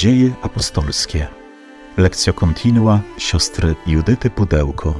Dzieje 0.00 0.32
apostolskie. 0.42 1.26
Lekcja 1.96 2.32
kontinua 2.32 3.00
siostry 3.18 3.74
Judyty 3.86 4.30
Pudełko. 4.30 4.94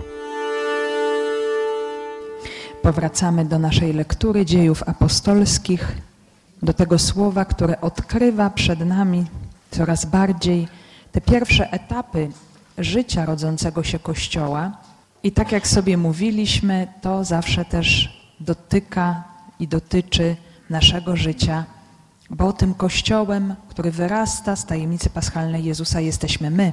Powracamy 2.83 3.45
do 3.45 3.59
naszej 3.59 3.93
lektury 3.93 4.45
dziejów 4.45 4.83
apostolskich, 4.89 5.93
do 6.63 6.73
tego 6.73 6.99
słowa, 6.99 7.45
które 7.45 7.81
odkrywa 7.81 8.51
przed 8.51 8.81
nami 8.81 9.25
coraz 9.71 10.05
bardziej 10.05 10.69
te 11.13 11.21
pierwsze 11.21 11.73
etapy 11.73 12.29
życia 12.79 13.27
rodzącego 13.27 13.83
się 13.83 13.99
Kościoła. 13.99 14.73
I 15.23 15.33
tak 15.33 15.53
jak 15.53 15.69
sobie 15.69 15.97
mówiliśmy, 15.97 16.89
to 17.01 17.25
zawsze 17.25 17.65
też 17.65 18.19
dotyka 18.41 19.25
i 19.61 19.69
dotyczy 19.69 20.37
naszego 20.71 21.17
życia, 21.17 21.65
bo 22.31 22.53
tym 22.53 22.75
Kościołem, 22.75 23.55
który 23.69 23.91
wyrasta 23.91 24.57
z 24.57 24.67
tajemnicy 24.67 25.11
paschalnej 25.11 25.65
Jezusa, 25.65 26.01
jesteśmy 26.01 26.51
my. 26.51 26.73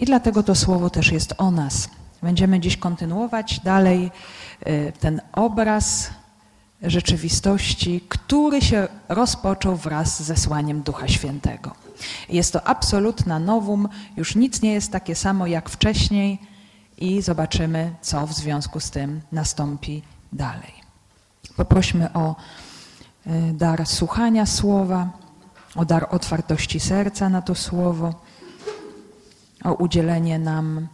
I 0.00 0.04
dlatego 0.04 0.42
to 0.42 0.54
słowo 0.54 0.90
też 0.90 1.12
jest 1.12 1.34
o 1.38 1.50
nas. 1.50 1.88
Będziemy 2.22 2.60
dziś 2.60 2.76
kontynuować 2.76 3.60
dalej 3.60 4.10
y, 4.66 4.92
ten 5.00 5.20
obraz 5.32 6.10
rzeczywistości, 6.82 8.00
który 8.08 8.62
się 8.62 8.88
rozpoczął 9.08 9.76
wraz 9.76 10.16
z 10.16 10.22
zesłaniem 10.22 10.82
Ducha 10.82 11.08
Świętego. 11.08 11.72
Jest 12.28 12.52
to 12.52 12.66
absolutna 12.66 13.38
nowum, 13.38 13.88
już 14.16 14.34
nic 14.34 14.62
nie 14.62 14.72
jest 14.72 14.92
takie 14.92 15.14
samo 15.14 15.46
jak 15.46 15.70
wcześniej 15.70 16.38
i 16.98 17.22
zobaczymy, 17.22 17.94
co 18.00 18.26
w 18.26 18.32
związku 18.32 18.80
z 18.80 18.90
tym 18.90 19.20
nastąpi 19.32 20.02
dalej. 20.32 20.72
Poprośmy 21.56 22.12
o 22.12 22.36
dar 23.52 23.86
słuchania 23.86 24.46
słowa, 24.46 25.10
o 25.74 25.84
dar 25.84 26.06
otwartości 26.10 26.80
serca 26.80 27.28
na 27.28 27.42
to 27.42 27.54
słowo, 27.54 28.14
o 29.64 29.74
udzielenie 29.74 30.38
nam 30.38 30.88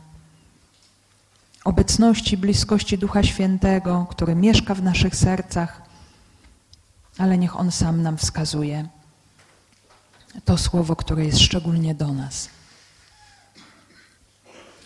obecności, 1.64 2.36
bliskości 2.36 2.98
Ducha 2.98 3.22
Świętego, 3.22 4.06
który 4.10 4.34
mieszka 4.34 4.74
w 4.74 4.82
naszych 4.82 5.16
sercach, 5.16 5.82
ale 7.18 7.38
niech 7.38 7.56
On 7.56 7.70
sam 7.70 8.02
nam 8.02 8.16
wskazuje 8.16 8.88
to 10.44 10.58
słowo, 10.58 10.96
które 10.96 11.24
jest 11.24 11.38
szczególnie 11.38 11.94
do 11.94 12.12
nas. 12.12 12.48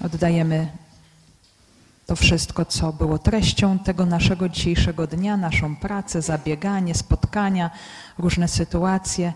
Oddajemy 0.05 0.69
to 2.11 2.17
wszystko, 2.17 2.65
co 2.65 2.93
było 2.93 3.19
treścią 3.19 3.79
tego 3.79 4.07
naszego 4.07 4.49
dzisiejszego 4.49 5.07
dnia, 5.07 5.37
naszą 5.37 5.77
pracę, 5.77 6.23
zabieganie, 6.23 6.95
spotkania, 6.95 7.71
różne 8.19 8.49
sytuacje. 8.49 9.33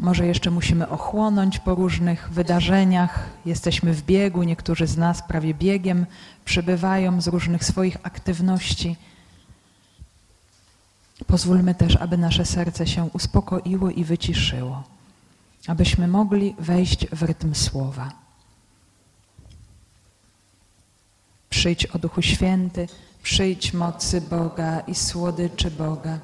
Może 0.00 0.26
jeszcze 0.26 0.50
musimy 0.50 0.88
ochłonąć 0.88 1.58
po 1.58 1.74
różnych 1.74 2.30
wydarzeniach. 2.30 3.30
Jesteśmy 3.44 3.94
w 3.94 4.02
biegu, 4.02 4.42
niektórzy 4.42 4.86
z 4.86 4.96
nas 4.96 5.22
prawie 5.22 5.54
biegiem 5.54 6.06
przybywają 6.44 7.20
z 7.20 7.28
różnych 7.28 7.64
swoich 7.64 7.96
aktywności. 8.02 8.96
Pozwólmy 11.26 11.74
też, 11.74 11.96
aby 11.96 12.18
nasze 12.18 12.44
serce 12.44 12.86
się 12.86 13.10
uspokoiło 13.12 13.90
i 13.90 14.04
wyciszyło, 14.04 14.82
abyśmy 15.66 16.08
mogli 16.08 16.54
wejść 16.58 17.06
w 17.06 17.22
rytm 17.22 17.54
słowa. 17.54 18.21
Przyjdź 21.52 21.86
o 21.86 21.98
Duchu 21.98 22.22
Święty, 22.22 22.88
przyjdź 23.22 23.72
mocy 23.72 24.20
Boga 24.20 24.80
i 24.80 24.94
słodyczy 24.94 25.70
Boga. 25.70 26.18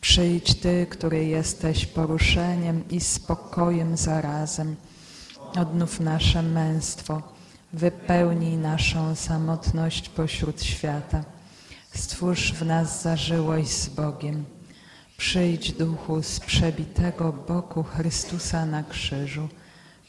Przyjdź 0.00 0.54
Ty, 0.54 0.86
który 0.90 1.24
jesteś 1.24 1.86
poruszeniem 1.86 2.88
i 2.90 3.00
spokojem 3.00 3.96
zarazem. 3.96 4.76
Odnów 5.56 6.00
nasze 6.00 6.42
męstwo, 6.42 7.22
wypełnij 7.72 8.56
naszą 8.56 9.14
samotność 9.14 10.08
pośród 10.08 10.62
świata. 10.62 11.24
Stwórz 11.94 12.52
w 12.52 12.66
nas 12.66 13.02
zażyłość 13.02 13.70
z 13.70 13.88
Bogiem. 13.88 14.44
Przyjdź 15.16 15.72
Duchu 15.72 16.22
z 16.22 16.40
przebitego 16.40 17.32
boku 17.32 17.82
Chrystusa 17.82 18.66
na 18.66 18.82
krzyżu. 18.82 19.48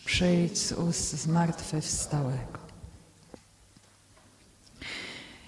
Przyjdź 0.05 0.57
z 0.57 0.71
ust 0.71 1.21
zmartwychwstałego. 1.21 2.64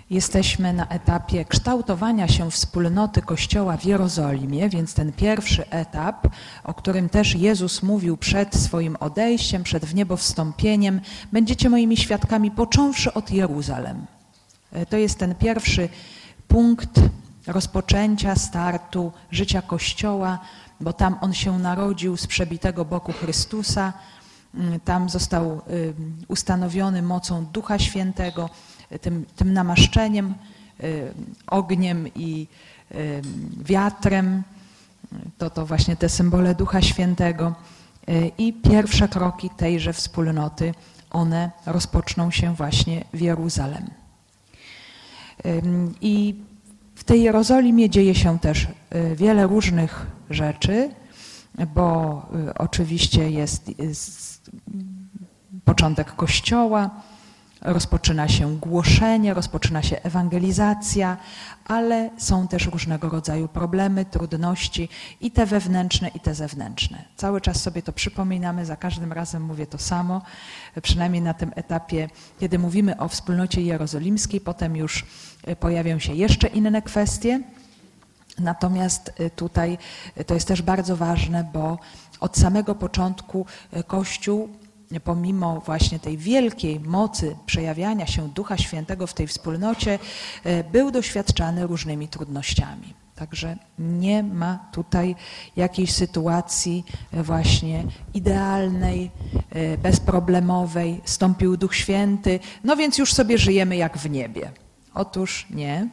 Jesteśmy 0.09 0.73
na 0.73 0.87
etapie 0.87 1.45
kształtowania 1.45 2.27
się 2.27 2.51
wspólnoty 2.51 3.21
Kościoła 3.21 3.77
w 3.77 3.85
Jerozolimie, 3.85 4.69
więc 4.69 4.93
ten 4.93 5.11
pierwszy 5.11 5.69
etap, 5.69 6.27
o 6.63 6.73
którym 6.73 7.09
też 7.09 7.35
Jezus 7.35 7.83
mówił 7.83 8.17
przed 8.17 8.55
swoim 8.55 8.95
odejściem, 8.99 9.63
przed 9.63 9.85
wniebowstąpieniem, 9.85 11.01
będziecie 11.31 11.69
moimi 11.69 11.97
świadkami, 11.97 12.51
począwszy 12.51 13.13
od 13.13 13.31
Jeruzalem. 13.31 14.05
E, 14.71 14.85
to 14.85 14.97
jest 14.97 15.19
ten 15.19 15.35
pierwszy 15.35 15.89
punkt 16.47 16.99
rozpoczęcia, 17.47 18.35
startu 18.35 19.11
życia 19.31 19.61
Kościoła, 19.61 20.39
bo 20.81 20.93
tam 20.93 21.17
on 21.21 21.33
się 21.33 21.59
narodził 21.59 22.17
z 22.17 22.27
przebitego 22.27 22.85
boku 22.85 23.11
Chrystusa, 23.11 23.93
mm, 24.55 24.79
tam 24.79 25.09
został 25.09 25.61
ustanowiony 26.27 27.01
mocą 27.01 27.45
Ducha 27.45 27.79
Świętego 27.79 28.49
tym, 29.01 29.25
tym 29.35 29.53
namaszczeniem, 29.53 30.33
y, 30.83 31.13
ogniem 31.47 32.07
i 32.15 32.47
y, 32.91 33.21
wiatrem. 33.65 34.43
To 35.37 35.49
to 35.49 35.65
właśnie 35.65 35.95
te 35.95 36.09
symbole 36.09 36.55
Ducha 36.55 36.81
Świętego. 36.81 37.55
Y, 38.09 38.31
I 38.37 38.53
pierwsze 38.53 39.07
kroki 39.07 39.49
tejże 39.57 39.93
wspólnoty, 39.93 40.73
one 41.09 41.51
rozpoczną 41.65 42.31
się 42.31 42.55
właśnie 42.55 43.03
w 43.13 43.21
Jeruzalem. 43.21 43.89
I 46.01 46.35
w 46.95 47.03
tej 47.03 47.23
Jerozolimie 47.23 47.89
dzieje 47.89 48.15
się 48.15 48.39
też 48.39 48.67
wiele 49.15 49.47
różnych 49.47 50.05
rzeczy, 50.29 50.89
bo 51.75 52.21
oczywiście 52.57 53.31
jest, 53.31 53.79
jest 53.79 54.51
początek 55.65 56.15
Kościoła, 56.15 56.89
rozpoczyna 57.67 58.27
się 58.27 58.57
głoszenie, 58.57 59.33
rozpoczyna 59.33 59.81
się 59.83 60.01
ewangelizacja, 60.01 61.17
ale 61.65 62.09
są 62.17 62.47
też 62.47 62.65
różnego 62.65 63.09
rodzaju 63.09 63.47
problemy, 63.47 64.05
trudności 64.05 64.89
i 65.21 65.31
te 65.31 65.45
wewnętrzne, 65.45 66.07
i 66.07 66.19
te 66.19 66.35
zewnętrzne. 66.35 67.03
Cały 67.15 67.41
czas 67.41 67.61
sobie 67.61 67.81
to 67.81 67.93
przypominamy, 67.93 68.65
za 68.65 68.75
każdym 68.75 69.13
razem 69.13 69.43
mówię 69.43 69.67
to 69.67 69.77
samo, 69.77 70.21
przynajmniej 70.81 71.21
na 71.21 71.33
tym 71.33 71.51
etapie, 71.55 72.09
kiedy 72.39 72.59
mówimy 72.59 72.97
o 72.97 73.07
wspólnocie 73.07 73.61
jerozolimskiej, 73.61 74.41
potem 74.41 74.75
już 74.75 75.05
e, 75.43 75.55
pojawią 75.55 75.99
się 75.99 76.13
jeszcze 76.13 76.47
inne 76.47 76.81
kwestie. 76.81 77.41
Natomiast 78.39 79.13
e, 79.17 79.29
tutaj 79.29 79.77
e, 80.15 80.23
to 80.23 80.33
jest 80.33 80.47
też 80.47 80.61
bardzo 80.61 80.97
ważne, 80.97 81.49
bo 81.53 81.77
od 82.19 82.37
samego 82.37 82.75
początku 82.75 83.45
Kościół 83.87 84.49
pomimo 85.03 85.61
właśnie 85.65 85.99
tej 85.99 86.17
wielkiej 86.17 86.79
mocy 86.79 87.35
przejawiania 87.45 88.07
się 88.07 88.29
Ducha 88.29 88.57
Świętego 88.57 89.07
w 89.07 89.13
tej 89.13 89.27
wspólnocie, 89.27 89.99
e, 90.43 90.63
był 90.63 90.91
doświadczany 90.91 91.67
różnymi 91.67 92.07
trudnościami. 92.07 92.93
Także 93.15 93.57
nie 93.79 94.23
ma 94.23 94.59
tutaj 94.71 95.15
jakiejś 95.55 95.93
sytuacji 95.93 96.83
e, 97.11 97.23
właśnie 97.23 97.83
idealnej, 98.13 99.11
e, 99.49 99.77
bezproblemowej. 99.77 101.01
Stąpił 101.05 101.57
Duch 101.57 101.75
Święty, 101.75 102.39
no 102.63 102.75
więc 102.75 102.97
już 102.97 103.13
sobie 103.13 103.37
żyjemy 103.37 103.77
jak 103.77 103.97
w 103.97 104.09
niebie. 104.09 104.51
Otóż 104.93 105.47
nie. 105.49 105.87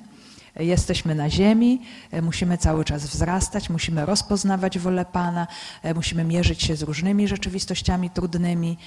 Jesteśmy 0.57 1.15
na 1.15 1.31
ziemi, 1.31 1.81
e, 2.11 2.23
musimy 2.23 2.59
cały 2.59 2.85
czas 2.85 3.07
wzrastać, 3.07 3.71
musimy 3.71 4.07
rozpoznawać 4.07 4.79
wolę 4.79 5.05
Pana, 5.05 5.47
e, 5.83 5.95
musimy 5.95 6.25
mierzyć 6.25 6.63
się 6.63 6.77
z 6.77 6.83
różnymi 6.83 7.29
rzeczywistościami 7.29 8.11
trudnymi 8.11 8.79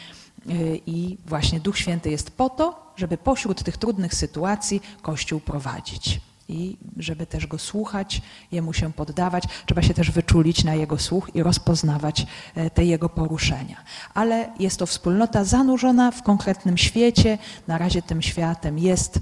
e, 0.49 0.53
i 0.85 1.17
właśnie 1.25 1.59
Duch 1.59 1.77
Święty 1.77 2.09
jest 2.09 2.31
po 2.31 2.49
to, 2.49 2.93
żeby 2.95 3.17
pośród 3.17 3.63
tych 3.63 3.77
trudnych 3.77 4.13
sytuacji 4.13 4.81
Kościół 5.01 5.39
prowadzić 5.39 6.21
i 6.49 6.77
żeby 6.97 7.25
też 7.25 7.47
go 7.47 7.57
słuchać, 7.57 8.21
jemu 8.51 8.73
się 8.73 8.93
poddawać. 8.93 9.43
Trzeba 9.65 9.81
się 9.81 9.93
też 9.93 10.11
wyczulić 10.11 10.63
na 10.63 10.75
jego 10.75 10.97
słuch 10.97 11.29
i 11.33 11.43
rozpoznawać 11.43 12.27
te 12.73 12.85
jego 12.85 13.09
poruszenia. 13.09 13.83
Ale 14.13 14.49
jest 14.59 14.79
to 14.79 14.85
wspólnota 14.85 15.43
zanurzona 15.43 16.11
w 16.11 16.23
konkretnym 16.23 16.77
świecie. 16.77 17.37
Na 17.67 17.77
razie 17.77 18.01
tym 18.01 18.21
światem 18.21 18.79
jest 18.79 19.19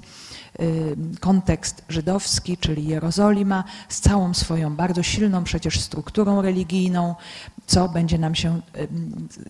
kontekst 1.20 1.84
żydowski, 1.88 2.56
czyli 2.56 2.86
Jerozolima, 2.88 3.64
z 3.88 4.00
całą 4.00 4.34
swoją 4.34 4.76
bardzo 4.76 5.02
silną 5.02 5.44
przecież 5.44 5.80
strukturą 5.80 6.42
religijną, 6.42 7.14
co 7.66 7.88
będzie 7.88 8.18
nam 8.18 8.34
się 8.34 8.60
y, 8.76 8.88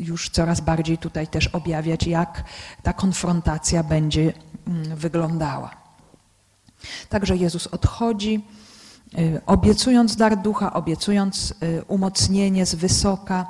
już 0.00 0.31
coraz 0.31 0.61
bardziej 0.61 0.99
tutaj 0.99 1.29
też 1.29 1.47
objawiać, 1.47 2.06
jak 2.06 2.44
ta 2.82 2.93
konfrontacja 2.93 3.82
będzie 3.82 4.32
mm, 4.67 4.97
wyglądała. 4.97 5.70
Także 7.09 7.37
Jezus 7.37 7.67
odchodzi, 7.67 8.44
y, 9.19 9.41
obiecując 9.47 10.17
dar 10.17 10.43
ducha, 10.43 10.73
obiecując 10.73 11.55
umocnienie 11.88 12.67
z 12.67 12.75
wysoka 12.75 13.47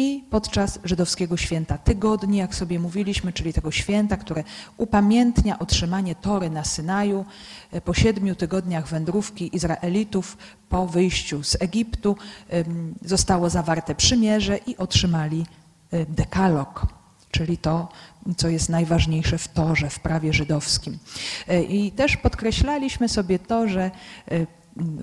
i 0.00 0.24
podczas 0.30 0.78
żydowskiego 0.84 1.36
święta 1.36 1.78
tygodni, 1.78 2.38
jak 2.38 2.54
sobie 2.54 2.78
mówiliśmy, 2.78 3.32
czyli 3.32 3.52
tego 3.52 3.70
święta, 3.70 4.16
które 4.16 4.44
upamiętnia 4.76 5.58
otrzymanie 5.58 6.14
Tory 6.14 6.50
na 6.50 6.64
Synaju 6.64 7.24
e, 7.72 7.80
po 7.80 7.94
siedmiu 7.94 8.34
tygodniach 8.34 8.88
wędrówki 8.88 9.56
Izraelitów 9.56 10.36
po 10.68 10.86
wyjściu 10.86 11.44
z 11.44 11.62
Egiptu 11.62 12.16
zostało 13.04 13.50
zawarte 13.50 13.94
przymierze 13.94 14.56
i 14.56 14.76
otrzymali 14.76 15.46
e, 15.90 16.06
dekalog, 16.06 16.86
czyli 17.30 17.58
to, 17.58 17.88
co 18.36 18.48
jest 18.48 18.68
najważniejsze 18.68 19.38
w 19.38 19.48
Torze, 19.48 19.90
w 19.90 20.00
prawie 20.00 20.32
żydowskim. 20.32 20.98
E, 21.48 21.62
I 21.62 21.92
też 21.92 22.16
podkreślaliśmy 22.16 23.08
sobie 23.08 23.38
to, 23.38 23.68
że 23.68 23.90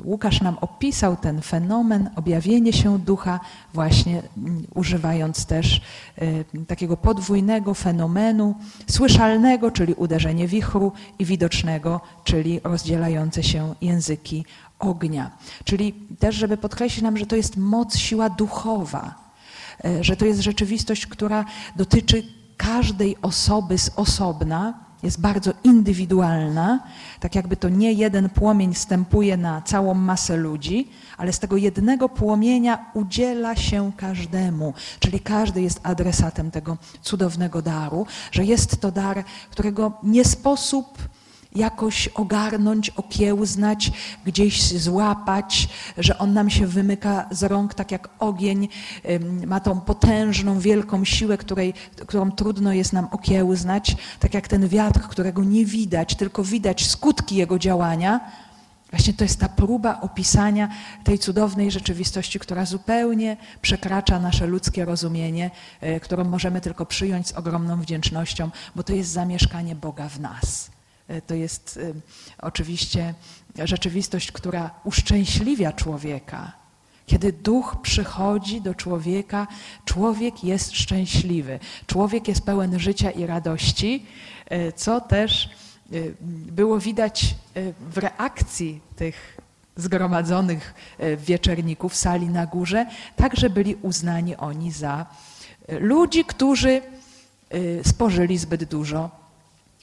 Łukasz 0.03 0.41
nam 0.41 0.57
opisał 0.61 1.15
ten 1.15 1.41
fenomen, 1.41 2.09
objawienie 2.15 2.73
się 2.73 2.99
ducha, 2.99 3.39
właśnie 3.73 4.21
mm, 4.37 4.63
używając 4.75 5.45
też 5.45 5.81
e, 6.17 6.43
takiego 6.67 6.97
podwójnego 6.97 7.73
fenomenu, 7.73 8.55
słyszalnego, 8.87 9.71
czyli 9.71 9.93
uderzenie 9.93 10.47
wichru, 10.47 10.91
i 11.19 11.25
widocznego, 11.25 12.01
czyli 12.23 12.59
rozdzielające 12.63 13.43
się 13.43 13.75
języki 13.81 14.45
ognia. 14.79 15.31
Czyli 15.63 15.93
też, 16.19 16.35
żeby 16.35 16.57
podkreślić 16.57 17.03
nam, 17.03 17.17
że 17.17 17.25
to 17.25 17.35
jest 17.35 17.57
moc, 17.57 17.97
siła 17.97 18.29
duchowa, 18.29 19.15
e, 19.85 20.03
że 20.03 20.15
to 20.15 20.25
jest 20.25 20.41
rzeczywistość, 20.41 21.07
która 21.07 21.45
dotyczy 21.75 22.23
każdej 22.57 23.17
osoby 23.21 23.77
z 23.77 23.91
osobna 23.95 24.86
jest 25.03 25.21
bardzo 25.21 25.53
indywidualna, 25.63 26.79
tak 27.19 27.35
jakby 27.35 27.57
to 27.57 27.69
nie 27.69 27.93
jeden 27.93 28.29
płomień 28.29 28.75
stępuje 28.75 29.37
na 29.37 29.61
całą 29.61 29.93
masę 29.93 30.37
ludzi, 30.37 30.89
ale 31.17 31.33
z 31.33 31.39
tego 31.39 31.57
jednego 31.57 32.09
płomienia 32.09 32.85
udziela 32.93 33.55
się 33.55 33.91
każdemu, 33.97 34.73
czyli 34.99 35.19
każdy 35.19 35.61
jest 35.61 35.79
adresatem 35.83 36.51
tego 36.51 36.77
cudownego 37.01 37.61
daru, 37.61 38.05
że 38.31 38.45
jest 38.45 38.81
to 38.81 38.91
dar, 38.91 39.23
którego 39.51 39.91
nie 40.03 40.25
sposób 40.25 40.97
jakoś 41.55 42.07
ogarnąć, 42.07 42.89
okiełznać, 42.89 43.91
gdzieś 44.25 44.73
złapać, 44.73 45.69
że 45.97 46.17
on 46.17 46.33
nam 46.33 46.49
się 46.49 46.67
wymyka 46.67 47.27
z 47.31 47.43
rąk, 47.43 47.73
tak 47.73 47.91
jak 47.91 48.09
ogień 48.19 48.67
ma 49.47 49.59
tą 49.59 49.81
potężną, 49.81 50.59
wielką 50.59 51.05
siłę, 51.05 51.37
której, 51.37 51.73
którą 52.07 52.31
trudno 52.31 52.73
jest 52.73 52.93
nam 52.93 53.07
okiełznać, 53.11 53.95
tak 54.19 54.33
jak 54.33 54.47
ten 54.47 54.67
wiatr, 54.67 54.99
którego 54.99 55.43
nie 55.43 55.65
widać, 55.65 56.15
tylko 56.15 56.43
widać 56.43 56.87
skutki 56.87 57.35
jego 57.35 57.59
działania. 57.59 58.19
Właśnie 58.91 59.13
to 59.13 59.23
jest 59.23 59.39
ta 59.39 59.49
próba 59.49 60.01
opisania 60.01 60.69
tej 61.03 61.19
cudownej 61.19 61.71
rzeczywistości, 61.71 62.39
która 62.39 62.65
zupełnie 62.65 63.37
przekracza 63.61 64.19
nasze 64.19 64.47
ludzkie 64.47 64.85
rozumienie, 64.85 65.51
e, 65.81 65.99
którą 65.99 66.23
możemy 66.23 66.61
tylko 66.61 66.85
przyjąć 66.85 67.27
z 67.27 67.31
ogromną 67.33 67.81
wdzięcznością, 67.81 68.49
bo 68.75 68.83
to 68.83 68.93
jest 68.93 69.11
zamieszkanie 69.11 69.75
Boga 69.75 70.09
w 70.09 70.19
nas. 70.19 70.76
E, 71.07 71.21
to 71.21 71.33
jest 71.33 71.79
e, 71.83 71.93
oczywiście 72.45 73.13
rzeczywistość, 73.65 74.31
która 74.31 74.71
uszczęśliwia 74.83 75.71
człowieka. 75.73 76.51
Kiedy 77.05 77.33
duch 77.33 77.75
przychodzi 77.81 78.61
do 78.61 78.75
człowieka, 78.75 79.47
człowiek 79.85 80.43
jest 80.43 80.71
szczęśliwy. 80.71 81.59
Człowiek 81.87 82.27
jest 82.27 82.41
pełen 82.41 82.79
życia 82.79 83.11
i 83.11 83.25
radości, 83.25 84.05
e, 84.45 84.71
co 84.71 85.01
też 85.01 85.49
było 86.51 86.79
widać 86.79 87.35
w 87.89 87.97
reakcji 87.97 88.81
tych 88.95 89.37
zgromadzonych 89.75 90.73
wieczerników 91.17 91.93
w 91.93 91.95
sali 91.95 92.29
na 92.29 92.45
górze, 92.45 92.85
także 93.15 93.49
byli 93.49 93.75
uznani 93.75 94.35
oni 94.35 94.71
za 94.71 95.05
ludzi, 95.67 96.25
którzy 96.25 96.81
spożyli 97.83 98.37
zbyt 98.37 98.63
dużo 98.63 99.09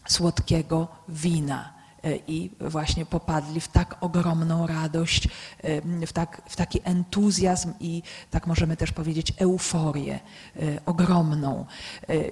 słodkiego 0.09 0.89
wina 1.09 1.73
e, 2.03 2.17
i 2.17 2.51
właśnie 2.61 3.07
popadli 3.07 3.61
w 3.61 3.69
tak 3.69 3.97
ogromną 4.01 4.67
radość, 4.67 5.29
e, 5.63 6.07
w, 6.07 6.13
tak, 6.13 6.43
w 6.49 6.57
taki 6.57 6.81
entuzjazm 6.85 7.73
i 7.81 8.03
tak 8.31 8.47
możemy 8.47 8.77
też 8.77 8.93
powiedzieć 8.93 9.33
euforię 9.39 10.15
e, 10.15 10.61
ogromną. 10.87 11.67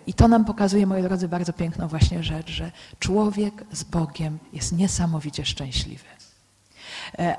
I 0.07 0.15
to 0.15 0.29
nam 0.29 0.45
pokazuje, 0.45 0.87
moi 0.87 1.03
drodzy, 1.03 1.29
bardzo 1.29 1.53
piękną 1.53 1.89
właśnie 1.89 2.23
rzecz, 2.23 2.51
że 2.51 2.73
człowiek 2.99 3.65
z 3.73 3.85
Bogiem 3.85 4.39
jest 4.53 4.73
niesamowicie 4.73 5.45
szczęśliwy. 5.45 6.05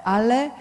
Ale 0.03 0.51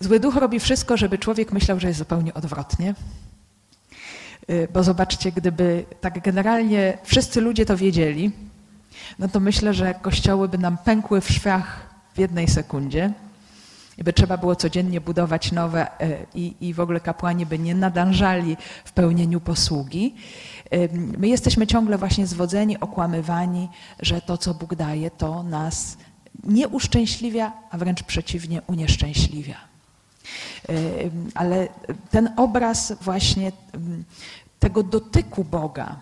zły 0.00 0.20
duch 0.20 0.36
robi 0.36 0.60
wszystko, 0.60 0.96
żeby 0.96 1.18
człowiek 1.18 1.52
myślał, 1.52 1.80
że 1.80 1.88
jest 1.88 1.98
zupełnie 1.98 2.34
odwrotnie 2.34 2.94
bo 4.72 4.82
zobaczcie, 4.82 5.32
gdyby 5.32 5.84
tak 6.00 6.22
generalnie 6.22 6.98
wszyscy 7.04 7.40
ludzie 7.40 7.66
to 7.66 7.76
wiedzieli, 7.76 8.32
no 9.18 9.28
to 9.28 9.40
myślę, 9.40 9.74
że 9.74 9.94
kościoły 9.94 10.48
by 10.48 10.58
nam 10.58 10.78
pękły 10.78 11.20
w 11.20 11.30
szwach 11.30 11.86
w 12.14 12.18
jednej 12.18 12.48
sekundzie 12.48 13.12
i 13.98 14.04
by 14.04 14.12
trzeba 14.12 14.36
było 14.36 14.56
codziennie 14.56 15.00
budować 15.00 15.52
nowe 15.52 15.86
y, 16.02 16.26
i, 16.34 16.54
i 16.60 16.74
w 16.74 16.80
ogóle 16.80 17.00
kapłani 17.00 17.46
by 17.46 17.58
nie 17.58 17.74
nadążali 17.74 18.56
w 18.84 18.92
pełnieniu 18.92 19.40
posługi. 19.40 20.14
Y, 20.74 20.88
my 21.18 21.28
jesteśmy 21.28 21.66
ciągle 21.66 21.98
właśnie 21.98 22.26
zwodzeni, 22.26 22.80
okłamywani, 22.80 23.68
że 24.00 24.20
to, 24.20 24.38
co 24.38 24.54
Bóg 24.54 24.74
daje, 24.74 25.10
to 25.10 25.42
nas 25.42 25.96
nie 26.44 26.68
uszczęśliwia, 26.68 27.52
a 27.70 27.78
wręcz 27.78 28.02
przeciwnie, 28.02 28.62
unieszczęśliwia. 28.66 29.75
Ale 31.34 31.68
ten 32.10 32.30
obraz 32.36 32.92
właśnie 33.00 33.52
tego 34.58 34.82
dotyku 34.82 35.44
Boga, 35.44 35.96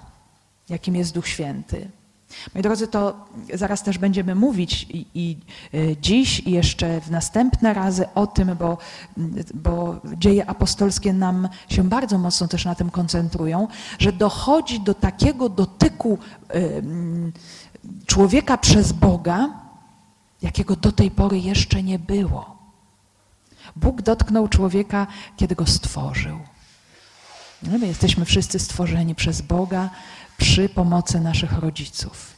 jakim 0.69 0.97
jest 0.97 1.15
Duch 1.15 1.29
Święty. 1.29 1.91
Moi 2.55 2.63
drodzy, 2.63 2.89
to 2.89 3.27
zaraz 3.55 3.83
też 3.83 3.99
będziemy 3.99 4.35
mówić 4.35 4.87
i, 4.91 5.07
i 5.15 5.37
e, 5.75 5.97
dziś 5.97 6.41
i 6.41 6.51
jeszcze 6.51 7.01
w 7.01 7.11
następne 7.11 7.75
razy 7.75 8.07
o 8.15 8.27
tym, 8.27 8.57
bo, 8.59 8.79
bo 9.55 10.01
dzieje 10.17 10.47
apostolskie 10.47 11.13
nam 11.13 11.49
się 11.69 11.85
bardzo 11.85 12.19
mocno 12.19 12.49
też 12.49 12.65
na 12.65 12.75
tym 12.75 12.91
koncentrują, 12.91 13.69
że 13.99 14.13
dochodzi 14.13 14.81
do 14.81 14.95
takiego 14.95 15.49
dotyku 15.49 16.19
człowieka 18.07 18.59
przez 18.59 18.93
Boga, 18.93 19.51
jakiego 20.43 20.77
do 20.77 20.93
tej 20.93 21.11
pory 21.11 21.39
jeszcze 21.39 21.83
nie 21.83 21.99
było. 21.99 22.54
Bóg 23.77 24.03
dotknął 24.03 24.49
człowieka, 24.49 25.07
kiedy 25.37 25.55
go 25.55 25.67
stworzył. 25.67 26.39
No, 27.63 27.79
my 27.79 27.87
jesteśmy 27.87 28.25
wszyscy 28.25 28.59
stworzeni 28.59 29.15
przez 29.15 29.41
Boga 29.41 29.91
przy 30.37 30.69
pomocy 30.69 31.21
naszych 31.21 31.53
rodziców. 31.53 32.35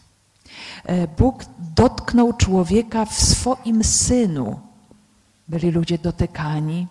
E, 0.84 1.08
Bóg 1.08 1.44
dotknął 1.58 2.32
człowieka 2.32 3.04
w 3.04 3.14
swoim 3.14 3.84
synu. 3.84 4.60
Byli 5.48 5.70
ludzie 5.70 5.98
dotykani, 5.98 6.86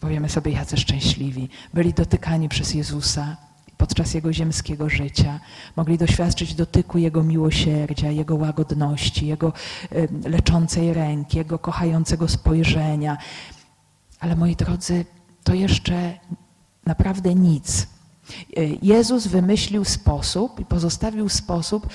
powiemy 0.00 0.28
sobie, 0.28 0.52
jacy 0.52 0.76
szczęśliwi, 0.76 1.48
byli 1.74 1.94
dotykani 1.94 2.48
przez 2.48 2.74
Jezusa 2.74 3.36
podczas 3.78 4.14
Jego 4.14 4.32
ziemskiego 4.32 4.88
życia. 4.88 5.40
Mogli 5.76 5.98
doświadczyć 5.98 6.54
dotyku 6.54 6.98
Jego 6.98 7.22
miłosierdzia, 7.22 8.10
Jego 8.10 8.36
łagodności, 8.36 9.26
Jego 9.26 9.52
leczącej 10.24 10.94
ręki, 10.94 11.38
Jego 11.38 11.58
kochającego 11.58 12.28
spojrzenia. 12.28 13.16
Ale 14.20 14.36
moi 14.36 14.56
drodzy, 14.56 15.04
to 15.44 15.54
jeszcze 15.54 16.18
naprawdę 16.86 17.34
nic. 17.34 17.86
E, 18.56 18.64
Jezus 18.82 19.26
wymyślił 19.26 19.84
sposób 19.84 20.60
i 20.60 20.64
pozostawił 20.64 21.28
sposób, 21.28 21.86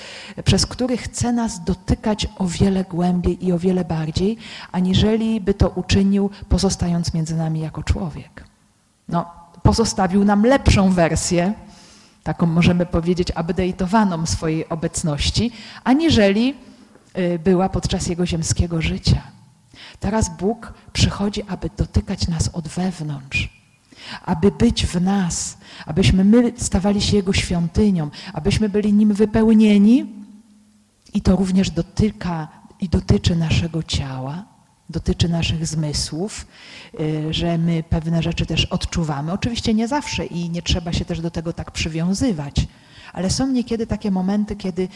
przez 0.44 0.66
który 0.66 0.96
chce 0.96 1.32
nas 1.32 1.64
dotykać 1.64 2.28
o 2.38 2.46
wiele 2.46 2.84
głębiej 2.84 3.46
i 3.46 3.52
o 3.52 3.58
wiele 3.58 3.84
bardziej, 3.84 4.36
aniżeli 4.72 5.40
by 5.40 5.54
to 5.54 5.68
uczynił, 5.68 6.30
pozostając 6.48 7.14
między 7.14 7.36
nami 7.36 7.60
jako 7.60 7.82
człowiek. 7.82 8.44
No, 9.08 9.26
pozostawił 9.62 10.24
nam 10.24 10.46
lepszą 10.46 10.90
wersję, 10.90 11.54
taką 12.22 12.46
możemy 12.46 12.86
powiedzieć 12.86 13.32
update'owaną 13.32 14.26
swojej 14.26 14.68
obecności, 14.68 15.50
aniżeli 15.84 16.54
e, 17.14 17.38
była 17.38 17.68
podczas 17.68 18.06
jego 18.06 18.26
ziemskiego 18.26 18.82
życia. 18.82 19.22
Teraz 20.02 20.36
Bóg 20.36 20.72
przychodzi, 20.92 21.42
aby 21.48 21.70
dotykać 21.76 22.28
nas 22.28 22.48
od 22.52 22.68
wewnątrz 22.68 23.62
aby 24.22 24.50
być 24.50 24.86
w 24.86 25.00
nas, 25.00 25.58
abyśmy 25.86 26.24
my 26.24 26.52
stawali 26.56 27.02
się 27.02 27.16
Jego 27.16 27.32
świątynią, 27.32 28.10
abyśmy 28.32 28.68
byli 28.68 28.92
Nim 28.92 29.14
wypełnieni. 29.14 30.06
I 31.14 31.20
to 31.20 31.36
również 31.36 31.70
dotyka 31.70 32.48
i 32.80 32.88
dotyczy 32.88 33.36
naszego 33.36 33.82
ciała, 33.82 34.44
dotyczy 34.90 35.28
naszych 35.28 35.66
zmysłów, 35.66 36.46
y, 37.00 37.34
że 37.34 37.58
my 37.58 37.82
pewne 37.82 38.22
rzeczy 38.22 38.46
też 38.46 38.64
odczuwamy. 38.64 39.32
Oczywiście 39.32 39.74
nie 39.74 39.88
zawsze 39.88 40.26
i 40.26 40.50
nie 40.50 40.62
trzeba 40.62 40.92
się 40.92 41.04
też 41.04 41.20
do 41.20 41.30
tego 41.30 41.52
tak 41.52 41.70
przywiązywać, 41.70 42.66
ale 43.12 43.30
są 43.30 43.46
niekiedy 43.46 43.86
takie 43.86 44.10
momenty, 44.10 44.56
kiedy 44.56 44.88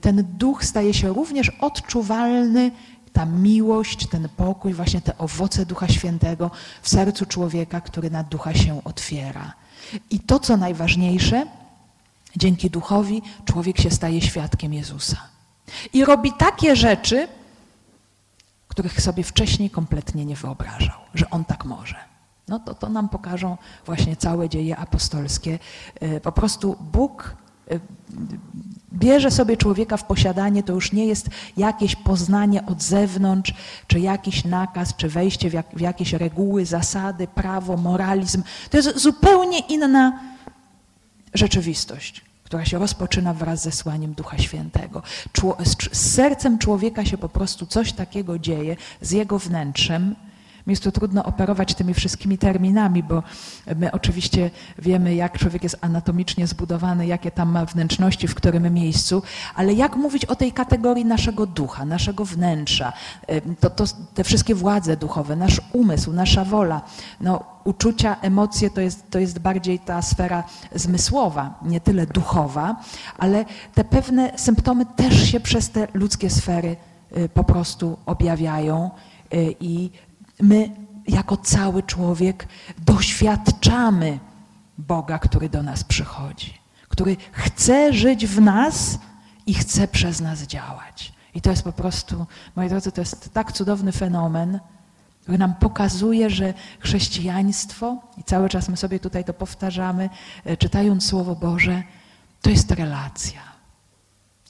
ten 0.00 0.24
duch 0.38 0.64
staje 0.64 0.94
się 0.94 1.08
również 1.08 1.48
odczuwalny 1.60 2.70
ta 3.18 3.26
miłość, 3.26 4.06
ten 4.06 4.28
pokój, 4.36 4.74
właśnie 4.74 5.00
te 5.00 5.18
owoce 5.18 5.66
Ducha 5.66 5.88
Świętego 5.88 6.50
w 6.82 6.88
sercu 6.88 7.26
człowieka, 7.26 7.80
który 7.80 8.10
na 8.10 8.22
Ducha 8.22 8.54
się 8.54 8.84
otwiera. 8.84 9.52
I 10.10 10.20
to, 10.20 10.40
co 10.40 10.56
najważniejsze, 10.56 11.46
dzięki 12.36 12.70
Duchowi 12.70 13.22
człowiek 13.44 13.80
się 13.80 13.90
staje 13.90 14.20
świadkiem 14.20 14.74
Jezusa. 14.74 15.16
I 15.92 16.04
robi 16.04 16.32
takie 16.32 16.76
rzeczy, 16.76 17.28
których 18.68 19.00
sobie 19.00 19.24
wcześniej 19.24 19.70
kompletnie 19.70 20.24
nie 20.24 20.36
wyobrażał, 20.36 21.00
że 21.14 21.30
on 21.30 21.44
tak 21.44 21.64
może. 21.64 21.96
No 22.48 22.58
to, 22.58 22.74
to 22.74 22.88
nam 22.88 23.08
pokażą 23.08 23.56
właśnie 23.86 24.16
całe 24.16 24.48
dzieje 24.48 24.76
apostolskie. 24.76 25.58
E, 26.00 26.20
po 26.20 26.32
prostu 26.32 26.76
Bóg 26.80 27.36
bierze 28.92 29.30
sobie 29.30 29.56
człowieka 29.56 29.96
w 29.96 30.04
posiadanie, 30.04 30.62
to 30.62 30.72
już 30.72 30.92
nie 30.92 31.06
jest 31.06 31.28
jakieś 31.56 31.96
poznanie 31.96 32.66
od 32.66 32.82
zewnątrz, 32.82 33.54
czy 33.86 34.00
jakiś 34.00 34.44
nakaz, 34.44 34.96
czy 34.96 35.08
wejście 35.08 35.50
w, 35.50 35.52
jak, 35.52 35.66
w 35.74 35.80
jakieś 35.80 36.12
reguły, 36.12 36.66
zasady, 36.66 37.26
prawo, 37.26 37.76
moralizm. 37.76 38.42
To 38.70 38.76
jest 38.76 38.98
zupełnie 38.98 39.58
inna 39.58 40.20
rzeczywistość, 41.34 42.24
która 42.44 42.64
się 42.64 42.78
rozpoczyna 42.78 43.34
wraz 43.34 43.62
ze 43.62 43.72
słaniem 43.72 44.14
Ducha 44.14 44.38
Świętego. 44.38 45.02
z, 45.64 45.76
z 45.92 46.14
sercem 46.14 46.58
człowieka 46.58 47.04
się 47.04 47.18
po 47.18 47.28
prostu 47.28 47.66
coś 47.66 47.92
takiego 47.92 48.38
dzieje, 48.38 48.76
z 49.00 49.10
jego 49.10 49.38
wnętrzem, 49.38 50.14
mi 50.68 50.72
jest 50.72 50.82
tu 50.82 50.92
trudno 50.92 51.24
operować 51.24 51.74
tymi 51.74 51.94
wszystkimi 51.94 52.38
terminami, 52.38 53.02
bo 53.02 53.22
my 53.76 53.92
oczywiście 53.92 54.50
wiemy, 54.78 55.14
jak 55.14 55.38
człowiek 55.38 55.62
jest 55.62 55.76
anatomicznie 55.80 56.46
zbudowany, 56.46 57.06
jakie 57.06 57.30
tam 57.30 57.50
ma 57.50 57.64
wnętrzności, 57.64 58.28
w 58.28 58.34
którym 58.34 58.74
miejscu, 58.74 59.22
ale 59.54 59.72
jak 59.72 59.96
mówić 59.96 60.24
o 60.24 60.36
tej 60.36 60.52
kategorii 60.52 61.04
naszego 61.04 61.46
ducha, 61.46 61.84
naszego 61.84 62.24
wnętrza, 62.24 62.92
to, 63.60 63.70
to 63.70 63.84
te 64.14 64.24
wszystkie 64.24 64.54
władze 64.54 64.96
duchowe, 64.96 65.36
nasz 65.36 65.60
umysł, 65.72 66.12
nasza 66.12 66.44
wola, 66.44 66.82
no, 67.20 67.44
uczucia, 67.64 68.16
emocje 68.20 68.70
to 68.70 68.80
jest, 68.80 69.10
to 69.10 69.18
jest 69.18 69.38
bardziej 69.38 69.78
ta 69.78 70.02
sfera 70.02 70.44
zmysłowa, 70.74 71.58
nie 71.62 71.80
tyle 71.80 72.06
duchowa, 72.06 72.76
ale 73.18 73.44
te 73.74 73.84
pewne 73.84 74.32
symptomy 74.36 74.86
też 74.86 75.30
się 75.30 75.40
przez 75.40 75.70
te 75.70 75.88
ludzkie 75.94 76.30
sfery 76.30 76.76
y, 77.16 77.28
po 77.28 77.44
prostu 77.44 77.98
objawiają 78.06 78.90
y, 79.34 79.54
i 79.60 79.90
my 80.40 80.70
jako 81.08 81.36
cały 81.36 81.82
człowiek 81.82 82.48
doświadczamy 82.78 84.18
Boga, 84.78 85.18
który 85.18 85.48
do 85.48 85.62
nas 85.62 85.84
przychodzi, 85.84 86.54
który 86.88 87.16
chce 87.32 87.92
żyć 87.92 88.26
w 88.26 88.40
nas 88.40 88.98
i 89.46 89.54
chce 89.54 89.88
przez 89.88 90.20
nas 90.20 90.42
działać. 90.42 91.12
I 91.34 91.40
to 91.40 91.50
jest 91.50 91.62
po 91.62 91.72
prostu, 91.72 92.26
moi 92.56 92.68
drodzy, 92.68 92.92
to 92.92 93.00
jest 93.00 93.32
tak 93.32 93.52
cudowny 93.52 93.92
fenomen, 93.92 94.60
który 95.22 95.38
nam 95.38 95.54
pokazuje, 95.54 96.30
że 96.30 96.54
chrześcijaństwo, 96.80 97.96
i 98.16 98.24
cały 98.24 98.48
czas 98.48 98.68
my 98.68 98.76
sobie 98.76 99.00
tutaj 99.00 99.24
to 99.24 99.34
powtarzamy, 99.34 100.10
e, 100.44 100.56
czytając 100.56 101.06
Słowo 101.06 101.36
Boże, 101.36 101.82
to 102.42 102.50
jest 102.50 102.70
relacja, 102.70 103.40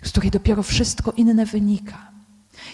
z 0.02 0.11
której 0.11 0.30
dopiero 0.30 0.62
wszystko 0.62 1.12
inne 1.12 1.47
wynika. 1.47 2.11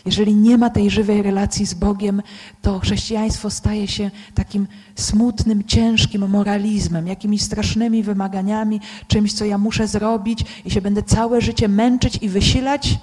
Jeżeli 0.04 0.34
nie 0.34 0.58
ma 0.58 0.70
tej 0.70 0.90
żywej 0.90 1.22
relacji 1.22 1.66
z 1.66 1.74
Bogiem, 1.74 2.22
to 2.62 2.78
chrześcijaństwo 2.78 3.50
staje 3.50 3.88
się 3.88 4.10
takim 4.34 4.66
smutnym, 4.94 5.64
ciężkim 5.64 6.28
moralizmem, 6.28 7.06
jakimiś 7.06 7.42
strasznymi 7.42 8.02
wymaganiami, 8.02 8.80
czymś, 9.08 9.32
co 9.32 9.44
ja 9.44 9.58
muszę 9.58 9.88
zrobić 9.88 10.44
i 10.64 10.70
się 10.70 10.80
będę 10.80 11.02
całe 11.02 11.40
życie 11.40 11.68
męczyć 11.68 12.18
i 12.22 12.28
wysilać. 12.28 12.98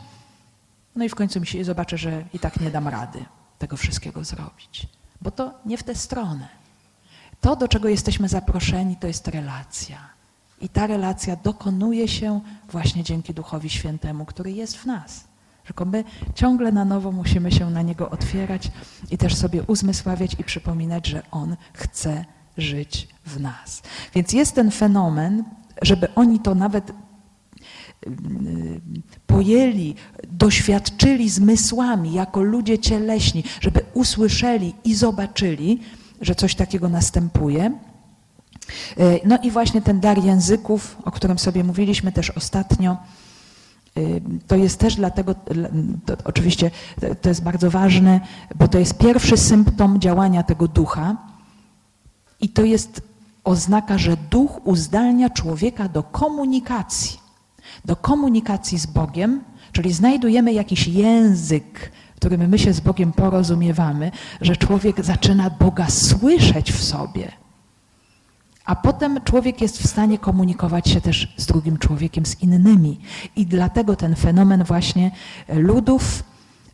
No 0.95 1.05
i 1.05 1.09
w 1.09 1.15
końcu 1.15 1.39
mi 1.39 1.47
się 1.47 1.63
zobaczę, 1.63 1.97
że 1.97 2.23
i 2.33 2.39
tak 2.39 2.59
nie 2.59 2.71
dam 2.71 2.87
rady 2.87 3.25
tego 3.59 3.77
wszystkiego 3.77 4.23
zrobić. 4.23 4.87
Bo 5.21 5.31
to 5.31 5.53
nie 5.65 5.77
w 5.77 5.83
tę 5.83 5.95
stronę. 5.95 6.47
To, 7.41 7.55
do 7.55 7.67
czego 7.67 7.89
jesteśmy 7.89 8.29
zaproszeni, 8.29 8.95
to 8.95 9.07
jest 9.07 9.27
relacja. 9.27 9.97
I 10.61 10.69
ta 10.69 10.87
relacja 10.87 11.35
dokonuje 11.35 12.07
się 12.07 12.41
właśnie 12.71 13.03
dzięki 13.03 13.33
Duchowi 13.33 13.69
Świętemu, 13.69 14.25
który 14.25 14.51
jest 14.51 14.77
w 14.77 14.85
nas. 14.85 15.23
Tylko 15.65 15.85
my 15.85 16.03
ciągle 16.35 16.71
na 16.71 16.85
nowo 16.85 17.11
musimy 17.11 17.51
się 17.51 17.69
na 17.69 17.81
Niego 17.81 18.09
otwierać 18.09 18.71
i 19.11 19.17
też 19.17 19.35
sobie 19.35 19.63
uzmysławiać 19.63 20.35
i 20.39 20.43
przypominać, 20.43 21.07
że 21.07 21.23
On 21.31 21.55
chce 21.73 22.25
żyć 22.57 23.07
w 23.25 23.39
nas. 23.39 23.81
Więc 24.15 24.33
jest 24.33 24.55
ten 24.55 24.71
fenomen, 24.71 25.43
żeby 25.81 26.13
oni 26.15 26.39
to 26.39 26.55
nawet 26.55 26.89
y, 26.89 26.93
pojęli, 29.27 29.95
doświadczyli 30.27 31.29
zmysłami 31.29 32.13
jako 32.13 32.41
ludzie 32.41 32.79
cieleśni, 32.79 33.43
żeby 33.61 33.79
usłyszeli 33.93 34.73
i 34.83 34.95
zobaczyli, 34.95 35.81
że 36.21 36.35
coś 36.35 36.55
takiego 36.55 36.89
następuje. 36.89 37.71
Y, 38.99 39.19
no 39.25 39.37
i 39.43 39.51
właśnie 39.51 39.81
ten 39.81 39.99
dar 39.99 40.23
języków, 40.23 40.97
o 41.05 41.11
którym 41.11 41.39
sobie 41.39 41.63
mówiliśmy 41.63 42.11
też 42.11 42.29
ostatnio, 42.29 42.97
to 44.47 44.55
jest 44.55 44.79
też 44.79 44.95
dlatego, 44.95 45.35
to 46.05 46.13
oczywiście 46.23 46.71
to 47.21 47.29
jest 47.29 47.43
bardzo 47.43 47.71
ważne, 47.71 48.19
bo 48.55 48.67
to 48.67 48.79
jest 48.79 48.97
pierwszy 48.97 49.37
symptom 49.37 49.99
działania 49.99 50.43
tego 50.43 50.67
ducha 50.67 51.15
i 52.41 52.49
to 52.49 52.65
jest 52.65 53.01
oznaka, 53.43 53.97
że 53.97 54.17
duch 54.17 54.67
uzdalnia 54.67 55.29
człowieka 55.29 55.89
do 55.89 56.03
komunikacji, 56.03 57.19
do 57.85 57.95
komunikacji 57.95 58.79
z 58.79 58.85
Bogiem, 58.85 59.43
czyli 59.71 59.93
znajdujemy 59.93 60.53
jakiś 60.53 60.87
język, 60.87 61.91
którym 62.15 62.49
my 62.49 62.59
się 62.59 62.73
z 62.73 62.79
Bogiem 62.79 63.13
porozumiewamy, 63.13 64.11
że 64.41 64.55
człowiek 64.55 65.05
zaczyna 65.05 65.49
Boga 65.49 65.89
słyszeć 65.89 66.71
w 66.71 66.83
sobie 66.83 67.40
a 68.71 68.75
potem 68.75 69.19
człowiek 69.23 69.61
jest 69.61 69.77
w 69.77 69.87
stanie 69.87 70.17
komunikować 70.17 70.89
się 70.89 71.01
też 71.01 71.33
z 71.37 71.45
drugim 71.45 71.77
człowiekiem, 71.77 72.25
z 72.25 72.41
innymi. 72.41 72.99
I 73.35 73.45
dlatego 73.45 73.95
ten 73.95 74.15
fenomen 74.15 74.63
właśnie 74.63 75.11
ludów, 75.49 76.23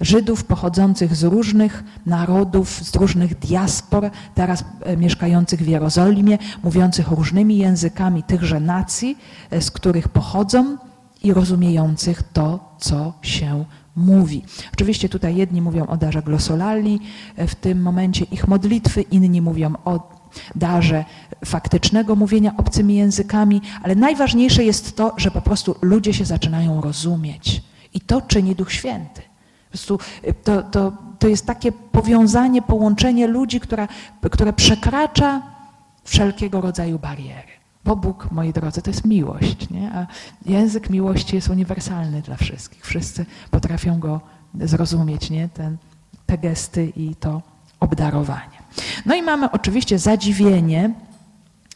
Żydów 0.01 0.43
pochodzących 0.43 1.15
z 1.15 1.23
różnych 1.23 1.83
narodów, 2.05 2.69
z 2.69 2.95
różnych 2.95 3.39
diaspor, 3.39 4.09
teraz 4.35 4.63
e, 4.81 4.97
mieszkających 4.97 5.61
w 5.61 5.67
Jerozolimie, 5.67 6.37
mówiących 6.63 7.07
różnymi 7.07 7.57
językami 7.57 8.23
tychże 8.23 8.59
nacji, 8.59 9.17
e, 9.49 9.61
z 9.61 9.71
których 9.71 10.07
pochodzą 10.07 10.77
i 11.23 11.33
rozumiejących 11.33 12.23
to, 12.33 12.75
co 12.79 13.13
się 13.21 13.65
mówi. 13.95 14.43
Oczywiście 14.73 15.09
tutaj 15.09 15.35
jedni 15.35 15.61
mówią 15.61 15.85
o 15.85 15.97
darze 15.97 16.21
glosolali, 16.21 16.99
e, 17.35 17.47
w 17.47 17.55
tym 17.55 17.81
momencie 17.81 18.25
ich 18.31 18.47
modlitwy, 18.47 19.01
inni 19.01 19.41
mówią 19.41 19.73
o 19.85 20.16
darze 20.55 21.05
faktycznego 21.45 22.15
mówienia 22.15 22.53
obcymi 22.57 22.95
językami, 22.95 23.61
ale 23.83 23.95
najważniejsze 23.95 24.63
jest 24.63 24.95
to, 24.95 25.13
że 25.17 25.31
po 25.31 25.41
prostu 25.41 25.75
ludzie 25.81 26.13
się 26.13 26.25
zaczynają 26.25 26.81
rozumieć. 26.81 27.61
I 27.93 28.01
to 28.01 28.21
czyni 28.21 28.55
Duch 28.55 28.71
Święty. 28.71 29.21
Po 29.21 29.69
prostu 29.69 29.99
y, 30.27 30.33
to, 30.43 30.63
to, 30.63 30.91
to 31.19 31.27
jest 31.27 31.45
takie 31.45 31.71
powiązanie, 31.71 32.61
połączenie 32.61 33.27
ludzi, 33.27 33.59
która, 33.59 33.87
które 34.31 34.53
przekracza 34.53 35.41
wszelkiego 36.03 36.61
rodzaju 36.61 36.99
bariery. 36.99 37.57
Bo 37.85 37.95
Bóg, 37.95 38.31
moi 38.31 38.53
drodzy, 38.53 38.81
to 38.81 38.89
jest 38.89 39.05
miłość. 39.05 39.69
Nie? 39.69 39.91
A 39.93 40.07
język 40.45 40.89
miłości 40.89 41.35
jest 41.35 41.49
uniwersalny 41.49 42.21
dla 42.21 42.35
wszystkich. 42.35 42.85
Wszyscy 42.85 43.25
potrafią 43.51 43.99
go 43.99 44.21
zrozumieć, 44.55 45.29
nie? 45.29 45.49
Ten, 45.49 45.77
te 46.25 46.37
gesty 46.37 46.91
i 46.95 47.15
to 47.15 47.41
obdarowanie. 47.79 48.56
No 49.05 49.15
i 49.15 49.21
mamy 49.21 49.51
oczywiście 49.51 49.99
zadziwienie 49.99 50.93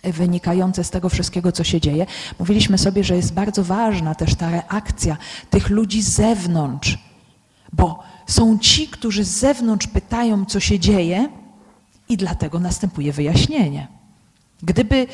wynikające 0.04 0.84
z 0.84 0.90
tego 0.90 1.10
wszystkiego, 1.10 1.52
co 1.52 1.64
się 1.64 1.82
dzieje. 1.82 2.06
Mówiliśmy 2.40 2.78
sobie, 2.78 3.04
że 3.04 3.16
jest 3.16 3.34
bardzo 3.34 3.64
ważna 3.64 4.16
też 4.16 4.36
ta 4.36 4.50
reakcja 4.50 5.18
tych 5.50 5.70
ludzi 5.70 6.02
z 6.02 6.10
zewnątrz, 6.10 6.98
bo 7.74 8.04
są 8.28 8.60
ci, 8.60 8.88
którzy 8.88 9.24
z 9.24 9.30
zewnątrz 9.30 9.88
pytają, 9.88 10.46
co 10.46 10.60
się 10.60 10.80
dzieje, 10.80 11.30
i 12.10 12.18
dlatego 12.18 12.60
następuje 12.60 13.14
wyjaśnienie. 13.14 13.88
Gdyby 14.64 15.08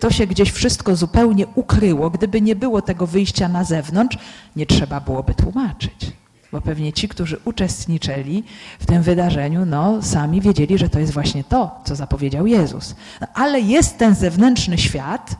to 0.00 0.10
się 0.10 0.26
gdzieś 0.26 0.50
wszystko 0.50 0.96
zupełnie 0.96 1.46
ukryło, 1.46 2.10
gdyby 2.10 2.40
nie 2.40 2.56
było 2.56 2.82
tego 2.82 3.06
wyjścia 3.06 3.48
na 3.48 3.64
zewnątrz, 3.64 4.18
nie 4.56 4.66
trzeba 4.66 5.00
byłoby 5.00 5.34
tłumaczyć 5.34 6.12
bo 6.54 6.60
pewnie 6.60 6.92
ci, 6.92 7.08
którzy 7.08 7.40
uczestniczyli 7.44 8.44
w 8.78 8.86
tym 8.86 9.02
wydarzeniu, 9.02 9.66
no 9.66 10.02
sami 10.02 10.40
wiedzieli, 10.40 10.78
że 10.78 10.88
to 10.88 10.98
jest 10.98 11.12
właśnie 11.12 11.44
to, 11.44 11.80
co 11.84 11.96
zapowiedział 11.96 12.46
Jezus. 12.46 12.94
No, 13.20 13.26
ale 13.34 13.60
jest 13.60 13.98
ten 13.98 14.14
zewnętrzny 14.14 14.78
świat 14.78 15.36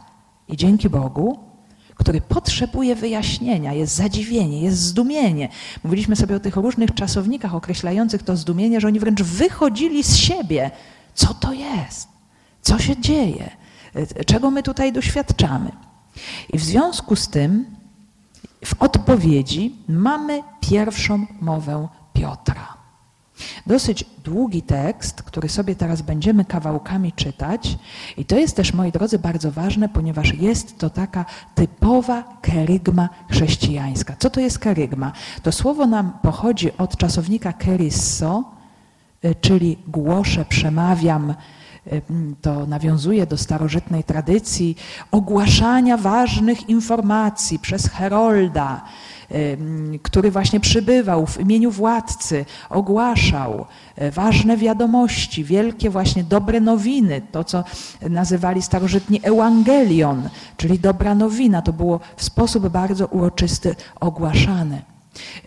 i 0.49 0.57
dzięki 0.57 0.89
Bogu, 0.91 1.39
który 1.95 2.21
potrzebuje 2.21 2.95
wyjaśnienia, 2.97 3.73
jest 3.73 3.95
zadziwienie, 3.95 4.61
jest 4.61 4.79
zdumienie. 4.79 5.49
Mówiliśmy 5.85 6.17
sobie 6.17 6.37
o 6.37 6.41
tych 6.41 6.57
różnych 6.57 6.95
czasownikach 6.95 7.55
określających 7.55 8.23
to 8.23 8.37
zdumienie, 8.37 8.81
że 8.81 8.89
oni 8.89 9.01
wręcz 9.01 9.23
wychodzili 9.23 10.05
z 10.05 10.17
siebie. 10.17 10.71
Co 11.15 11.35
to 11.35 11.53
jest? 11.53 12.09
Co 12.63 12.79
się 12.79 12.97
dzieje? 13.01 13.51
Czego 14.27 14.51
my 14.51 14.63
tutaj 14.63 14.93
doświadczamy? 14.93 15.71
I 16.53 16.59
w 16.59 16.65
związku 16.65 17.17
z 17.17 17.29
tym 17.29 17.65
w 18.65 18.83
odpowiedzi 18.83 19.77
mamy 19.89 20.43
pierwszą 20.61 21.27
mowę 21.41 21.89
Piotra. 22.13 22.75
Dosyć 23.67 24.05
długi 24.25 24.63
tekst, 24.63 25.23
który 25.23 25.49
sobie 25.49 25.77
teraz 25.77 26.03
będziemy 26.03 26.45
kawałkami 26.45 27.13
czytać, 27.13 27.79
i 28.17 28.25
to 28.25 28.37
jest 28.37 28.57
też, 28.57 28.75
moi 28.75 28.93
drodzy, 28.93 29.19
bardzo 29.19 29.53
ważne, 29.53 29.89
ponieważ 29.89 30.35
jest 30.35 30.79
to 30.79 30.91
taka 30.91 31.25
typowa 31.55 32.25
kerygma 32.43 33.09
chrześcijańska. 33.31 34.17
Co 34.19 34.31
to 34.31 34.41
jest 34.41 34.59
kerygma? 34.59 35.13
To 35.43 35.53
słowo 35.53 35.87
nam 35.87 36.13
pochodzi 36.23 36.77
od 36.77 36.97
czasownika 36.97 37.53
kerisso, 37.53 38.45
y, 39.25 39.35
czyli 39.35 39.79
głoszę, 39.89 40.45
przemawiam, 40.45 41.35
to 42.43 42.67
nawiązuje 42.67 43.27
do 43.27 43.37
starożytnej 43.37 44.05
tradycji 44.05 44.77
ogłaszania 45.11 45.97
ważnych 45.97 46.69
informacji 46.69 47.59
przez 47.59 47.91
herolda, 47.91 48.83
który 50.03 50.31
właśnie 50.31 50.61
przybywał 50.61 51.27
w 51.27 51.41
imieniu 51.41 51.71
władcy, 51.71 52.45
ogłaszał 52.71 53.67
e, 53.97 54.11
ważne 54.11 54.57
wiadomości, 54.57 55.45
wielkie 55.45 55.91
właśnie 55.91 56.25
dobre 56.25 56.61
nowiny, 56.61 57.23
to 57.33 57.45
co 57.45 57.65
nazywali 58.11 58.63
starożytni 58.63 59.21
Ewangelion, 59.23 60.29
czyli 60.57 60.79
dobra 60.79 61.15
nowina, 61.15 61.63
to 61.63 61.73
było 61.73 62.01
w 62.17 62.25
sposób 62.25 62.69
bardzo 62.69 63.07
uroczysty 63.07 63.77
ogłaszane. 64.01 64.83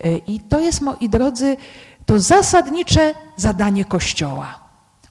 E, 0.04 0.16
I 0.16 0.40
to 0.40 0.60
jest, 0.60 0.80
moi 0.80 1.08
drodzy, 1.08 1.56
to 2.06 2.20
zasadnicze 2.20 3.14
zadanie 3.36 3.84
Kościoła 3.84 4.67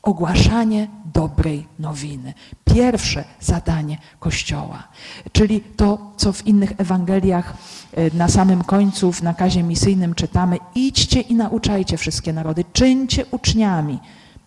ogłaszanie 0.08 0.88
dobrej 1.14 1.68
nowiny. 1.80 2.34
Pierwsze 2.66 3.24
zadanie 3.40 3.98
Kościoła, 4.20 4.88
czyli 5.32 5.62
to, 5.62 6.12
co 6.18 6.34
w 6.34 6.48
innych 6.48 6.74
Ewangeliach 6.78 7.54
e, 7.94 8.18
na 8.18 8.28
samym 8.28 8.64
końcu 8.64 9.12
w 9.12 9.24
nakazie 9.24 9.64
misyjnym 9.64 10.16
czytamy: 10.16 10.58
idźcie 10.76 11.22
i 11.22 11.36
nauczajcie 11.36 11.98
wszystkie 11.98 12.34
narody, 12.34 12.66
czyńcie 12.74 13.26
uczniami, 13.32 14.00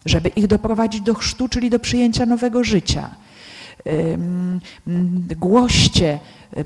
żeby 0.07 0.29
ich 0.29 0.47
doprowadzić 0.47 1.01
do 1.01 1.15
chrztu, 1.15 1.49
czyli 1.49 1.71
do 1.71 1.79
przyjęcia 1.79 2.27
nowego 2.27 2.65
życia. 2.65 3.11
Głoście 5.37 6.19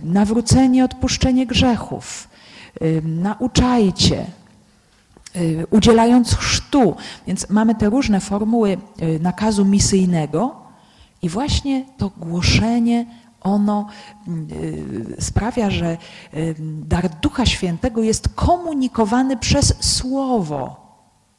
nawrócenie, 0.02 0.84
odpuszczenie 0.84 1.46
grzechów. 1.46 2.28
Nauczajcie, 3.02 4.26
udzielając 5.70 6.34
chrztu. 6.34 6.96
Więc 7.26 7.50
mamy 7.50 7.74
te 7.74 7.90
różne 7.90 8.20
formuły 8.20 8.78
y, 9.02 9.20
nakazu 9.22 9.64
misyjnego 9.64 10.56
i 11.22 11.28
właśnie 11.28 11.84
to 11.96 12.10
głoszenie 12.16 13.06
ono 13.40 13.86
y, 14.28 15.16
sprawia, 15.20 15.70
że 15.70 15.96
dar 16.60 17.08
Ducha 17.08 17.46
Świętego 17.46 18.02
jest 18.02 18.28
komunikowany 18.34 19.36
przez 19.36 19.76
Słowo. 19.80 20.84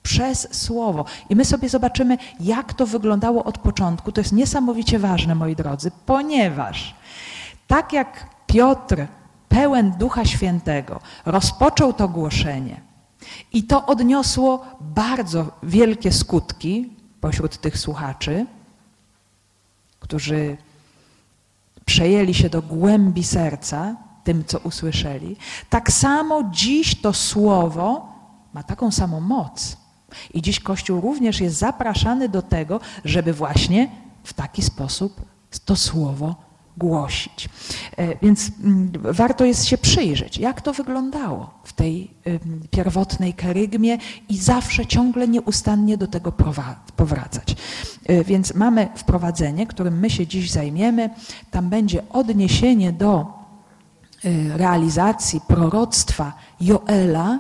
Przez 0.04 0.48
Słowo. 0.64 1.06
I 1.30 1.36
my 1.36 1.46
sobie 1.46 1.70
zobaczymy, 1.70 2.18
jak 2.40 2.74
to 2.74 2.86
wyglądało 2.86 3.44
od 3.44 3.58
początku. 3.58 4.12
To 4.12 4.22
jest 4.22 4.34
niesamowicie 4.34 5.00
ważne, 5.00 5.36
moi 5.36 5.56
drodzy, 5.56 5.92
ponieważ 6.06 6.96
tak 7.68 7.94
jak 7.94 8.30
Piotr, 8.48 9.08
pełen 9.50 9.92
Ducha 9.92 10.26
Świętego, 10.26 11.00
rozpoczął 11.26 11.94
to 11.94 12.08
głoszenie, 12.10 12.82
i 13.54 13.64
to 13.64 13.86
odniosło 13.86 14.66
bardzo 14.82 15.52
wielkie 15.64 16.12
skutki 16.12 16.90
pośród 17.22 17.58
tych 17.58 17.78
słuchaczy, 17.78 18.46
którzy 20.00 20.58
przejęli 21.86 22.34
się 22.34 22.50
do 22.50 22.62
głębi 22.62 23.24
serca 23.24 23.96
tym, 24.24 24.46
co 24.46 24.60
usłyszeli. 24.60 25.38
Tak 25.70 25.92
samo 25.92 26.44
dziś 26.52 27.02
to 27.02 27.14
słowo 27.14 28.14
ma 28.54 28.64
taką 28.64 28.92
samą 28.92 29.20
moc. 29.20 29.78
I 30.34 30.42
dziś 30.42 30.60
Kościół 30.60 31.02
również 31.02 31.42
jest 31.42 31.58
zapraszany 31.58 32.30
do 32.30 32.42
tego, 32.42 32.80
żeby 33.06 33.34
właśnie 33.34 33.90
w 34.24 34.34
taki 34.34 34.62
sposób 34.62 35.22
to 35.66 35.76
słowo 35.76 36.45
głosić. 36.78 37.50
E, 37.98 38.18
więc 38.22 38.52
mm, 38.64 38.92
warto 38.96 39.46
jest 39.46 39.66
się 39.66 39.78
przyjrzeć, 39.78 40.38
jak 40.38 40.62
to 40.62 40.74
wyglądało 40.74 41.50
w 41.64 41.74
tej 41.74 42.12
pierwotnej 42.72 43.34
karygmie 43.34 43.98
i 44.30 44.38
zawsze 44.38 44.86
ciągle 44.86 45.28
nieustannie 45.28 45.98
do 45.98 46.08
tego 46.08 46.32
powracać. 46.96 47.56
E, 48.06 48.24
więc 48.24 48.54
mamy 48.54 48.88
wprowadzenie, 48.96 49.68
którym 49.68 50.00
my 50.00 50.10
się 50.10 50.28
dziś 50.28 50.52
zajmiemy. 50.52 51.10
Tam 51.52 51.70
będzie 51.70 52.10
odniesienie 52.10 52.92
do 52.92 53.26
e, 54.24 54.58
realizacji 54.58 55.42
proroctwa 55.48 56.34
Joela 56.62 57.40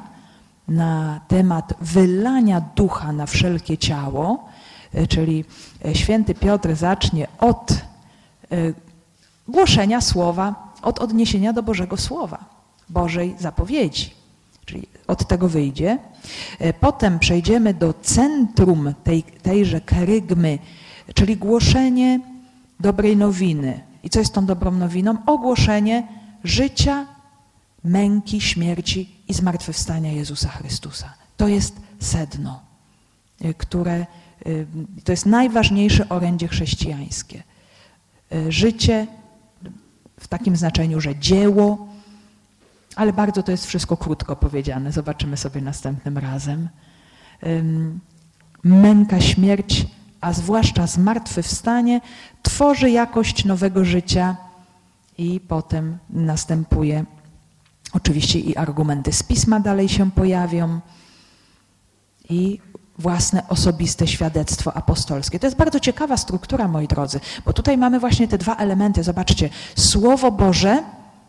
na 0.67 1.21
temat 1.28 1.74
wylania 1.82 2.62
ducha 2.76 3.12
na 3.12 3.26
wszelkie 3.26 3.78
ciało, 3.78 4.50
czyli 5.10 5.45
święty 5.93 6.36
Piotr 6.36 6.76
zacznie 6.76 7.28
od 7.39 7.74
głoszenia 9.48 10.02
słowa, 10.02 10.74
od 10.82 11.00
odniesienia 11.00 11.54
do 11.54 11.64
Bożego 11.64 11.98
Słowa, 11.98 12.46
Bożej 12.90 13.36
zapowiedzi. 13.40 14.12
Czyli 14.66 14.88
od 15.08 15.28
tego 15.28 15.50
wyjdzie. 15.50 15.98
E, 16.60 16.74
potem 16.74 17.20
przejdziemy 17.20 17.74
do 17.74 17.94
centrum 17.94 18.94
tej, 19.04 19.24
tejże 19.24 19.82
kerygmy, 19.82 20.60
czyli 21.14 21.38
głoszenie 21.38 22.20
dobrej 22.80 23.18
nowiny. 23.18 23.82
I 24.04 24.10
co 24.10 24.20
jest 24.20 24.34
tą 24.34 24.46
dobrą 24.46 24.72
nowiną? 24.72 25.18
Ogłoszenie 25.26 26.08
życia, 26.44 27.06
męki, 27.84 28.42
śmierci 28.42 29.16
i 29.28 29.34
zmartwychwstania 29.34 30.12
Jezusa 30.12 30.50
Chrystusa. 30.50 31.14
To 31.38 31.48
jest 31.48 31.76
sedno, 32.00 32.60
e, 33.42 33.54
które 33.54 33.94
e, 33.94 34.06
to 35.04 35.12
jest 35.12 35.26
najważniejsze 35.26 36.10
orędzie 36.10 36.48
chrześcijańskie. 36.48 37.44
Życie, 38.50 39.08
w 40.26 40.28
takim 40.28 40.56
znaczeniu, 40.56 41.02
że 41.02 41.16
dzieło, 41.16 41.88
ale 42.96 43.14
bardzo 43.14 43.44
to 43.44 43.52
jest 43.52 43.66
wszystko 43.66 43.98
krótko 43.98 44.36
powiedziane. 44.36 44.92
Zobaczymy 44.92 45.38
sobie 45.38 45.62
następnym 45.62 46.18
razem. 46.18 46.70
Męka, 48.64 49.22
śmierć, 49.22 49.88
a 50.22 50.34
zwłaszcza 50.34 50.88
zmartwychwstanie, 50.88 52.02
tworzy 52.44 52.90
jakość 52.90 53.46
nowego 53.46 53.86
życia 53.86 54.36
i 55.18 55.40
potem 55.40 55.98
następuje 56.10 57.06
oczywiście 57.94 58.40
i 58.40 58.58
argumenty 58.58 59.14
z 59.14 59.24
pisma 59.24 59.60
dalej 59.60 59.90
się 59.90 60.12
pojawią 60.12 60.80
i 62.30 62.60
własne 62.98 63.48
osobiste 63.50 64.08
świadectwo 64.08 64.78
apostolskie. 64.78 65.40
To 65.40 65.48
jest 65.48 65.58
bardzo 65.58 65.80
ciekawa 65.80 66.18
struktura, 66.18 66.68
moi 66.68 66.88
drodzy, 66.88 67.20
bo 67.46 67.54
tutaj 67.54 67.78
mamy 67.78 68.00
właśnie 68.00 68.28
te 68.28 68.38
dwa 68.38 68.56
elementy. 68.56 69.04
Zobaczcie, 69.04 69.50
Słowo 69.76 70.32
Boże, 70.32 70.84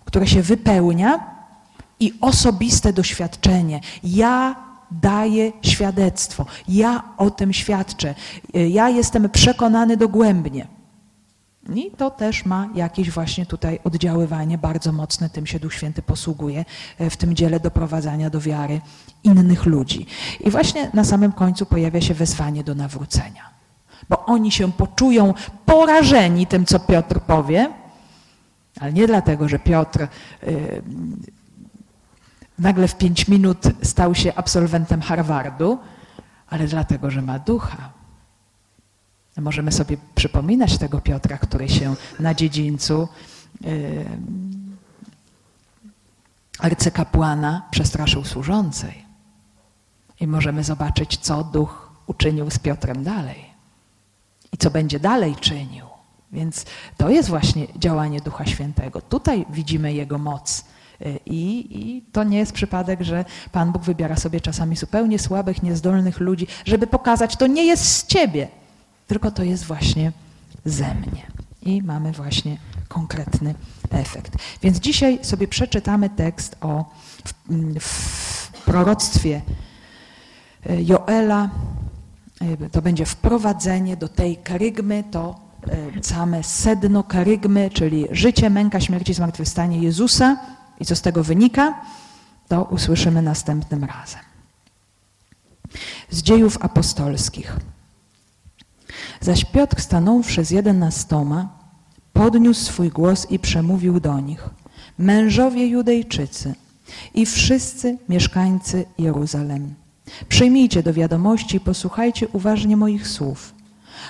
które 0.04 0.26
się 0.26 0.42
wypełnia 0.42 1.36
i 2.00 2.12
osobiste 2.20 2.92
doświadczenie. 2.92 3.80
Ja 4.04 4.56
daję 4.90 5.52
świadectwo, 5.62 6.46
ja 6.68 7.02
o 7.16 7.30
tym 7.30 7.52
świadczę, 7.52 8.14
ja 8.54 8.88
jestem 8.88 9.30
przekonany 9.30 9.96
dogłębnie. 9.96 10.75
I 11.74 11.90
to 11.90 12.10
też 12.10 12.44
ma 12.44 12.68
jakieś 12.74 13.10
właśnie 13.10 13.46
tutaj 13.46 13.78
oddziaływanie 13.84 14.58
bardzo 14.58 14.92
mocne, 14.92 15.30
tym 15.30 15.46
się 15.46 15.58
Duch 15.58 15.74
Święty 15.74 16.02
posługuje 16.02 16.64
e, 16.98 17.10
w 17.10 17.16
tym 17.16 17.34
dziele 17.34 17.60
doprowadzania 17.60 18.30
do 18.30 18.40
wiary 18.40 18.80
innych 19.24 19.66
ludzi. 19.66 20.06
I 20.40 20.50
właśnie 20.50 20.90
na 20.94 21.04
samym 21.04 21.32
końcu 21.32 21.66
pojawia 21.66 22.00
się 22.00 22.14
wezwanie 22.14 22.64
do 22.64 22.74
nawrócenia. 22.74 23.50
Bo 24.08 24.24
oni 24.24 24.52
się 24.52 24.72
poczują 24.72 25.34
porażeni 25.66 26.46
tym, 26.46 26.66
co 26.66 26.80
Piotr 26.80 27.20
powie, 27.20 27.70
ale 28.80 28.92
nie 28.92 29.06
dlatego, 29.06 29.48
że 29.48 29.58
Piotr 29.58 30.00
yy, 30.42 30.82
nagle 32.58 32.88
w 32.88 32.96
pięć 32.96 33.28
minut 33.28 33.58
stał 33.82 34.14
się 34.14 34.32
absolwentem 34.34 35.00
Harvardu, 35.02 35.78
ale 36.48 36.66
dlatego, 36.66 37.10
że 37.10 37.22
ma 37.22 37.38
ducha 37.38 37.95
Możemy 39.36 39.72
sobie 39.72 39.96
przypominać 40.14 40.78
tego 40.78 41.00
Piotra, 41.00 41.38
który 41.38 41.68
się 41.68 41.96
na 42.20 42.34
dziedzińcu 42.34 43.08
yy, 43.60 44.04
arcykapłana 46.58 47.62
przestraszył 47.70 48.24
służącej. 48.24 49.06
I 50.20 50.26
możemy 50.26 50.64
zobaczyć, 50.64 51.16
co 51.16 51.44
duch 51.44 51.90
uczynił 52.06 52.50
z 52.50 52.58
Piotrem 52.58 53.04
dalej. 53.04 53.44
I 54.52 54.56
co 54.56 54.70
będzie 54.70 55.00
dalej 55.00 55.36
czynił. 55.36 55.86
Więc 56.32 56.64
to 56.96 57.10
jest 57.10 57.28
właśnie 57.28 57.66
działanie 57.76 58.20
Ducha 58.20 58.46
Świętego. 58.46 59.00
Tutaj 59.00 59.46
widzimy 59.50 59.92
Jego 59.92 60.18
moc. 60.18 60.64
Y, 61.00 61.20
I, 61.26 61.66
I, 61.80 62.02
to 62.02 62.24
nie 62.24 62.38
jest 62.38 62.52
przypadek, 62.52 63.02
że 63.02 63.24
Pan 63.52 63.72
Bóg 63.72 63.82
wybiera 63.82 64.16
sobie 64.16 64.40
czasami 64.40 64.76
zupełnie 64.76 65.18
słabych, 65.18 65.62
niezdolnych 65.62 66.20
ludzi, 66.20 66.46
żeby 66.64 66.86
pokazać, 66.86 67.36
to 67.36 67.46
nie 67.46 67.64
jest 67.64 67.84
z 67.84 68.06
Ciebie, 68.06 68.48
tylko 69.06 69.30
to 69.30 69.42
jest 69.42 69.64
właśnie 69.64 70.12
ze 70.64 70.94
mnie. 70.94 71.26
I 71.62 71.82
mamy 71.82 72.12
właśnie 72.12 72.56
konkretny 72.88 73.54
efekt. 73.90 74.32
Więc 74.62 74.78
dzisiaj 74.78 75.18
sobie 75.22 75.48
przeczytamy 75.48 76.10
tekst 76.10 76.56
o 76.60 76.84
w, 77.24 77.32
w 77.80 78.62
proroctwie 78.64 79.42
e, 80.66 80.82
Joela 80.82 81.50
e, 82.40 82.70
to 82.70 82.82
będzie 82.82 83.06
wprowadzenie 83.06 83.96
do 83.96 84.08
tej 84.08 84.36
karygmy, 84.36 85.04
to 85.10 85.46
same 86.02 86.42
sedno 86.42 87.04
karygmy, 87.04 87.70
czyli 87.70 88.06
życie, 88.10 88.50
męka, 88.50 88.80
śmierć 88.80 89.08
i 89.08 89.14
zmartwychwstanie 89.14 89.78
Jezusa 89.78 90.36
i 90.80 90.84
co 90.84 90.96
z 90.96 91.02
tego 91.02 91.24
wynika, 91.24 91.80
to 92.48 92.64
usłyszymy 92.64 93.22
następnym 93.22 93.84
razem. 93.84 94.20
Z 96.10 96.22
dziejów 96.22 96.58
apostolskich. 96.60 97.56
Zaś 99.20 99.44
Piotr 99.44 99.80
stanąwszy 99.80 100.44
z 100.44 100.50
jedenastoma, 100.50 101.48
podniósł 102.12 102.60
swój 102.64 102.88
głos 102.88 103.30
i 103.30 103.38
przemówił 103.38 104.00
do 104.00 104.20
nich. 104.20 104.50
Mężowie 104.98 105.66
Judejczycy 105.66 106.54
i 107.14 107.26
wszyscy 107.26 107.98
mieszkańcy 108.08 108.84
Jeruzalem. 108.98 109.74
Przyjmijcie 110.28 110.82
do 110.82 110.92
wiadomości 110.92 111.56
i 111.56 111.60
posłuchajcie 111.60 112.28
uważnie 112.28 112.76
moich 112.76 113.08
słów. 113.08 113.54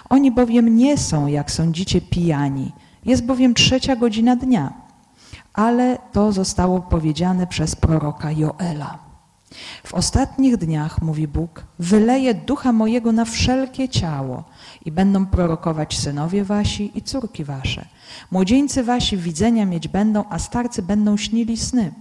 Oni 0.08 0.32
bowiem 0.32 0.76
nie 0.76 0.98
są, 0.98 1.26
jak 1.26 1.50
sądzicie, 1.50 2.00
pijani. 2.00 2.72
Jest 3.04 3.24
bowiem 3.24 3.54
trzecia 3.54 3.96
godzina 3.96 4.36
dnia. 4.36 4.72
Ale 5.52 5.98
to 6.12 6.32
zostało 6.32 6.80
powiedziane 6.80 7.46
przez 7.46 7.76
proroka 7.76 8.32
Joela. 8.32 9.05
W 9.84 9.94
ostatnich 9.94 10.56
dniach, 10.56 11.02
mówi 11.02 11.28
Bóg, 11.28 11.64
wyleję 11.78 12.34
ducha 12.34 12.72
mojego 12.72 13.12
na 13.12 13.24
wszelkie 13.24 13.88
ciało 13.88 14.44
i 14.84 14.92
będą 14.92 15.26
prorokować 15.26 15.98
synowie 15.98 16.44
wasi 16.44 16.92
i 16.94 17.02
córki 17.02 17.44
wasze. 17.44 17.86
Młodzieńcy 18.30 18.82
wasi 18.82 19.16
widzenia 19.16 19.66
mieć 19.66 19.88
będą, 19.88 20.24
a 20.30 20.38
starcy 20.38 20.82
będą 20.82 21.16
śnili 21.16 21.56
sny. 21.56 21.92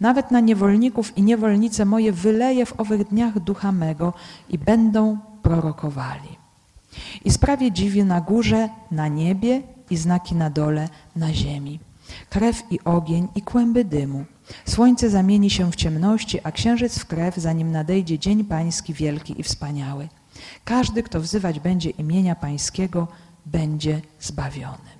Nawet 0.00 0.30
na 0.30 0.40
niewolników 0.40 1.18
i 1.18 1.22
niewolnice 1.22 1.84
moje 1.84 2.12
wyleję 2.12 2.66
w 2.66 2.80
owych 2.80 3.08
dniach 3.08 3.40
ducha 3.40 3.72
mego 3.72 4.12
i 4.48 4.58
będą 4.58 5.18
prorokowali. 5.42 6.28
I 7.24 7.30
sprawie 7.30 7.72
dziwi 7.72 8.04
na 8.04 8.20
górze, 8.20 8.68
na 8.90 9.08
niebie 9.08 9.62
i 9.90 9.96
znaki 9.96 10.34
na 10.34 10.50
dole, 10.50 10.88
na 11.16 11.32
ziemi. 11.32 11.80
Krew 12.30 12.62
i 12.70 12.84
ogień 12.84 13.28
i 13.34 13.42
kłęby 13.42 13.84
dymu. 13.84 14.24
Słońce 14.66 15.10
zamieni 15.10 15.50
się 15.50 15.72
w 15.72 15.76
ciemności, 15.76 16.40
a 16.42 16.52
księżyc 16.52 16.98
w 16.98 17.06
krew, 17.06 17.36
zanim 17.36 17.72
nadejdzie 17.72 18.18
dzień 18.18 18.44
pański 18.44 18.94
wielki 18.94 19.40
i 19.40 19.42
wspaniały. 19.42 20.08
Każdy, 20.64 21.02
kto 21.02 21.20
wzywać 21.20 21.60
będzie 21.60 21.90
imienia 21.90 22.34
pańskiego, 22.34 23.08
będzie 23.46 24.00
zbawiony. 24.20 24.94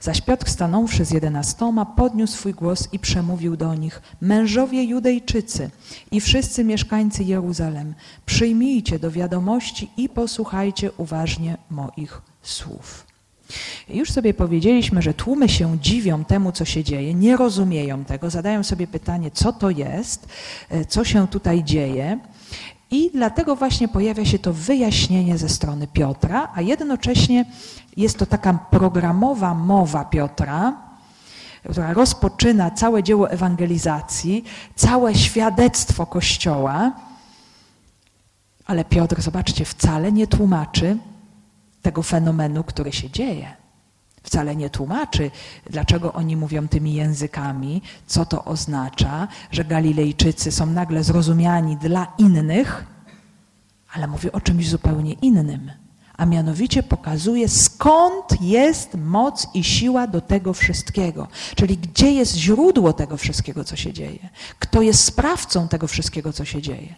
Zaś 0.00 0.20
Piotr 0.20 0.50
stanąwszy 0.50 1.04
z 1.04 1.10
jedenastoma, 1.10 1.86
podniósł 1.86 2.32
swój 2.32 2.54
głos 2.54 2.88
i 2.92 2.98
przemówił 2.98 3.56
do 3.56 3.74
nich, 3.74 4.02
mężowie 4.20 4.84
Judejczycy 4.84 5.70
i 6.10 6.20
wszyscy 6.20 6.64
mieszkańcy 6.64 7.24
Jeruzalem, 7.24 7.94
przyjmijcie 8.26 8.98
do 8.98 9.10
wiadomości 9.10 9.90
i 9.96 10.08
posłuchajcie 10.08 10.92
uważnie 10.92 11.56
moich 11.70 12.22
słów. 12.42 13.09
Już 13.88 14.10
sobie 14.10 14.34
powiedzieliśmy, 14.34 15.02
że 15.02 15.14
tłumy 15.14 15.48
się 15.48 15.78
dziwią 15.78 16.24
temu, 16.24 16.52
co 16.52 16.64
się 16.64 16.84
dzieje, 16.84 17.14
nie 17.14 17.36
rozumieją 17.36 18.04
tego, 18.04 18.30
zadają 18.30 18.62
sobie 18.62 18.86
pytanie, 18.86 19.30
co 19.30 19.52
to 19.52 19.70
jest, 19.70 20.28
e, 20.70 20.84
co 20.84 21.04
się 21.04 21.28
tutaj 21.28 21.64
dzieje. 21.64 22.18
I 22.90 23.10
dlatego 23.14 23.56
właśnie 23.56 23.88
pojawia 23.88 24.24
się 24.24 24.38
to 24.38 24.52
wyjaśnienie 24.52 25.38
ze 25.38 25.48
strony 25.48 25.86
Piotra, 25.86 26.52
a 26.54 26.60
jednocześnie 26.60 27.44
jest 27.96 28.18
to 28.18 28.26
taka 28.26 28.54
programowa 28.70 29.54
mowa 29.54 30.04
Piotra, 30.04 30.76
która 31.70 31.92
rozpoczyna 31.92 32.70
całe 32.70 33.02
dzieło 33.02 33.30
ewangelizacji, 33.30 34.44
całe 34.74 35.14
świadectwo 35.14 36.06
Kościoła. 36.06 36.92
Ale 38.66 38.84
Piotr, 38.84 39.22
zobaczcie, 39.22 39.64
wcale 39.64 40.12
nie 40.12 40.26
tłumaczy 40.26 40.96
tego 41.82 42.02
fenomenu, 42.02 42.64
który 42.64 42.92
się 42.92 43.10
dzieje. 43.10 43.56
Wcale 44.22 44.56
nie 44.56 44.70
tłumaczy, 44.70 45.30
dlaczego 45.70 46.12
oni 46.12 46.36
mówią 46.36 46.68
tymi 46.68 46.94
językami, 46.94 47.82
co 48.06 48.24
to 48.24 48.44
oznacza, 48.44 49.28
że 49.50 49.64
Galilejczycy 49.64 50.52
są 50.52 50.66
nagle 50.66 51.04
zrozumiani 51.04 51.76
dla 51.76 52.12
innych, 52.18 52.84
ale 53.92 54.06
mówi 54.06 54.32
o 54.32 54.40
czymś 54.40 54.68
zupełnie 54.68 55.12
innym. 55.12 55.70
A 56.16 56.26
mianowicie 56.26 56.82
pokazuje, 56.82 57.48
skąd 57.48 58.40
jest 58.40 58.94
moc 58.94 59.48
i 59.54 59.64
siła 59.64 60.06
do 60.06 60.20
tego 60.20 60.52
wszystkiego. 60.54 61.28
Czyli 61.54 61.76
gdzie 61.78 62.12
jest 62.12 62.36
źródło 62.36 62.92
tego 62.92 63.16
wszystkiego, 63.16 63.64
co 63.64 63.76
się 63.76 63.92
dzieje. 63.92 64.28
Kto 64.58 64.82
jest 64.82 65.04
sprawcą 65.04 65.68
tego 65.68 65.86
wszystkiego, 65.86 66.32
co 66.32 66.44
się 66.44 66.62
dzieje. 66.62 66.94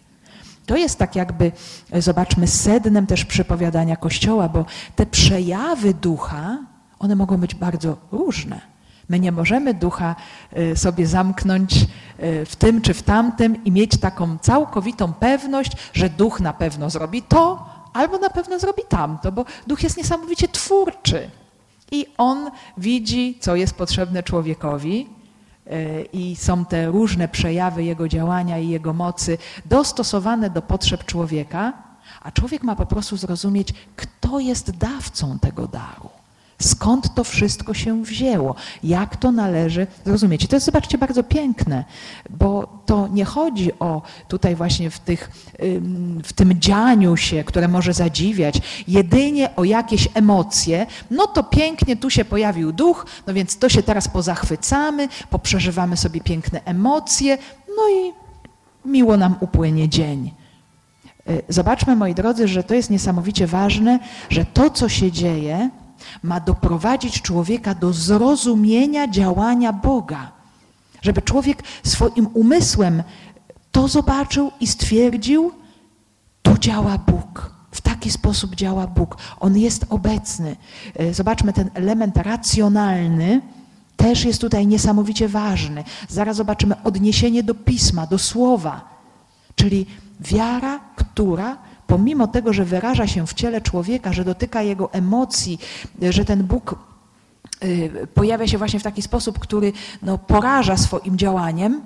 To 0.65 0.77
jest 0.77 0.99
tak 0.99 1.15
jakby, 1.15 1.51
zobaczmy, 1.99 2.47
sednem 2.47 3.07
też 3.07 3.25
przepowiadania 3.25 3.95
Kościoła, 3.95 4.49
bo 4.49 4.65
te 4.95 5.05
przejawy 5.05 5.93
ducha, 5.93 6.57
one 6.99 7.15
mogą 7.15 7.37
być 7.37 7.55
bardzo 7.55 7.97
różne. 8.11 8.73
My 9.09 9.19
nie 9.19 9.31
możemy 9.31 9.73
ducha 9.73 10.15
y, 10.57 10.77
sobie 10.77 11.07
zamknąć 11.07 11.75
y, 12.23 12.45
w 12.45 12.55
tym 12.55 12.81
czy 12.81 12.93
w 12.93 13.03
tamtym 13.03 13.63
i 13.63 13.71
mieć 13.71 13.97
taką 13.97 14.37
całkowitą 14.37 15.13
pewność, 15.13 15.71
że 15.93 16.09
duch 16.09 16.39
na 16.39 16.53
pewno 16.53 16.89
zrobi 16.89 17.21
to, 17.21 17.69
albo 17.93 18.17
na 18.17 18.29
pewno 18.29 18.59
zrobi 18.59 18.83
tamto, 18.89 19.31
bo 19.31 19.45
duch 19.67 19.83
jest 19.83 19.97
niesamowicie 19.97 20.47
twórczy. 20.47 21.29
I 21.91 22.05
on 22.17 22.51
widzi, 22.77 23.37
co 23.41 23.55
jest 23.55 23.75
potrzebne 23.75 24.23
człowiekowi, 24.23 25.09
i 26.13 26.35
są 26.35 26.65
te 26.65 26.85
różne 26.85 27.27
przejawy 27.27 27.83
jego 27.83 28.07
działania 28.07 28.59
i 28.59 28.69
jego 28.69 28.93
mocy 28.93 29.37
dostosowane 29.65 30.49
do 30.49 30.61
potrzeb 30.61 31.05
człowieka, 31.05 31.73
a 32.21 32.31
człowiek 32.31 32.63
ma 32.63 32.75
po 32.75 32.85
prostu 32.85 33.17
zrozumieć, 33.17 33.73
kto 33.95 34.39
jest 34.39 34.71
dawcą 34.71 35.39
tego 35.39 35.67
daru. 35.67 36.22
Skąd 36.63 37.15
to 37.15 37.23
wszystko 37.23 37.73
się 37.73 38.03
wzięło? 38.03 38.55
Jak 38.83 39.17
to 39.17 39.31
należy 39.31 39.87
zrozumieć? 40.05 40.43
I 40.43 40.47
to 40.47 40.55
jest, 40.55 40.65
zobaczcie, 40.65 40.97
bardzo 40.97 41.23
piękne, 41.23 41.83
bo 42.29 42.81
to 42.85 43.07
nie 43.07 43.25
chodzi 43.25 43.79
o 43.79 44.01
tutaj 44.27 44.55
właśnie 44.55 44.89
w, 44.89 44.99
tych, 44.99 45.31
w 46.23 46.33
tym 46.33 46.59
dzianiu 46.59 47.17
się, 47.17 47.43
które 47.43 47.67
może 47.67 47.93
zadziwiać, 47.93 48.61
jedynie 48.87 49.55
o 49.55 49.63
jakieś 49.63 50.07
emocje. 50.13 50.85
No 51.11 51.27
to 51.27 51.43
pięknie, 51.43 51.95
tu 51.95 52.09
się 52.09 52.25
pojawił 52.25 52.71
duch, 52.71 53.05
no 53.27 53.33
więc 53.33 53.57
to 53.57 53.69
się 53.69 53.83
teraz 53.83 54.07
pozachwycamy, 54.07 55.07
poprzeżywamy 55.29 55.97
sobie 55.97 56.21
piękne 56.21 56.61
emocje, 56.65 57.37
no 57.67 57.89
i 57.89 58.13
miło 58.89 59.17
nam 59.17 59.35
upłynie 59.39 59.89
dzień. 59.89 60.31
Y, 61.29 61.41
zobaczmy, 61.49 61.95
moi 61.95 62.15
drodzy, 62.15 62.47
że 62.47 62.63
to 62.63 62.73
jest 62.73 62.89
niesamowicie 62.89 63.47
ważne, 63.47 63.99
że 64.29 64.45
to, 64.45 64.69
co 64.69 64.89
się 64.89 65.11
dzieje, 65.11 65.69
ma 66.23 66.39
doprowadzić 66.39 67.21
człowieka 67.21 67.75
do 67.75 67.93
zrozumienia 67.93 69.07
działania 69.07 69.73
Boga. 69.73 70.31
Żeby 71.01 71.21
człowiek 71.21 71.63
swoim 71.83 72.27
umysłem 72.33 73.03
to 73.71 73.87
zobaczył 73.87 74.51
i 74.59 74.67
stwierdził, 74.67 75.51
tu 76.41 76.57
działa 76.57 76.97
Bóg. 76.97 77.53
W 77.71 77.81
taki 77.81 78.11
sposób 78.11 78.55
działa 78.55 78.87
Bóg. 78.87 79.17
On 79.39 79.57
jest 79.57 79.85
obecny. 79.89 80.55
E, 80.95 81.13
zobaczmy, 81.13 81.53
ten 81.53 81.69
element 81.73 82.17
racjonalny 82.17 83.41
też 83.97 84.25
jest 84.25 84.41
tutaj 84.41 84.67
niesamowicie 84.67 85.27
ważny. 85.27 85.83
Zaraz 86.09 86.37
zobaczymy 86.37 86.83
odniesienie 86.83 87.43
do 87.43 87.55
pisma, 87.55 88.07
do 88.07 88.17
słowa. 88.17 88.81
Czyli 89.55 89.85
wiara, 90.19 90.79
która 90.95 91.57
pomimo 91.93 92.27
tego, 92.27 92.53
że 92.53 92.65
wyraża 92.65 93.07
się 93.07 93.27
w 93.27 93.33
ciele 93.33 93.61
człowieka, 93.61 94.13
że 94.13 94.23
dotyka 94.25 94.61
jego 94.61 94.93
emocji, 94.93 95.59
że 96.09 96.25
ten 96.25 96.43
Bóg 96.43 96.75
y, 97.63 98.07
pojawia 98.13 98.47
się 98.47 98.57
właśnie 98.57 98.79
w 98.79 98.83
taki 98.83 99.01
sposób, 99.01 99.39
który 99.39 99.73
no, 100.01 100.17
poraża 100.17 100.77
swoim 100.77 101.17
działaniem, 101.17 101.85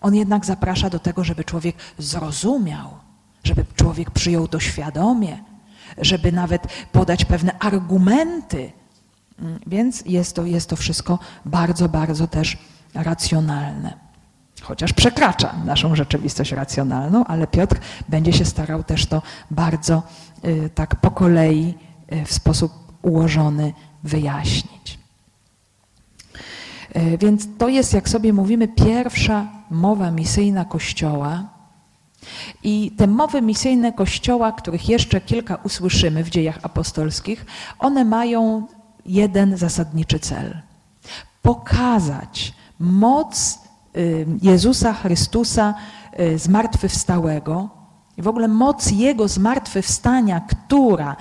on 0.00 0.14
jednak 0.14 0.44
zaprasza 0.46 0.90
do 0.90 0.98
tego, 0.98 1.24
żeby 1.24 1.44
człowiek 1.44 1.76
zrozumiał, 1.98 2.90
żeby 3.44 3.64
człowiek 3.76 4.10
przyjął 4.10 4.48
to 4.48 4.60
świadomie, 4.60 5.44
żeby 5.98 6.32
nawet 6.32 6.62
podać 6.92 7.24
pewne 7.24 7.58
argumenty. 7.58 8.72
Mm, 9.38 9.60
więc 9.66 10.02
jest 10.06 10.36
to, 10.36 10.44
jest 10.44 10.68
to 10.70 10.76
wszystko 10.76 11.18
bardzo, 11.44 11.88
bardzo 11.88 12.26
też 12.26 12.58
racjonalne 12.94 14.04
chociaż 14.64 14.92
przekracza 14.92 15.54
naszą 15.64 15.96
rzeczywistość 15.96 16.52
racjonalną, 16.52 17.24
ale 17.24 17.46
Piotr 17.46 17.76
będzie 18.08 18.32
się 18.32 18.44
starał 18.44 18.84
też 18.84 19.06
to 19.06 19.22
bardzo 19.50 20.02
y, 20.44 20.70
tak 20.74 20.96
po 20.96 21.10
kolei 21.10 21.74
y, 22.12 22.24
w 22.24 22.32
sposób 22.32 22.72
ułożony 23.02 23.72
wyjaśnić. 24.02 24.98
Y, 26.96 27.18
więc 27.18 27.48
to 27.58 27.68
jest, 27.68 27.92
jak 27.92 28.08
sobie 28.08 28.32
mówimy, 28.32 28.68
pierwsza 28.68 29.46
mowa 29.70 30.10
misyjna 30.10 30.64
Kościoła. 30.64 31.44
I 32.62 32.92
te 32.96 33.06
mowy 33.06 33.42
misyjne 33.42 33.92
Kościoła, 33.92 34.52
których 34.52 34.88
jeszcze 34.88 35.20
kilka 35.20 35.56
usłyszymy 35.56 36.24
w 36.24 36.30
dziejach 36.30 36.58
apostolskich, 36.62 37.46
one 37.78 38.04
mają 38.04 38.66
jeden 39.06 39.56
zasadniczy 39.56 40.18
cel. 40.18 40.58
Pokazać 41.42 42.54
moc 42.78 43.58
Jezusa 44.42 44.92
Chrystusa 44.92 45.74
zmartwychwstałego, 46.36 47.68
i 48.16 48.22
w 48.22 48.28
ogóle 48.28 48.48
moc 48.48 48.90
Jego 48.90 49.28
zmartwychwstania, 49.28 50.40
która 50.40 51.16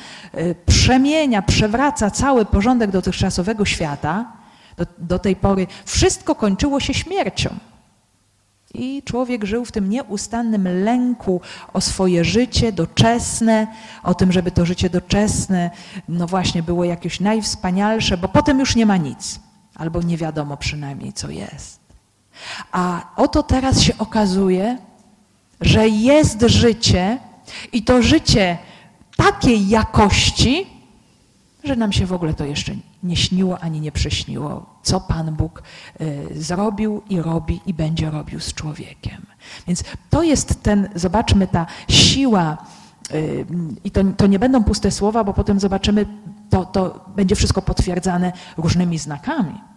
przemienia, 0.65 1.41
przewraca 1.41 2.11
cały 2.11 2.45
porządek 2.45 2.91
dotychczasowego 2.91 3.65
świata, 3.65 4.31
do, 4.77 4.85
do 4.97 5.19
tej 5.19 5.35
pory 5.35 5.67
wszystko 5.85 6.35
kończyło 6.35 6.79
się 6.79 6.93
śmiercią. 6.93 7.49
I 8.73 9.03
człowiek 9.03 9.45
żył 9.45 9.65
w 9.65 9.71
tym 9.71 9.89
nieustannym 9.89 10.83
lęku 10.83 11.41
o 11.73 11.81
swoje 11.81 12.23
życie 12.23 12.71
doczesne, 12.71 13.67
o 14.03 14.13
tym, 14.13 14.31
żeby 14.31 14.51
to 14.51 14.65
życie 14.65 14.89
doczesne, 14.89 15.71
no 16.09 16.27
właśnie, 16.27 16.63
było 16.63 16.83
jakieś 16.83 17.19
najwspanialsze, 17.19 18.17
bo 18.17 18.27
potem 18.27 18.59
już 18.59 18.75
nie 18.75 18.85
ma 18.85 18.97
nic, 18.97 19.39
albo 19.75 20.01
nie 20.01 20.17
wiadomo 20.17 20.57
przynajmniej, 20.57 21.13
co 21.13 21.29
jest. 21.29 21.82
A 22.71 23.01
oto 23.15 23.43
teraz 23.43 23.81
się 23.81 23.97
okazuje, 23.97 24.77
że 25.61 25.87
jest 25.87 26.41
życie 26.41 27.17
i 27.71 27.83
to 27.83 28.01
życie 28.01 28.57
takiej 29.17 29.69
jakości, 29.69 30.67
że 31.63 31.75
nam 31.75 31.91
się 31.91 32.05
w 32.05 32.13
ogóle 32.13 32.33
to 32.33 32.45
jeszcze 32.45 32.75
nie 33.03 33.15
śniło 33.15 33.59
ani 33.59 33.81
nie 33.81 33.91
przyśniło, 33.91 34.65
co 34.83 34.99
Pan 34.99 35.35
Bóg 35.35 35.63
y, 36.01 36.41
zrobił 36.41 37.01
i 37.09 37.21
robi 37.21 37.61
i 37.65 37.73
będzie 37.73 38.09
robił 38.09 38.39
z 38.39 38.53
człowiekiem. 38.53 39.25
Więc 39.67 39.83
to 40.09 40.23
jest 40.23 40.63
ten, 40.63 40.89
zobaczmy, 40.95 41.47
ta 41.47 41.65
siła, 41.87 42.57
y, 43.11 43.45
i 43.83 43.91
to, 43.91 44.01
to 44.17 44.27
nie 44.27 44.39
będą 44.39 44.63
puste 44.63 44.91
słowa, 44.91 45.23
bo 45.23 45.33
potem 45.33 45.59
zobaczymy, 45.59 46.05
to, 46.49 46.65
to 46.65 47.05
będzie 47.15 47.35
wszystko 47.35 47.61
potwierdzane 47.61 48.31
różnymi 48.57 48.97
znakami. 48.97 49.72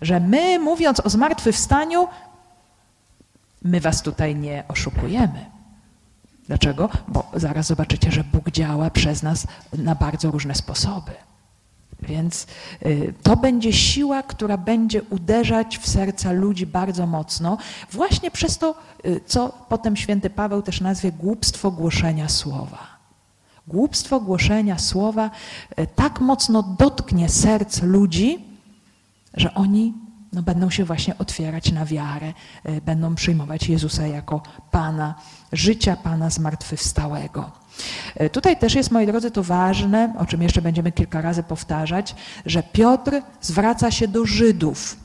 Że 0.00 0.20
my, 0.20 0.58
mówiąc 0.58 1.00
o 1.00 1.10
zmartwychwstaniu, 1.10 2.08
my 3.62 3.80
was 3.80 4.02
tutaj 4.02 4.36
nie 4.36 4.64
oszukujemy. 4.68 5.50
Dlaczego? 6.46 6.88
Bo 7.08 7.30
zaraz 7.34 7.66
zobaczycie, 7.66 8.12
że 8.12 8.24
Bóg 8.24 8.50
działa 8.50 8.90
przez 8.90 9.22
nas 9.22 9.46
na 9.78 9.94
bardzo 9.94 10.30
różne 10.30 10.54
sposoby. 10.54 11.12
Więc 12.02 12.46
y, 12.86 13.14
to 13.22 13.36
będzie 13.36 13.72
siła, 13.72 14.22
która 14.22 14.56
będzie 14.56 15.02
uderzać 15.02 15.78
w 15.78 15.88
serca 15.88 16.32
ludzi 16.32 16.66
bardzo 16.66 17.06
mocno, 17.06 17.58
właśnie 17.92 18.30
przez 18.30 18.58
to, 18.58 18.74
y, 19.06 19.20
co 19.26 19.48
potem 19.68 19.96
święty 19.96 20.30
Paweł 20.30 20.62
też 20.62 20.80
nazwie 20.80 21.12
głupstwo 21.12 21.70
głoszenia 21.70 22.28
słowa. 22.28 22.86
Głupstwo 23.68 24.20
głoszenia 24.20 24.78
słowa 24.78 25.30
y, 25.78 25.86
tak 25.86 26.20
mocno 26.20 26.62
dotknie 26.62 27.28
serc 27.28 27.82
ludzi, 27.82 28.49
że 29.34 29.54
oni 29.54 29.94
no, 30.32 30.42
będą 30.42 30.70
się 30.70 30.84
właśnie 30.84 31.18
otwierać 31.18 31.72
na 31.72 31.84
wiarę, 31.84 32.32
będą 32.86 33.14
przyjmować 33.14 33.68
Jezusa 33.68 34.06
jako 34.06 34.42
Pana 34.70 35.14
życia, 35.52 35.96
Pana 35.96 36.30
zmartwychwstałego. 36.30 37.50
E, 38.14 38.30
tutaj 38.30 38.56
też 38.56 38.74
jest, 38.74 38.90
moi 38.90 39.06
drodzy, 39.06 39.30
to 39.30 39.42
ważne, 39.42 40.14
o 40.18 40.26
czym 40.26 40.42
jeszcze 40.42 40.62
będziemy 40.62 40.92
kilka 40.92 41.20
razy 41.20 41.42
powtarzać, 41.42 42.14
że 42.46 42.62
Piotr 42.62 43.22
zwraca 43.40 43.90
się 43.90 44.08
do 44.08 44.26
Żydów. 44.26 44.96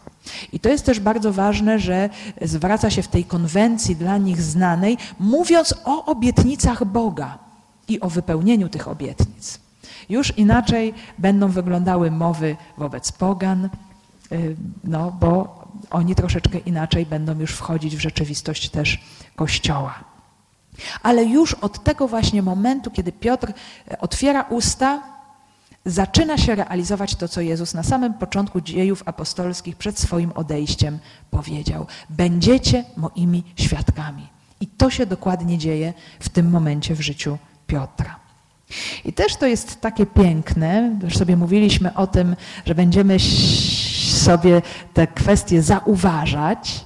I 0.53 0.59
to 0.59 0.69
jest 0.69 0.85
też 0.85 0.99
bardzo 0.99 1.33
ważne, 1.33 1.79
że 1.79 2.09
zwraca 2.41 2.89
się 2.89 3.01
w 3.01 3.07
tej 3.07 3.25
konwencji 3.25 3.95
dla 3.95 4.17
nich 4.17 4.41
znanej, 4.41 4.97
mówiąc 5.19 5.75
o 5.83 6.05
obietnicach 6.05 6.85
Boga 6.85 7.37
i 7.87 7.99
o 7.99 8.09
wypełnieniu 8.09 8.69
tych 8.69 8.87
obietnic. 8.87 9.59
Już 10.09 10.37
inaczej 10.37 10.93
będą 11.17 11.47
wyglądały 11.47 12.11
mowy 12.11 12.57
wobec 12.77 13.11
pogan, 13.11 13.69
no 14.83 15.11
bo 15.11 15.63
oni 15.91 16.15
troszeczkę 16.15 16.57
inaczej 16.57 17.05
będą 17.05 17.39
już 17.39 17.51
wchodzić 17.51 17.95
w 17.95 17.99
rzeczywistość 17.99 18.69
też 18.69 18.99
Kościoła. 19.35 20.03
Ale 21.03 21.23
już 21.23 21.53
od 21.53 21.83
tego 21.83 22.07
właśnie 22.07 22.41
momentu, 22.41 22.91
kiedy 22.91 23.11
Piotr 23.11 23.53
e, 23.91 23.99
otwiera 23.99 24.41
usta, 24.41 25.03
zaczyna 25.85 26.37
się 26.37 26.55
realizować 26.55 27.15
to, 27.15 27.27
co 27.27 27.41
Jezus 27.41 27.73
na 27.73 27.83
samym 27.83 28.13
początku 28.13 28.61
dziejów 28.61 29.03
apostolskich 29.05 29.75
przed 29.75 29.99
swoim 29.99 30.31
odejściem 30.31 30.99
powiedział: 31.31 31.87
Będziecie 32.09 32.83
moimi 32.97 33.43
świadkami. 33.55 34.27
I 34.61 34.67
to 34.67 34.89
się 34.89 35.05
dokładnie 35.05 35.57
dzieje 35.57 35.93
w 36.19 36.29
tym 36.29 36.49
momencie 36.49 36.95
w 36.95 37.01
życiu 37.01 37.37
Piotra. 37.67 38.19
I 39.05 39.13
też 39.13 39.35
to 39.35 39.47
jest 39.47 39.81
takie 39.81 40.05
piękne, 40.05 40.99
już 41.03 41.17
sobie 41.17 41.37
mówiliśmy 41.37 41.93
o 41.93 42.07
tym, 42.07 42.35
że 42.65 42.75
będziemy 42.75 43.19
sobie 44.25 44.61
te 44.93 45.07
kwestie 45.07 45.61
zauważać, 45.61 46.85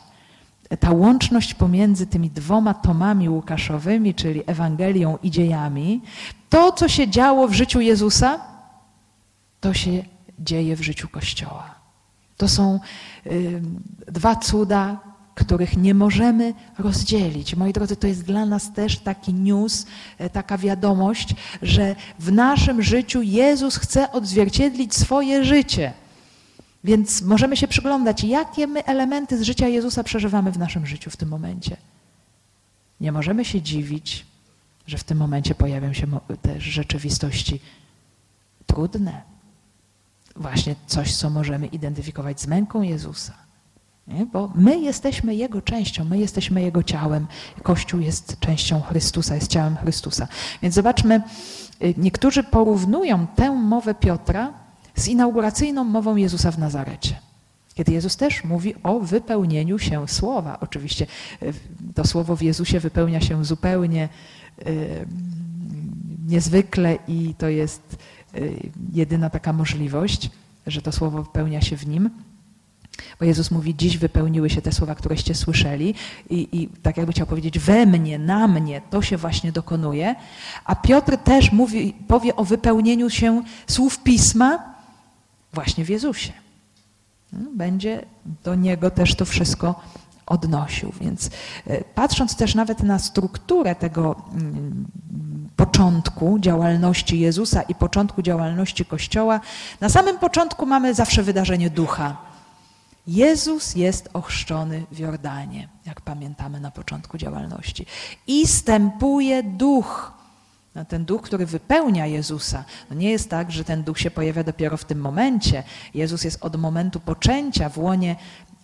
ta 0.80 0.92
łączność 0.92 1.54
pomiędzy 1.54 2.08
tymi 2.08 2.30
dwoma 2.30 2.74
tomami 2.74 3.30
Łukaszowymi, 3.30 4.14
czyli 4.14 4.44
Ewangelią 4.46 5.18
i 5.24 5.32
dziejami, 5.32 6.02
to, 6.50 6.72
co 6.72 6.88
się 6.88 7.08
działo 7.08 7.48
w 7.48 7.54
życiu 7.54 7.82
Jezusa, 7.82 8.40
to 9.62 9.74
się 9.74 10.04
dzieje 10.40 10.76
w 10.76 10.82
życiu 10.82 11.08
Kościoła. 11.08 11.76
To 12.38 12.48
są 12.48 12.80
y, 13.26 13.62
dwa 14.08 14.36
cuda, 14.36 14.98
których 15.36 15.78
nie 15.78 15.94
możemy 15.94 16.54
rozdzielić. 16.78 17.56
Moi 17.56 17.74
drodzy, 17.74 17.96
to 17.96 18.08
jest 18.08 18.24
dla 18.24 18.46
nas 18.46 18.74
też 18.74 19.00
taki 19.00 19.34
news, 19.34 19.86
e, 20.18 20.30
taka 20.30 20.58
wiadomość, 20.58 21.36
że 21.62 21.96
w 22.20 22.32
naszym 22.32 22.82
życiu 22.82 23.22
Jezus 23.22 23.76
chce 23.76 24.12
odzwierciedlić 24.12 24.96
swoje 24.96 25.46
życie. 25.46 25.94
Więc 26.84 27.22
możemy 27.22 27.58
się 27.58 27.68
przyglądać, 27.68 28.24
jakie 28.24 28.68
my 28.68 28.86
elementy 28.86 29.38
z 29.38 29.42
życia 29.42 29.68
Jezusa 29.68 30.04
przeżywamy 30.04 30.52
w 30.52 30.58
naszym 30.58 30.86
życiu 30.86 31.10
w 31.10 31.18
tym 31.18 31.30
momencie. 31.30 31.78
Nie 33.02 33.12
możemy 33.12 33.46
się 33.46 33.62
dziwić, 33.62 34.26
że 34.88 34.98
w 34.98 35.04
tym 35.04 35.18
momencie 35.18 35.56
pojawią 35.56 35.94
się 35.94 36.08
też 36.42 36.64
rzeczywistości 36.64 37.60
trudne. 38.66 39.22
Właśnie 40.36 40.76
coś, 40.88 41.16
co 41.16 41.30
możemy 41.30 41.68
identyfikować 41.68 42.42
z 42.42 42.48
męką 42.48 42.82
Jezusa. 42.82 43.34
Nie? 44.08 44.26
Bo 44.26 44.52
my 44.56 44.80
jesteśmy 44.80 45.36
Jego 45.36 45.62
częścią, 45.62 46.06
my 46.06 46.18
jesteśmy 46.18 46.62
Jego 46.62 46.84
ciałem. 46.84 47.28
Kościół 47.64 48.00
jest 48.00 48.40
częścią 48.40 48.82
Chrystusa, 48.82 49.36
jest 49.36 49.48
ciałem 49.48 49.78
Chrystusa. 49.78 50.28
Więc 50.62 50.76
zobaczmy, 50.76 51.22
y, 51.84 51.94
niektórzy 51.98 52.44
porównują 52.44 53.28
tę 53.28 53.52
mowę 53.52 53.96
Piotra 53.96 54.54
z 55.00 55.08
inauguracyjną 55.08 55.84
mową 55.84 56.16
Jezusa 56.16 56.52
w 56.52 56.58
Nazarecie. 56.58 57.16
Kiedy 57.80 57.92
Jezus 57.92 58.18
też 58.18 58.44
mówi 58.44 58.76
o 58.84 59.00
wypełnieniu 59.00 59.80
się 59.80 60.08
słowa. 60.08 60.58
Oczywiście 60.60 61.08
e, 61.42 61.46
to 61.96 62.08
słowo 62.08 62.36
w 62.36 62.42
Jezusie 62.42 62.80
wypełnia 62.80 63.22
się 63.22 63.46
zupełnie 63.46 64.10
e, 64.66 64.66
niezwykle 66.28 66.98
i 67.08 67.36
to 67.38 67.50
jest 67.50 67.98
e, 68.36 68.40
jedyna 68.94 69.30
taka 69.30 69.54
możliwość, 69.54 70.30
że 70.68 70.82
to 70.82 70.92
słowo 70.92 71.24
wypełnia 71.24 71.62
się 71.62 71.78
w 71.78 71.88
nim. 71.88 72.10
Bo 73.20 73.26
Jezus 73.26 73.52
mówi, 73.52 73.76
dziś 73.76 73.98
wypełniły 73.98 74.50
się 74.50 74.62
te 74.62 74.72
słowa, 74.72 74.96
któreście 74.96 75.36
słyszeli 75.36 75.96
i, 76.30 76.48
i 76.52 76.68
tak 76.68 76.98
jakby 76.98 77.12
chciał 77.12 77.28
powiedzieć, 77.28 77.60
we 77.60 77.86
mnie, 77.86 78.20
na 78.20 78.48
mnie, 78.48 78.82
to 78.90 79.02
się 79.02 79.18
właśnie 79.18 79.52
dokonuje. 79.52 80.16
A 80.66 80.76
Piotr 80.76 81.18
też 81.18 81.52
mówi, 81.52 81.94
powie 82.08 82.36
o 82.36 82.44
wypełnieniu 82.44 83.10
się 83.10 83.44
słów 83.68 84.00
Pisma, 84.00 84.79
właśnie 85.54 85.86
w 85.86 85.90
Jezusie. 85.90 86.34
No, 87.34 87.50
będzie 87.56 88.06
do 88.44 88.56
Niego 88.56 88.92
też 88.92 89.16
to 89.16 89.26
wszystko 89.26 89.76
odnosił. 90.26 90.94
Więc 91.02 91.30
e, 91.68 91.84
patrząc 91.84 92.36
też 92.36 92.56
nawet 92.56 92.84
na 92.84 93.00
strukturę 93.00 93.76
tego 93.76 94.16
mm, 94.32 94.88
początku 95.56 96.40
działalności 96.40 97.20
Jezusa 97.20 97.62
i 97.62 97.76
początku 97.76 98.22
działalności 98.22 98.86
Kościoła, 98.86 99.40
na 99.82 99.90
samym 99.90 100.20
początku 100.20 100.66
mamy 100.66 100.94
zawsze 100.94 101.24
wydarzenie 101.24 101.70
ducha. 101.70 102.18
Jezus 103.08 103.76
jest 103.76 104.10
ochrzczony 104.14 104.84
w 104.92 105.00
Jordanie, 105.00 105.70
jak 105.86 106.02
pamiętamy 106.02 106.60
na 106.60 106.72
początku 106.72 107.18
działalności. 107.18 107.86
I 108.28 108.48
stępuje 108.48 109.44
duch 109.44 110.19
no, 110.76 110.86
ten 110.86 111.06
duch, 111.06 111.22
który 111.22 111.46
wypełnia 111.46 112.06
Jezusa, 112.06 112.64
no 112.90 112.96
nie 112.96 113.10
jest 113.10 113.30
tak, 113.30 113.52
że 113.52 113.64
ten 113.64 113.84
duch 113.84 114.00
się 114.00 114.12
pojawia 114.12 114.44
dopiero 114.44 114.78
w 114.78 114.86
tym 114.86 115.00
momencie. 115.00 115.64
Jezus 115.94 116.24
jest 116.24 116.46
od 116.46 116.56
momentu 116.56 117.00
poczęcia 117.00 117.70
w 117.70 117.78
łonie 117.78 118.16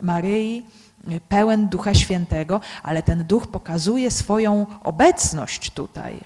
Maryi 0.01 0.65
pełen 1.29 1.67
Ducha 1.67 1.93
Świętego, 1.93 2.61
ale 2.83 3.03
ten 3.03 3.23
duch 3.23 3.47
pokazuje 3.47 4.11
swoją 4.11 4.65
obecność 4.83 5.71
tutaj. 5.71 6.19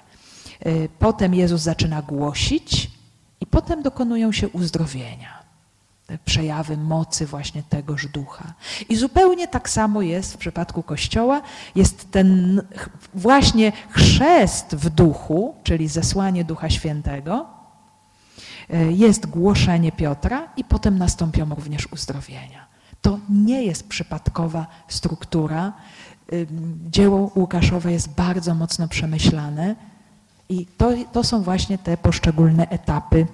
Y, 0.65 0.89
potem 0.99 1.33
Jezus 1.33 1.61
zaczyna 1.61 2.01
głosić 2.01 2.91
i 3.41 3.45
potem 3.45 3.83
dokonują 3.83 4.31
się 4.31 4.49
uzdrowienia 4.49 5.38
przejawy 6.25 6.77
mocy 6.77 7.25
właśnie 7.25 7.63
tegoż 7.63 8.07
ducha. 8.07 8.53
I 8.89 8.95
zupełnie 8.95 9.47
tak 9.47 9.69
samo 9.69 10.01
jest 10.01 10.33
w 10.33 10.37
przypadku 10.37 10.83
Kościoła. 10.83 11.41
Jest 11.75 12.11
ten 12.11 12.61
właśnie 13.13 13.71
chrzest 13.89 14.75
w 14.75 14.89
duchu, 14.89 15.55
czyli 15.63 15.87
zesłanie 15.87 16.43
Ducha 16.43 16.69
Świętego, 16.69 17.45
e, 18.69 18.91
jest 18.91 19.25
głoszenie 19.25 19.91
Piotra 19.91 20.47
i 20.57 20.63
potem 20.63 20.97
nastąpią 20.97 21.55
również 21.55 21.87
uzdrowienia. 21.91 22.67
To 23.01 23.19
nie 23.29 23.63
jest 23.63 23.87
przypadkowa 23.87 24.67
struktura. 24.87 25.73
Dzieło 26.89 27.31
Łukaszowe 27.35 27.91
jest 27.91 28.09
bardzo 28.09 28.55
mocno 28.55 28.87
przemyślane 28.87 29.75
i 30.49 30.65
to, 30.77 30.91
to 31.11 31.23
są 31.23 31.41
właśnie 31.41 31.77
te 31.77 31.97
poszczególne 31.97 32.69
etapy 32.69 33.27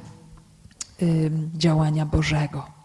działania 1.57 2.05
Bożego. 2.05 2.75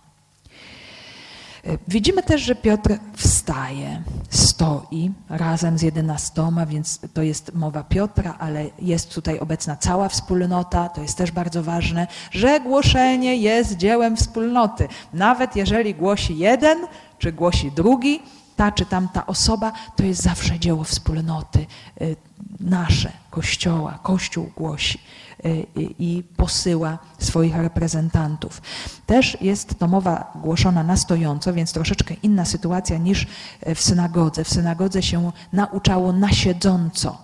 Y, 1.67 1.79
widzimy 1.89 2.23
też, 2.23 2.43
że 2.43 2.55
Piotr 2.55 2.99
wstaje, 3.17 4.03
stoi 4.29 5.11
razem 5.29 5.79
z 5.79 5.83
jedenastoma, 5.83 6.67
więc 6.67 7.01
to 7.15 7.23
jest 7.23 7.55
mowa 7.55 7.83
Piotra, 7.83 8.37
ale 8.39 8.67
jest 8.79 9.15
tutaj 9.15 9.39
obecna 9.39 9.77
cała 9.77 10.09
wspólnota. 10.09 10.89
To 10.89 11.03
jest 11.03 11.19
też 11.19 11.31
bardzo 11.31 11.63
ważne, 11.63 12.07
że 12.31 12.61
głoszenie 12.61 13.37
jest 13.37 13.77
dziełem 13.77 14.17
wspólnoty. 14.17 14.89
Nawet 15.13 15.57
jeżeli 15.57 15.95
głosi 15.95 16.39
jeden 16.39 16.79
czy 17.19 17.33
głosi 17.33 17.73
drugi, 17.73 18.23
ta 18.61 18.73
czy 18.73 18.87
tamta 18.87 19.27
osoba, 19.27 19.73
to 19.97 20.05
jest 20.05 20.23
zawsze 20.23 20.59
dzieło 20.59 20.85
wspólnoty, 20.85 21.67
y, 22.01 22.17
nasze, 22.61 23.13
Kościoła. 23.31 23.99
Kościół 24.03 24.51
głosi. 24.57 24.99
Y, 25.45 25.67
i 25.77 26.23
posyła 26.37 26.99
swoich 27.19 27.57
reprezentantów. 27.57 28.63
Też 29.07 29.39
jest 29.41 29.79
to 29.79 29.89
mowa 29.89 30.33
głoszona 30.35 30.83
na 30.83 30.97
stojąco, 30.97 31.53
więc 31.53 31.73
troszeczkę 31.73 32.15
inna 32.23 32.45
sytuacja 32.45 32.99
niż 32.99 33.27
w 33.75 33.81
synagodze. 33.81 34.45
W 34.45 34.49
synagodze 34.49 35.03
się 35.03 35.33
nauczało 35.53 36.13
na 36.13 36.33
siedząco. 36.33 37.19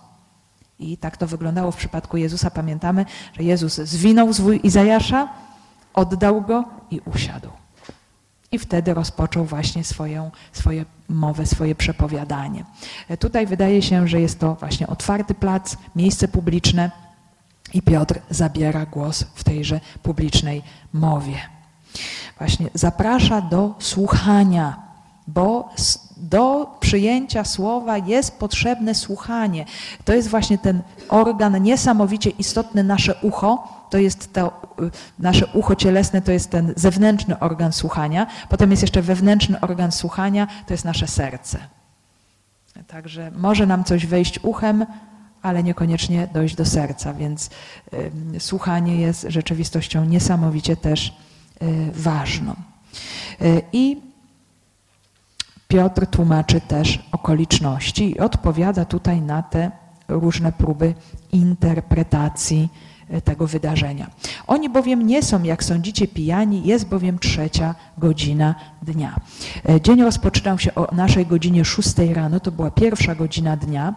I 0.79 0.97
tak 0.97 1.17
to 1.17 1.27
wyglądało 1.27 1.73
w 1.73 1.77
przypadku 1.77 2.17
Jezusa. 2.17 2.51
Pamiętamy, 2.51 3.05
że 3.33 3.43
Jezus 3.43 3.75
zwinął 3.75 4.33
zwój 4.33 4.61
Izajasza, 4.63 5.29
oddał 5.95 6.43
go 6.43 6.65
i 6.91 7.01
usiadł. 7.01 7.66
I 8.53 8.59
wtedy 8.59 8.95
rozpoczął 8.95 9.45
właśnie 9.45 9.85
swoją, 9.85 10.31
swoje 10.53 10.85
mowę, 11.09 11.47
swoje 11.47 11.75
przepowiadanie. 11.75 12.65
Tutaj 13.19 13.47
wydaje 13.47 13.83
się, 13.83 14.09
że 14.09 14.21
jest 14.21 14.41
to 14.41 14.55
właśnie 14.55 14.87
otwarty 14.87 15.35
plac, 15.35 15.77
miejsce 15.97 16.29
publiczne, 16.29 16.91
i 17.75 17.83
Piotr 17.83 18.21
zabiera 18.31 18.87
głos 18.87 19.25
w 19.35 19.45
tejże 19.45 19.81
publicznej 20.03 20.63
mowie. 20.93 21.37
Właśnie 22.39 22.67
zaprasza 22.75 23.41
do 23.41 23.75
słuchania, 23.79 24.77
bo 25.27 25.69
do 26.17 26.77
przyjęcia 26.81 27.45
słowa 27.45 27.99
jest 27.99 28.39
potrzebne 28.39 28.95
słuchanie. 28.95 29.65
To 30.05 30.15
jest 30.15 30.29
właśnie 30.29 30.59
ten 30.59 30.83
organ 31.09 31.63
niesamowicie 31.63 32.31
istotny, 32.31 32.85
nasze 32.85 33.15
ucho. 33.23 33.76
To 33.91 33.99
jest 33.99 34.33
to, 34.33 34.63
y, 34.83 34.91
nasze 35.19 35.47
ucho 35.47 35.77
cielesne, 35.77 36.23
to 36.23 36.33
jest 36.33 36.51
ten 36.51 36.73
zewnętrzny 36.77 37.39
organ 37.39 37.73
słuchania. 37.73 38.27
Potem 38.49 38.71
jest 38.71 38.83
jeszcze 38.83 39.03
wewnętrzny 39.03 39.61
organ 39.61 39.93
słuchania, 39.93 40.47
to 40.67 40.75
jest 40.75 40.85
nasze 40.85 41.07
serce. 41.07 41.59
Także 42.87 43.31
może 43.37 43.67
nam 43.67 43.85
coś 43.85 44.07
wejść 44.07 44.39
uchem, 44.43 44.87
ale 45.43 45.63
niekoniecznie 45.63 46.29
dojść 46.35 46.55
do 46.55 46.65
serca, 46.65 47.15
więc 47.15 47.51
y, 48.37 48.41
słuchanie 48.41 49.01
jest 49.01 49.27
rzeczywistością 49.29 50.05
niesamowicie 50.05 50.77
też 50.77 51.09
y, 51.63 51.91
ważną. 51.93 52.55
Y, 53.43 53.63
I 53.73 54.07
Piotr 55.69 56.07
tłumaczy 56.07 56.61
też 56.61 57.09
okoliczności 57.13 58.11
i 58.11 58.19
odpowiada 58.19 58.85
tutaj 58.85 59.23
na 59.23 59.43
te 59.43 59.71
różne 60.09 60.53
próby 60.53 60.95
interpretacji 61.33 62.69
tego 63.25 63.47
wydarzenia. 63.47 64.11
Oni 64.47 64.71
bowiem 64.71 65.07
nie 65.07 65.23
są, 65.23 65.43
jak 65.43 65.65
sądzicie, 65.65 66.09
pijani, 66.09 66.67
jest 66.67 66.89
bowiem 66.89 67.19
trzecia 67.19 67.75
godzina 67.99 68.55
dnia. 68.83 69.17
E, 69.69 69.81
dzień 69.81 70.03
rozpoczynał 70.03 70.59
się 70.59 70.75
o 70.75 70.89
naszej 70.95 71.27
godzinie 71.27 71.65
szóstej 71.65 72.15
rano, 72.15 72.41
to 72.41 72.53
była 72.53 72.71
pierwsza 72.71 73.15
godzina 73.15 73.57
dnia 73.57 73.95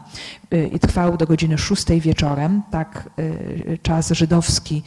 e, 0.52 0.63
i 0.63 0.80
trwał 0.80 1.17
do 1.17 1.28
godziny 1.28 1.58
szóstej 1.58 2.02
wieczorem, 2.02 2.62
tak 2.72 3.10
czas 3.82 4.12
żydowski 4.12 4.84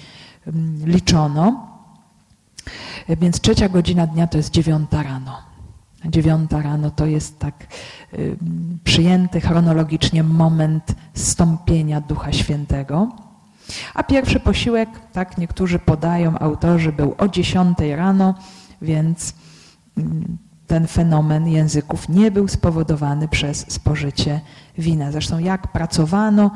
liczono. 0.85 1.66
Więc 3.08 3.40
trzecia 3.40 3.68
godzina 3.68 4.06
dnia 4.06 4.26
to 4.26 4.37
jest 4.37 4.50
dziewiąta 4.50 5.02
rano. 5.02 5.38
Dziewiąta 6.04 6.62
rano 6.62 6.90
to 6.90 7.06
jest 7.06 7.38
tak 7.38 7.66
przyjęty 8.85 9.40
chronologicznie 9.40 10.22
moment 10.22 10.94
stąpienia 11.14 12.00
Ducha 12.00 12.32
Świętego. 12.32 13.08
A 13.94 14.02
pierwszy 14.02 14.40
posiłek, 14.40 14.88
tak 15.12 15.38
niektórzy 15.38 15.78
podają, 15.78 16.38
autorzy, 16.38 16.92
był 16.92 17.14
o 17.18 17.28
10 17.28 17.78
rano, 17.96 18.35
więc 18.82 19.35
mm, 19.98 20.38
ten 20.66 20.87
fenomen 20.87 21.48
języków 21.48 22.08
nie 22.08 22.30
był 22.30 22.48
spowodowany 22.48 23.28
przez 23.28 23.72
spożycie 23.72 24.40
wina. 24.78 25.12
Zresztą 25.12 25.38
jak 25.38 25.72
pracowano, 25.72 26.50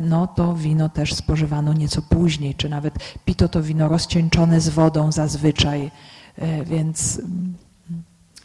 no 0.00 0.26
to 0.26 0.54
wino 0.54 0.88
też 0.88 1.14
spożywano 1.14 1.72
nieco 1.72 2.02
później, 2.02 2.54
czy 2.54 2.68
nawet 2.68 2.94
pito 3.24 3.48
to 3.48 3.62
wino 3.62 3.88
rozcieńczone 3.88 4.60
z 4.60 4.68
wodą 4.68 5.12
zazwyczaj, 5.12 5.90
e, 6.38 6.64
więc 6.64 7.18
mm, 7.18 7.54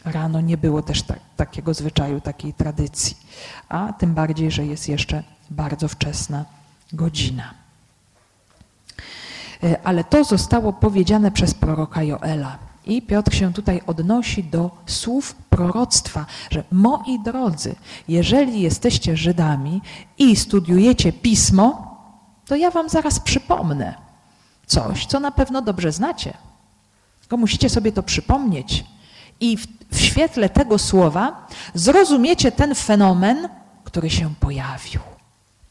rano 0.04 0.40
nie 0.40 0.56
było 0.56 0.82
też 0.82 1.02
tak, 1.02 1.20
takiego 1.36 1.74
zwyczaju, 1.74 2.20
takiej 2.20 2.54
tradycji. 2.54 3.16
A 3.68 3.92
tym 3.92 4.14
bardziej, 4.14 4.50
że 4.50 4.66
jest 4.66 4.88
jeszcze 4.88 5.22
bardzo 5.50 5.88
wczesna 5.88 6.44
godzina. 6.92 7.61
E, 9.62 9.76
ale 9.84 10.04
to 10.04 10.24
zostało 10.24 10.72
powiedziane 10.72 11.30
przez 11.30 11.54
proroka 11.54 12.02
Joela. 12.02 12.58
I 12.86 13.02
Piotr 13.02 13.34
się 13.34 13.52
tutaj 13.52 13.82
odnosi 13.86 14.44
do 14.44 14.70
słów 14.86 15.34
proroctwa, 15.34 16.26
że 16.50 16.64
moi 16.72 17.20
drodzy, 17.24 17.74
jeżeli 18.08 18.60
jesteście 18.60 19.16
Żydami 19.16 19.80
i 20.18 20.36
studiujecie 20.36 21.12
pismo, 21.12 21.96
to 22.46 22.56
ja 22.56 22.70
wam 22.70 22.88
zaraz 22.88 23.20
przypomnę 23.20 23.94
coś, 24.66 25.06
co 25.06 25.20
na 25.20 25.30
pewno 25.30 25.62
dobrze 25.62 25.92
znacie. 25.92 26.34
Tylko 27.20 27.36
musicie 27.36 27.70
sobie 27.70 27.92
to 27.92 28.02
przypomnieć. 28.02 28.84
I 29.40 29.56
w, 29.56 29.66
w 29.90 30.00
świetle 30.00 30.48
tego 30.48 30.78
słowa 30.78 31.46
zrozumiecie 31.74 32.52
ten 32.52 32.74
fenomen, 32.74 33.48
który 33.84 34.10
się 34.10 34.34
pojawił. 34.40 35.00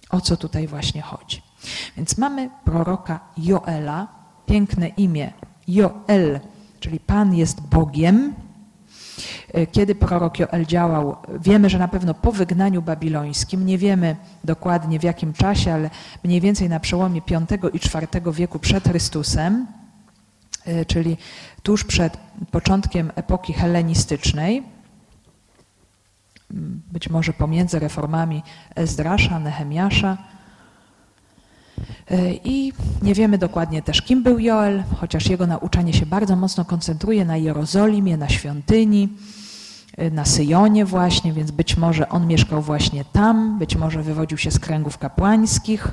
O 0.10 0.21
co 0.21 0.38
tutaj 0.38 0.67
właśnie 0.67 1.01
chodzi? 1.01 1.41
Więc 1.97 2.17
mamy 2.17 2.50
proroka 2.65 3.19
Joela, 3.38 4.08
piękne 4.45 4.88
imię 4.88 5.34
Joel, 5.67 6.39
czyli 6.80 7.00
Pan 7.00 7.36
jest 7.36 7.62
Bogiem. 7.62 8.34
E, 9.54 9.67
kiedy 9.67 9.95
prorok 9.95 10.39
Joel 10.39 10.65
działał, 10.65 11.15
wiemy, 11.39 11.69
że 11.69 11.80
na 11.80 11.88
pewno 11.88 12.13
po 12.13 12.32
wygnaniu 12.32 12.82
babilońskim, 12.82 13.65
nie 13.65 13.78
wiemy 13.78 14.15
dokładnie 14.43 15.00
w 15.00 15.04
jakim 15.04 15.34
czasie, 15.34 15.74
ale 15.74 15.89
mniej 16.24 16.41
więcej 16.41 16.69
na 16.69 16.80
przełomie 16.80 17.21
V 17.30 17.69
i 17.74 17.78
IV 17.78 18.32
wieku 18.34 18.60
przed 18.60 18.84
Chrystusem, 18.84 19.67
e, 20.65 20.86
czyli 20.86 21.17
tuż 21.63 21.84
przed 21.84 22.17
początkiem 22.52 23.12
epoki 23.15 23.54
helenistycznej, 23.54 24.63
być 26.91 27.10
może 27.10 27.34
pomiędzy 27.34 27.80
reformami 27.80 28.43
Ezdrasza, 28.76 29.39
Nehemiasza, 29.39 30.17
I 32.43 32.73
nie 33.01 33.13
wiemy 33.13 33.38
dokładnie 33.38 33.81
też, 33.81 34.01
kim 34.01 34.23
był 34.23 34.39
Joel, 34.39 34.84
chociaż 34.99 35.29
jego 35.29 35.47
nauczanie 35.47 35.93
się 35.93 36.05
bardzo 36.05 36.36
mocno 36.36 36.65
koncentruje 36.65 37.25
na 37.25 37.38
Jerozolimie, 37.38 38.17
na 38.17 38.29
świątyni, 38.29 39.10
e, 39.97 40.12
na 40.12 40.25
Syjonie 40.25 40.86
właśnie, 40.86 41.34
więc 41.34 41.51
być 41.51 41.77
może 41.77 42.10
on 42.10 42.27
mieszkał 42.27 42.62
właśnie 42.62 43.05
tam, 43.05 43.60
być 43.60 43.75
może 43.75 44.03
wywodził 44.03 44.38
się 44.38 44.51
z 44.51 44.60
kręgów 44.60 44.97
kapłańskich. 44.97 45.88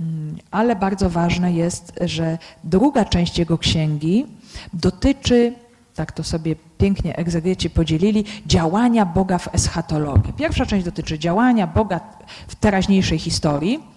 Mm, 0.00 0.36
ale 0.50 0.76
bardzo 0.76 1.10
ważne 1.10 1.52
jest, 1.52 1.92
że 2.00 2.38
druga 2.64 3.04
część 3.04 3.38
jego 3.38 3.58
księgi 3.58 4.26
dotyczy, 4.72 5.54
tak 5.94 6.12
to 6.12 6.24
sobie 6.24 6.56
pięknie 6.78 7.16
egzegeci 7.16 7.70
podzielili, 7.70 8.24
działania 8.46 9.06
Boga 9.06 9.38
w 9.38 9.54
eschatologii. 9.54 10.32
Pierwsza 10.32 10.66
część 10.66 10.84
dotyczy 10.84 11.18
działania 11.18 11.66
Boga 11.66 12.00
w 12.48 12.54
teraźniejszej 12.54 13.18
historii, 13.18 13.91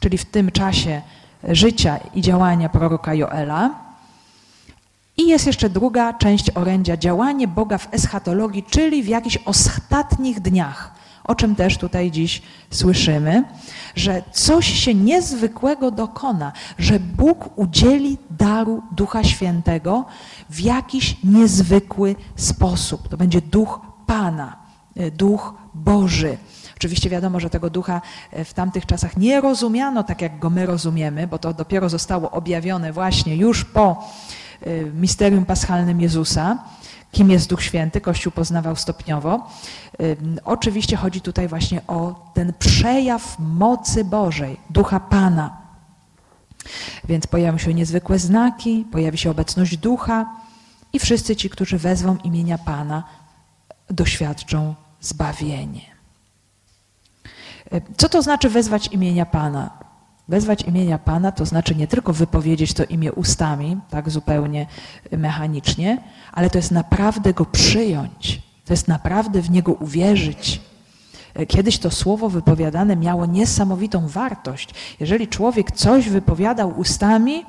czyli 0.00 0.18
w 0.18 0.24
tym 0.24 0.50
czasie 0.50 1.02
życia 1.48 1.98
i 2.14 2.20
działania 2.22 2.68
proroka 2.68 3.14
Joela. 3.14 3.70
I 5.16 5.26
jest 5.26 5.46
jeszcze 5.46 5.70
druga 5.70 6.12
część 6.12 6.50
orędzia, 6.50 6.96
działanie 6.96 7.48
Boga 7.48 7.78
w 7.78 7.94
eschatologii, 7.94 8.62
czyli 8.62 9.02
w 9.02 9.08
jakichś 9.08 9.38
ostatnich 9.44 10.40
dniach, 10.40 10.94
o 11.24 11.34
czym 11.34 11.54
też 11.54 11.78
tutaj 11.78 12.10
dziś 12.10 12.42
słyszymy, 12.70 13.44
że 13.94 14.22
coś 14.32 14.66
się 14.66 14.94
niezwykłego 14.94 15.90
dokona, 15.90 16.52
że 16.78 17.00
Bóg 17.00 17.58
udzieli 17.58 18.18
daru 18.30 18.82
Ducha 18.92 19.24
Świętego 19.24 20.04
w 20.50 20.60
jakiś 20.60 21.16
niezwykły 21.24 22.14
sposób. 22.36 23.08
To 23.08 23.16
będzie 23.16 23.40
Duch 23.40 23.80
Pana, 24.06 24.56
Duch 25.12 25.54
Boży. 25.74 26.38
Oczywiście 26.76 27.10
wiadomo, 27.10 27.40
że 27.40 27.50
tego 27.50 27.70
ducha 27.70 28.00
e, 28.30 28.44
w 28.44 28.54
tamtych 28.54 28.86
czasach 28.86 29.16
nie 29.16 29.40
rozumiano 29.40 30.04
tak, 30.04 30.22
jak 30.22 30.38
go 30.38 30.50
my 30.50 30.66
rozumiemy, 30.66 31.26
bo 31.26 31.38
to 31.38 31.54
dopiero 31.54 31.88
zostało 31.88 32.30
objawione 32.30 32.92
właśnie 32.92 33.36
już 33.36 33.64
po 33.64 34.04
e, 34.60 34.84
misterium 34.84 35.44
paschalnym 35.44 36.00
Jezusa, 36.00 36.58
Kim 37.12 37.30
jest 37.30 37.48
Duch 37.48 37.62
Święty? 37.62 38.00
Kościół 38.00 38.32
poznawał 38.32 38.76
stopniowo. 38.76 39.48
Oczywiście 40.44 40.96
chodzi 40.96 41.20
tutaj 41.20 41.48
właśnie 41.48 41.80
o 41.86 42.30
ten 42.34 42.52
przejaw 42.58 43.36
mocy 43.38 44.04
Bożej, 44.04 44.56
Ducha 44.70 45.00
Pana. 45.00 45.56
Więc 47.04 47.26
pojawią 47.26 47.58
się 47.58 47.74
niezwykłe 47.74 48.18
znaki, 48.18 48.86
pojawi 48.92 49.18
się 49.18 49.30
obecność 49.30 49.76
Ducha 49.76 50.26
i 50.92 50.98
wszyscy 50.98 51.36
ci, 51.36 51.50
którzy 51.50 51.78
wezwą 51.78 52.16
imienia 52.24 52.58
Pana, 52.58 53.04
doświadczą 53.90 54.74
zbawienie. 55.00 55.95
Co 57.96 58.08
to 58.08 58.22
znaczy 58.22 58.50
wezwać 58.50 58.88
imienia 58.88 59.26
Pana? 59.26 59.70
Wezwać 60.28 60.62
imienia 60.62 60.98
Pana 60.98 61.32
to 61.32 61.46
znaczy 61.46 61.74
nie 61.74 61.86
tylko 61.86 62.12
wypowiedzieć 62.12 62.72
to 62.74 62.84
imię 62.84 63.12
ustami, 63.12 63.76
tak 63.90 64.10
zupełnie 64.10 64.66
mechanicznie, 65.12 65.98
ale 66.32 66.50
to 66.50 66.58
jest 66.58 66.70
naprawdę 66.70 67.32
go 67.34 67.44
przyjąć, 67.44 68.42
to 68.64 68.72
jest 68.72 68.88
naprawdę 68.88 69.42
w 69.42 69.50
niego 69.50 69.72
uwierzyć. 69.72 70.60
Kiedyś 71.48 71.78
to 71.78 71.90
słowo 71.90 72.28
wypowiadane 72.28 72.96
miało 72.96 73.26
niesamowitą 73.26 74.08
wartość. 74.08 74.74
Jeżeli 75.00 75.28
człowiek 75.28 75.72
coś 75.72 76.08
wypowiadał 76.08 76.78
ustami, 76.78 77.44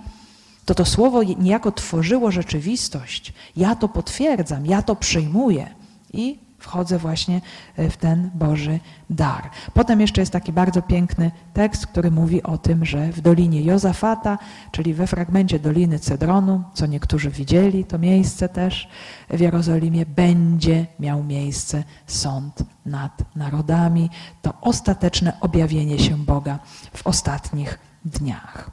to 0.65 0.75
to 0.75 0.85
słowo 0.85 1.23
niejako 1.23 1.71
tworzyło 1.71 2.31
rzeczywistość. 2.31 3.33
Ja 3.55 3.75
to 3.75 3.89
potwierdzam, 3.89 4.65
ja 4.65 4.81
to 4.81 4.95
przyjmuję. 4.95 5.67
I 6.13 6.39
wchodzę 6.67 6.97
właśnie 6.97 7.41
e, 7.75 7.89
w 7.89 7.97
ten 7.97 8.29
Boży 8.33 8.79
dar. 9.09 9.49
Potem 9.73 10.01
jeszcze 10.01 10.21
jest 10.21 10.31
taki 10.31 10.53
bardzo 10.53 10.81
piękny 10.81 11.31
tekst, 11.53 11.87
który 11.87 12.11
mówi 12.11 12.43
o 12.43 12.57
tym, 12.57 12.85
że 12.85 13.11
w 13.11 13.21
Dolinie 13.21 13.61
Jozafata, 13.61 14.37
czyli 14.71 14.93
we 14.93 15.07
fragmencie 15.07 15.59
Doliny 15.59 15.99
Cedronu, 15.99 16.63
co 16.73 16.85
niektórzy 16.85 17.29
widzieli, 17.29 17.85
to 17.85 17.97
miejsce 17.97 18.49
też 18.49 18.89
w 19.29 19.39
Jerozolimie, 19.39 20.05
będzie 20.05 20.85
miał 20.99 21.23
miejsce 21.23 21.83
sąd 22.07 22.63
nad 22.85 23.35
narodami. 23.35 24.09
To 24.41 24.53
ostateczne 24.61 25.39
objawienie 25.39 25.99
się 25.99 26.17
Boga 26.17 26.59
w 26.93 27.07
ostatnich 27.07 27.79
dniach. 28.05 28.71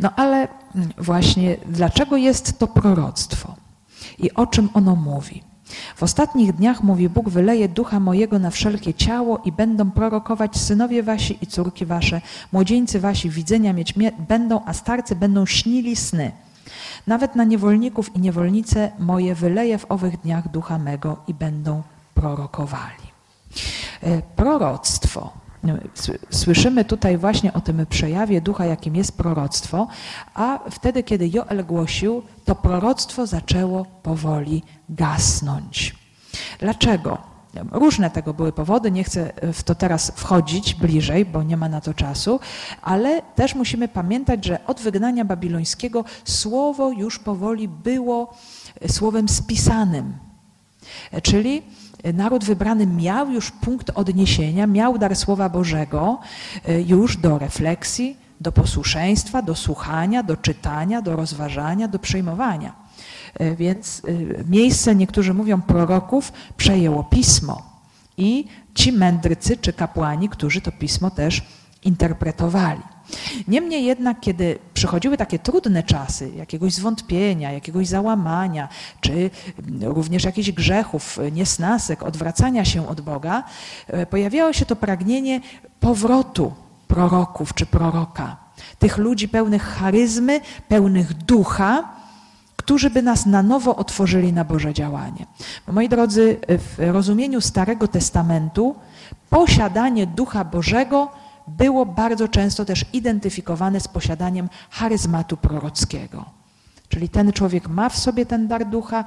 No 0.00 0.10
ale 0.16 0.48
właśnie 0.98 1.56
dlaczego 1.66 2.16
jest 2.16 2.58
to 2.58 2.66
proroctwo 2.66 3.54
i 4.18 4.34
o 4.34 4.46
czym 4.46 4.68
ono 4.74 4.96
mówi? 4.96 5.47
W 5.96 6.02
ostatnich 6.02 6.52
dniach, 6.52 6.82
mówi 6.82 7.08
Bóg, 7.08 7.28
wyleje 7.28 7.68
ducha 7.68 8.00
mojego 8.00 8.38
na 8.38 8.50
wszelkie 8.50 8.94
ciało 8.94 9.38
i 9.44 9.52
będą 9.52 9.90
prorokować 9.90 10.56
synowie 10.56 11.02
wasi 11.02 11.38
i 11.42 11.46
córki 11.46 11.86
wasze, 11.86 12.20
młodzieńcy 12.52 13.00
wasi 13.00 13.30
widzenia 13.30 13.72
mieć 13.72 13.94
będą, 14.28 14.60
a 14.64 14.72
starcy 14.72 15.16
będą 15.16 15.46
śnili 15.46 15.96
sny. 15.96 16.32
Nawet 17.06 17.36
na 17.36 17.44
niewolników 17.44 18.16
i 18.16 18.20
niewolnice 18.20 18.90
moje 18.98 19.34
wyleje 19.34 19.78
w 19.78 19.90
owych 19.90 20.20
dniach 20.20 20.50
ducha 20.50 20.78
mego 20.78 21.16
i 21.26 21.34
będą 21.34 21.82
prorokowali. 22.14 23.08
E, 24.02 24.22
proroctwo. 24.22 25.32
No, 25.62 25.74
słyszymy 26.30 26.84
tutaj 26.84 27.18
właśnie 27.18 27.52
o 27.52 27.60
tym 27.60 27.86
przejawie 27.86 28.40
ducha, 28.40 28.66
jakim 28.66 28.96
jest 28.96 29.16
proroctwo, 29.16 29.88
a 30.34 30.58
wtedy, 30.70 31.02
kiedy 31.02 31.30
Joel 31.32 31.64
głosił, 31.64 32.22
to 32.44 32.54
proroctwo 32.54 33.26
zaczęło 33.26 33.84
powoli 33.84 34.62
gasnąć. 34.88 35.96
Dlaczego? 36.58 37.18
Różne 37.72 38.10
tego 38.10 38.34
były 38.34 38.52
powody, 38.52 38.90
nie 38.90 39.04
chcę 39.04 39.32
w 39.52 39.62
to 39.62 39.74
teraz 39.74 40.12
wchodzić 40.16 40.74
bliżej, 40.74 41.24
bo 41.24 41.42
nie 41.42 41.56
ma 41.56 41.68
na 41.68 41.80
to 41.80 41.94
czasu, 41.94 42.40
ale 42.82 43.22
też 43.22 43.54
musimy 43.54 43.88
pamiętać, 43.88 44.44
że 44.44 44.66
od 44.66 44.80
wygnania 44.80 45.24
babilońskiego 45.24 46.04
słowo 46.24 46.90
już 46.90 47.18
powoli 47.18 47.68
było 47.68 48.34
słowem 48.88 49.28
spisanym. 49.28 50.12
Czyli 51.22 51.62
naród 52.14 52.44
wybrany 52.44 52.86
miał 52.86 53.30
już 53.30 53.50
punkt 53.50 53.90
odniesienia, 53.94 54.66
miał 54.66 54.98
dar 54.98 55.16
Słowa 55.16 55.48
Bożego 55.48 56.18
e, 56.64 56.82
już 56.82 57.16
do 57.16 57.38
refleksji, 57.38 58.16
do 58.40 58.52
posłuszeństwa, 58.52 59.42
do 59.42 59.54
słuchania, 59.54 60.22
do 60.22 60.36
czytania, 60.36 61.02
do 61.02 61.16
rozważania, 61.16 61.88
do 61.88 61.98
przejmowania. 61.98 62.72
E, 63.34 63.56
więc 63.56 64.02
miejsce, 64.48 64.94
niektórzy 64.94 65.34
mówią, 65.34 65.60
proroków 65.60 66.32
przejęło 66.56 67.04
pismo. 67.04 67.62
I 68.16 68.44
ci 68.74 68.92
mędrcy 68.92 69.56
czy 69.56 69.72
kapłani, 69.72 70.28
którzy 70.28 70.60
to 70.60 70.72
pismo 70.72 71.10
też 71.10 71.42
interpretowali. 71.84 72.82
Niemniej 73.48 73.84
jednak, 73.84 74.20
kiedy 74.20 74.58
przychodziły 74.74 75.16
takie 75.16 75.38
trudne 75.38 75.82
czasy, 75.82 76.30
jakiegoś 76.36 76.72
zwątpienia, 76.72 77.52
jakiegoś 77.52 77.86
załamania, 77.86 78.68
czy 79.00 79.30
również 79.80 80.24
jakichś 80.24 80.50
grzechów, 80.50 81.18
niesnasek, 81.32 82.02
odwracania 82.02 82.64
się 82.64 82.88
od 82.88 83.00
Boga, 83.00 83.44
e, 83.86 84.06
pojawiało 84.06 84.52
się 84.52 84.66
to 84.66 84.76
pragnienie 84.76 85.40
powrotu 85.80 86.52
proroków 86.88 87.54
czy 87.54 87.66
proroka. 87.66 88.36
Tych 88.78 88.98
ludzi 88.98 89.28
pełnych 89.28 89.62
charyzmy, 89.62 90.40
pełnych 90.68 91.14
ducha, 91.14 91.88
którzy 92.56 92.90
by 92.90 93.02
nas 93.02 93.26
na 93.26 93.42
nowo 93.42 93.76
otworzyli 93.76 94.32
na 94.32 94.44
Boże 94.44 94.74
działanie. 94.74 95.26
Moi 95.72 95.88
drodzy, 95.88 96.36
w 96.48 96.74
rozumieniu 96.78 97.40
Starego 97.40 97.88
Testamentu 97.88 98.74
posiadanie 99.30 100.06
Ducha 100.06 100.44
Bożego 100.44 101.08
było 101.48 101.86
bardzo 101.86 102.28
często 102.28 102.64
też 102.64 102.84
identyfikowane 102.92 103.80
z 103.80 103.88
posiadaniem 103.88 104.48
charyzmatu 104.70 105.36
prorockiego. 105.36 106.24
Czyli 106.88 107.08
ten 107.08 107.32
człowiek 107.32 107.68
ma 107.68 107.88
w 107.88 107.98
sobie 107.98 108.26
ten 108.26 108.48
dar 108.48 108.66
ducha, 108.66 109.04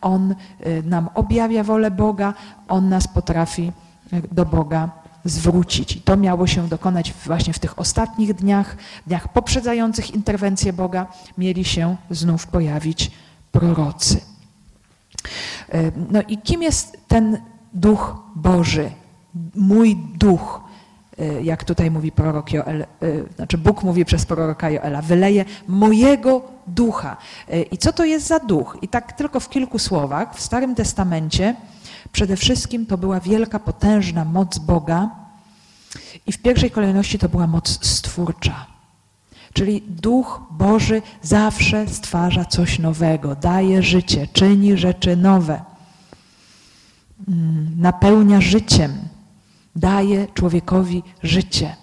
on 0.00 0.34
y, 0.66 0.82
nam 0.86 1.08
objawia 1.14 1.64
wolę 1.64 1.90
Boga, 1.90 2.34
on 2.68 2.88
nas 2.88 3.08
potrafi 3.08 3.72
y, 4.12 4.22
do 4.32 4.44
Boga 4.44 4.90
zwrócić. 5.24 5.96
I 5.96 6.00
to 6.00 6.16
miało 6.16 6.46
się 6.46 6.68
dokonać 6.68 7.12
właśnie 7.26 7.52
w 7.52 7.58
tych 7.58 7.78
ostatnich 7.78 8.34
dniach, 8.34 8.76
dniach 9.06 9.28
poprzedzających 9.28 10.14
interwencję 10.14 10.72
Boga, 10.72 11.06
mieli 11.38 11.64
się 11.64 11.96
znów 12.10 12.46
pojawić 12.46 13.10
prorocy. 13.52 14.20
Y, 15.74 15.92
no 16.10 16.22
i 16.28 16.38
kim 16.38 16.62
jest 16.62 16.98
ten 17.08 17.38
duch 17.72 18.16
Boży? 18.36 18.90
Mój 19.54 19.96
duch, 19.96 20.60
jak 21.42 21.64
tutaj 21.64 21.90
mówi 21.90 22.12
prorok 22.12 22.52
Joel, 22.52 22.86
y, 23.02 23.24
znaczy 23.36 23.58
Bóg 23.58 23.82
mówi 23.82 24.04
przez 24.04 24.26
proroka 24.26 24.70
Joela, 24.70 25.02
wyleje 25.02 25.44
mojego 25.68 26.42
ducha. 26.66 27.16
Y, 27.52 27.62
I 27.62 27.78
co 27.78 27.92
to 27.92 28.04
jest 28.04 28.26
za 28.26 28.38
duch? 28.38 28.78
I 28.82 28.88
tak 28.88 29.12
tylko 29.12 29.40
w 29.40 29.48
kilku 29.48 29.78
słowach, 29.78 30.36
w 30.36 30.40
Starym 30.40 30.74
Testamencie 30.74 31.54
przede 32.12 32.36
wszystkim 32.36 32.86
to 32.86 32.98
była 32.98 33.20
wielka, 33.20 33.58
potężna 33.58 34.24
moc 34.24 34.58
Boga 34.58 35.10
i 36.26 36.32
w 36.32 36.42
pierwszej 36.42 36.70
kolejności 36.70 37.18
to 37.18 37.28
była 37.28 37.46
moc 37.46 37.86
stwórcza. 37.86 38.66
Czyli 39.52 39.82
Duch 39.88 40.42
Boży 40.50 41.02
zawsze 41.22 41.88
stwarza 41.88 42.44
coś 42.44 42.78
nowego, 42.78 43.34
daje 43.34 43.82
życie, 43.82 44.28
czyni 44.32 44.76
rzeczy 44.76 45.16
nowe, 45.16 45.62
mm, 47.28 47.76
napełnia 47.78 48.40
życiem 48.40 49.13
daje 49.76 50.26
człowiekowi 50.34 51.02
życie, 51.22 51.76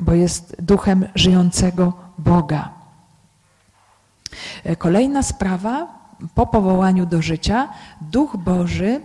bo 0.00 0.12
jest 0.12 0.56
duchem 0.62 1.06
żyjącego 1.14 1.92
Boga. 2.18 2.72
Kolejna 4.78 5.22
sprawa, 5.22 6.00
po 6.34 6.46
powołaniu 6.46 7.06
do 7.06 7.22
życia, 7.22 7.68
Duch 8.00 8.36
Boży 8.36 9.00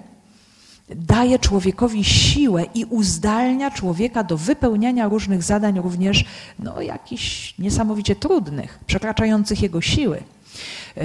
daje 0.90 1.40
człowiekowi 1.40 2.04
siłę 2.04 2.64
i 2.74 2.86
uzdalnia 2.86 3.72
człowieka 3.72 4.24
do 4.24 4.38
wypełniania 4.38 5.08
różnych 5.08 5.44
zadań, 5.44 5.80
również 5.80 6.26
no, 6.60 6.82
jakichś 6.82 7.58
niesamowicie 7.60 8.16
trudnych, 8.16 8.80
przekraczających 8.88 9.62
jego 9.62 9.82
siły. 9.82 10.24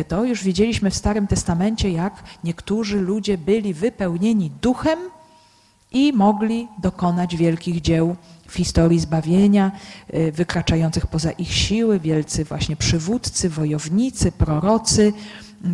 To 0.08 0.24
już 0.24 0.44
widzieliśmy 0.44 0.90
w 0.90 0.96
Starym 0.96 1.26
Testamencie, 1.26 1.90
jak 1.90 2.22
niektórzy 2.44 3.00
ludzie 3.00 3.38
byli 3.38 3.74
wypełnieni 3.74 4.50
duchem, 4.62 4.98
i 5.92 6.12
mogli 6.12 6.68
dokonać 6.78 7.36
wielkich 7.36 7.80
dzieł 7.80 8.16
w 8.46 8.54
historii 8.54 9.00
zbawienia, 9.00 9.72
y, 10.14 10.32
wykraczających 10.32 11.06
poza 11.06 11.30
ich 11.30 11.52
siły, 11.54 12.00
wielcy 12.00 12.44
właśnie 12.44 12.76
przywódcy, 12.76 13.48
wojownicy, 13.48 14.32
prorocy. 14.32 15.12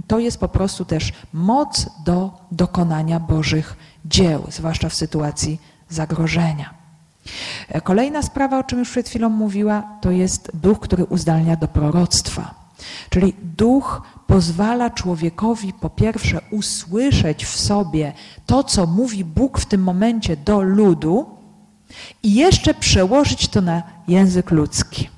To 0.07 0.19
jest 0.19 0.39
po 0.39 0.49
prostu 0.49 0.85
też 0.85 1.13
moc 1.33 1.87
do 2.05 2.31
dokonania 2.53 3.21
Bożych 3.21 3.77
dzieł, 4.05 4.45
zwłaszcza 4.49 4.89
w 4.89 4.95
sytuacji 4.95 5.61
zagrożenia. 5.89 6.75
Kolejna 7.85 8.23
sprawa, 8.23 8.59
o 8.59 8.65
czym 8.65 8.79
już 8.79 8.91
przed 8.91 9.09
chwilą 9.09 9.29
mówiła, 9.29 9.83
to 10.01 10.11
jest 10.11 10.51
duch, 10.55 10.81
który 10.81 11.05
uzdalnia 11.05 11.57
do 11.57 11.69
proroctwa. 11.69 12.55
Czyli 13.11 13.35
duch 13.43 14.03
pozwala 14.27 14.91
człowiekowi 14.91 15.73
po 15.73 15.91
pierwsze 15.91 16.41
usłyszeć 16.51 17.45
w 17.45 17.57
sobie 17.57 18.13
to, 18.47 18.65
co 18.65 18.87
mówi 18.87 19.25
Bóg 19.25 19.59
w 19.59 19.67
tym 19.67 19.83
momencie 19.83 20.37
do 20.37 20.61
ludu 20.61 21.27
i 22.23 22.35
jeszcze 22.35 22.75
przełożyć 22.75 23.49
to 23.49 23.61
na 23.61 23.83
język 24.09 24.51
ludzki. 24.51 25.09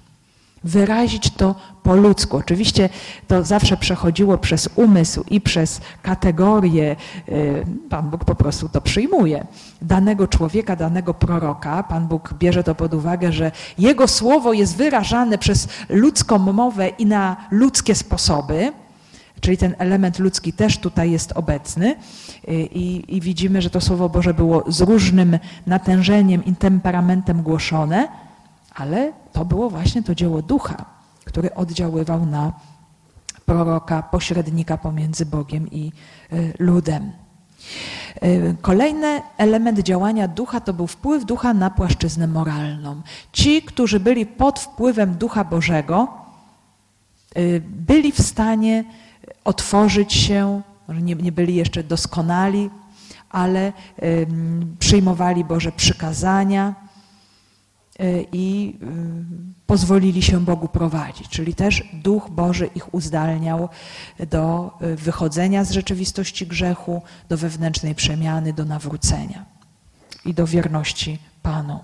wyrazić 0.65 1.31
to 1.31 1.55
po 1.83 1.97
ludzku. 1.97 2.37
Oczywiście 2.37 2.89
to 3.29 3.45
zawsze 3.45 3.77
przechodziło 3.77 4.39
przez 4.39 4.69
umysł 4.77 5.25
i 5.31 5.41
przez 5.41 5.81
kategorie. 6.03 6.97
Y, 7.29 7.67
Pan 7.91 8.11
Bóg 8.11 8.25
po 8.25 8.35
prostu 8.35 8.69
to 8.69 8.81
przyjmuje. 8.81 9.47
Danego 9.83 10.29
człowieka, 10.29 10.77
danego 10.77 11.15
proroka. 11.15 11.83
Pan 11.83 12.09
Bóg 12.09 12.35
bierze 12.39 12.65
to 12.65 12.75
pod 12.75 12.95
uwagę, 12.95 13.33
że 13.33 13.53
jego 13.79 14.09
słowo 14.09 14.53
jest 14.53 14.77
wyrażane 14.77 15.39
przez 15.39 15.69
ludzką 15.89 16.39
mowę 16.39 16.89
i 16.89 17.07
na 17.07 17.37
ludzkie 17.51 17.95
sposoby. 17.95 18.73
Czyli 19.41 19.57
ten 19.57 19.74
element 19.78 20.18
ludzki 20.18 20.53
też 20.53 20.78
tutaj 20.78 21.11
jest 21.11 21.32
obecny 21.32 21.97
y, 22.49 22.53
i, 22.53 23.16
i 23.16 23.20
widzimy, 23.20 23.62
że 23.62 23.70
to 23.70 23.80
Słowo 23.80 24.09
Boże 24.09 24.34
było 24.34 24.64
z 24.68 24.80
różnym 24.80 25.39
natężeniem 25.66 26.45
i 26.45 26.57
temperamentem 26.57 27.43
głoszone, 27.43 28.09
ale 28.74 29.12
to 29.32 29.45
było 29.45 29.70
właśnie 29.70 30.03
to 30.03 30.14
dzieło 30.14 30.43
ducha, 30.43 30.84
który 31.24 31.55
oddziaływał 31.55 32.26
na 32.26 32.53
proroka, 33.47 34.03
pośrednika 34.03 34.78
pomiędzy 34.78 35.26
Bogiem 35.26 35.70
i 35.70 35.93
y, 36.32 36.53
ludem. 36.59 37.12
Y, 38.24 38.57
kolejny 38.61 39.22
element 39.36 39.78
działania 39.78 40.28
ducha 40.28 40.61
to 40.61 40.72
był 40.72 40.86
wpływ 40.86 41.24
ducha 41.24 41.55
na 41.55 41.70
płaszczyznę 41.70 42.26
moralną. 42.26 43.03
Ci, 43.32 43.62
którzy 43.62 44.01
byli 44.01 44.26
pod 44.26 44.59
wpływem 44.59 45.14
ducha 45.14 45.45
Bożego, 45.45 46.09
byli 47.62 48.12
w 48.12 48.20
stanie 48.20 48.85
otworzyć 49.45 50.12
się, 50.12 50.62
nie, 50.89 51.14
nie 51.14 51.33
byli 51.33 51.55
jeszcze 51.55 51.85
doskonali, 51.85 52.70
ale 53.31 53.72
przyjmowali 54.79 55.45
Boże 55.45 55.72
przykazania 55.72 56.74
y, 58.01 58.26
i 58.33 58.76
y, 58.83 58.87
pozwolili 59.66 60.22
się 60.22 60.41
Bogu 60.41 60.68
prowadzić. 60.68 61.29
Czyli 61.29 61.55
też 61.55 61.89
Duch 61.93 62.31
Boży 62.31 62.70
ich 62.74 62.95
uzdalniał 62.95 63.68
do 64.31 64.70
y, 64.83 64.97
wychodzenia 64.97 65.64
z 65.64 65.70
rzeczywistości 65.70 66.47
grzechu, 66.47 67.03
do 67.29 67.37
wewnętrznej 67.37 67.95
przemiany, 67.95 68.53
do 68.53 68.64
nawrócenia 68.64 69.45
i 70.24 70.35
do 70.35 70.47
wierności 70.47 71.18
Panu. 71.43 71.81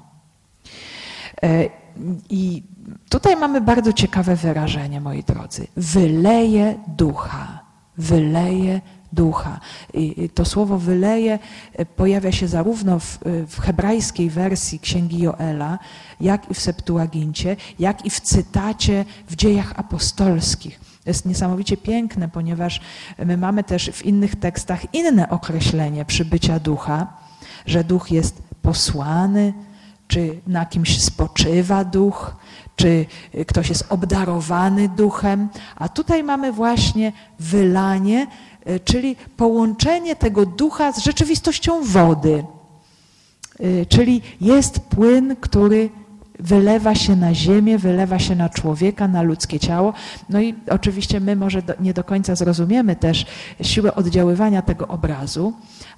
I 2.30 2.62
tutaj 3.08 3.36
mamy 3.36 3.60
bardzo 3.60 3.92
ciekawe 3.92 4.36
wyrażenie, 4.36 5.00
moi 5.00 5.22
drodzy. 5.22 5.66
Wyleje 5.76 6.74
ducha. 6.88 7.60
Wyleje 7.98 8.80
ducha. 9.12 9.60
I 9.94 10.28
to 10.34 10.44
słowo 10.44 10.78
wyleje 10.78 11.38
e, 11.72 11.86
pojawia 11.86 12.32
się 12.32 12.48
zarówno 12.48 12.98
w, 12.98 13.18
e, 13.26 13.46
w, 13.46 13.60
hebrajskiej 13.60 14.30
wersji 14.30 14.78
Księgi 14.78 15.18
Joela, 15.18 15.78
jak 16.20 16.50
i 16.50 16.54
w 16.54 16.60
Septuagincie, 16.60 17.56
jak 17.78 18.06
i 18.06 18.10
w 18.10 18.20
cytacie 18.20 19.04
w 19.28 19.36
dziejach 19.36 19.72
apostolskich. 19.76 20.80
To 21.04 21.10
jest 21.10 21.26
niesamowicie 21.26 21.76
piękne, 21.76 22.28
ponieważ 22.28 22.80
my 23.26 23.36
mamy 23.36 23.64
też 23.64 23.90
w 23.92 24.04
innych 24.04 24.36
tekstach 24.36 24.94
inne 24.94 25.28
określenie 25.28 26.04
przybycia 26.04 26.58
ducha, 26.58 27.06
że 27.66 27.84
duch 27.84 28.10
jest 28.10 28.42
posłany, 28.62 29.52
czy 30.08 30.40
na 30.46 30.66
kimś 30.66 31.02
spoczywa 31.02 31.84
duch, 31.84 32.36
czy 32.76 33.06
ktoś 33.46 33.68
jest 33.68 33.84
obdarowany 33.88 34.88
duchem, 34.88 35.48
a 35.76 35.88
tutaj 35.88 36.24
mamy 36.24 36.52
właśnie 36.52 37.12
wylanie, 37.40 38.26
e, 38.64 38.80
czyli 38.80 39.16
połączenie 39.36 40.16
tego 40.16 40.46
ducha 40.46 40.92
z 40.92 40.98
rzeczywistością 40.98 41.84
wody. 41.84 42.44
E, 43.60 43.86
czyli 43.86 44.22
jest 44.40 44.80
płyn, 44.80 45.36
który 45.40 45.90
wylewa 46.38 46.94
się 46.94 47.16
na 47.16 47.34
ziemię, 47.34 47.78
wylewa 47.78 48.18
się 48.18 48.36
na 48.36 48.48
człowieka, 48.48 49.08
na 49.08 49.22
ludzkie 49.22 49.60
ciało. 49.60 49.92
No 50.28 50.40
i 50.40 50.54
oczywiście 50.70 51.20
my 51.20 51.36
może 51.36 51.62
do, 51.62 51.72
nie 51.80 51.94
do 51.94 52.04
końca 52.04 52.34
zrozumiemy 52.34 52.96
też 52.96 53.26
siłę 53.62 53.94
oddziaływania 53.94 54.62
tego 54.62 54.88
obrazu, 54.88 55.52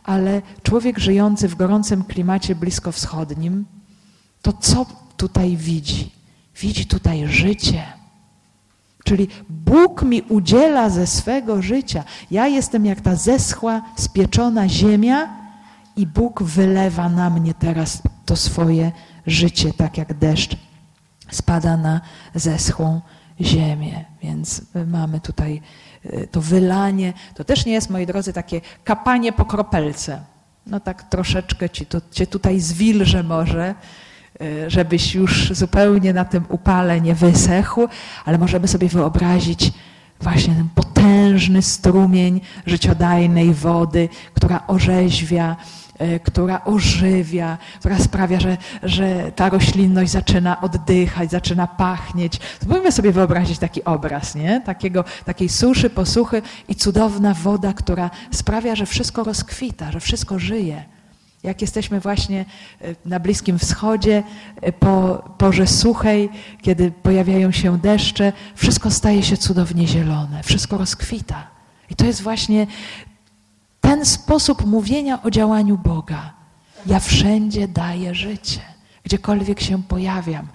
ale 0.04 0.42
człowiek 0.62 0.98
żyjący 0.98 1.48
w 1.48 1.54
gorącym 1.54 2.04
klimacie 2.04 2.54
bliskowschodnim, 2.54 3.64
to 4.47 4.53
co 4.53 4.86
tutaj 5.16 5.57
widzi? 5.57 6.11
Widzi 6.61 6.86
tutaj 6.86 7.28
życie. 7.28 7.82
Czyli 9.05 9.28
Bóg 9.49 10.03
mi 10.03 10.22
udziela 10.22 10.90
ze 10.90 11.07
swego 11.07 11.62
życia. 11.62 12.05
Ja 12.30 12.47
jestem 12.47 12.86
jak 12.86 13.01
ta 13.01 13.16
zeschła, 13.16 13.82
spieczona 13.97 14.68
ziemia 14.68 15.28
i 15.97 16.07
Bóg 16.07 16.42
wylewa 16.42 17.09
na 17.09 17.30
mnie 17.30 17.55
teraz 17.55 18.03
to 18.24 18.36
swoje 18.36 18.92
życie, 19.26 19.72
tak 19.72 19.99
jak 19.99 20.14
deszcz 20.14 20.57
spada 21.30 21.76
na 21.76 22.01
zeschłą 22.34 23.01
ziemię. 23.40 24.05
Więc 24.22 24.62
mamy 24.86 25.20
tutaj 25.20 25.62
y, 26.05 26.28
to 26.30 26.40
wylanie. 26.40 27.12
To 27.34 27.44
też 27.44 27.66
nie 27.66 27.72
jest, 27.72 27.90
moi 27.90 28.07
drodzy, 28.07 28.32
takie 28.32 28.61
kapanie 28.84 29.32
po 29.32 29.44
kropelce. 29.44 30.20
No 30.66 30.80
tak 30.80 31.03
troszeczkę 31.03 31.70
ci 31.70 31.86
to, 31.86 32.01
cię 32.11 32.26
tutaj 32.26 32.61
zwilże 32.61 33.22
może, 33.22 33.74
żebyś 34.66 35.14
już 35.14 35.53
zupełnie 35.53 36.12
na 36.12 36.24
tym 36.24 36.45
upale 36.49 37.01
nie 37.01 37.14
wysechł, 37.14 37.89
ale 38.24 38.39
możemy 38.39 38.68
sobie 38.68 38.89
wyobrazić 38.89 39.72
właśnie 40.20 40.55
ten 40.55 40.68
potężny 40.74 41.62
strumień 41.62 42.41
życiodajnej 42.66 43.55
wody, 43.55 44.09
która 44.34 44.66
orzeźwia, 44.66 45.57
y, 46.01 46.20
która 46.20 46.64
ożywia, 46.64 47.59
która 47.78 47.99
sprawia, 47.99 48.41
że, 48.41 48.57
że 48.82 49.32
ta 49.37 49.49
roślinność 49.49 50.11
zaczyna 50.11 50.61
oddychać, 50.61 51.30
zaczyna 51.30 51.66
pachnieć. 51.66 52.41
Spróbujmy 52.61 52.93
sobie 52.93 53.12
wyobrazić 53.12 53.59
taki 53.59 53.84
obraz, 53.84 54.34
nie? 54.34 54.61
Takiego, 54.61 55.05
takiej 55.24 55.49
suszy, 55.49 55.91
posuchy 55.91 56.43
i 56.68 56.74
cudowna 56.74 57.34
woda, 57.34 57.72
która 57.72 58.11
sprawia, 58.30 58.76
że 58.76 58.87
wszystko 58.87 59.24
rozkwita, 59.24 59.93
że 59.93 60.01
wszystko 60.01 60.39
żyje 60.39 60.95
jak 61.47 61.61
jesteśmy 61.61 62.01
właśnie 62.01 62.44
e, 62.80 62.94
na 63.05 63.20
Bliskim 63.20 63.59
Wschodzie, 63.59 64.22
e, 64.62 64.72
po 64.72 65.24
porze 65.38 65.66
suchej, 65.66 66.28
kiedy 66.62 66.90
pojawiają 66.90 67.51
się 67.53 67.78
deszcze, 67.78 68.32
wszystko 68.55 68.90
staje 68.90 69.22
się 69.22 69.36
cudownie 69.36 69.86
zielone, 69.86 70.42
wszystko 70.42 70.78
rozkwita. 70.78 71.47
I 71.90 71.94
to 71.94 72.05
jest 72.05 72.22
właśnie 72.22 72.66
ten 73.80 74.05
sposób 74.05 74.66
mówienia 74.66 75.22
o 75.22 75.30
działaniu 75.30 75.78
Boga. 75.78 76.32
Ja 76.86 77.01
wszędzie 77.01 77.68
daję 77.68 78.14
życie. 78.14 78.61
Gdziekolwiek 79.05 79.61
się 79.61 79.82
pojawiam, 79.82 80.47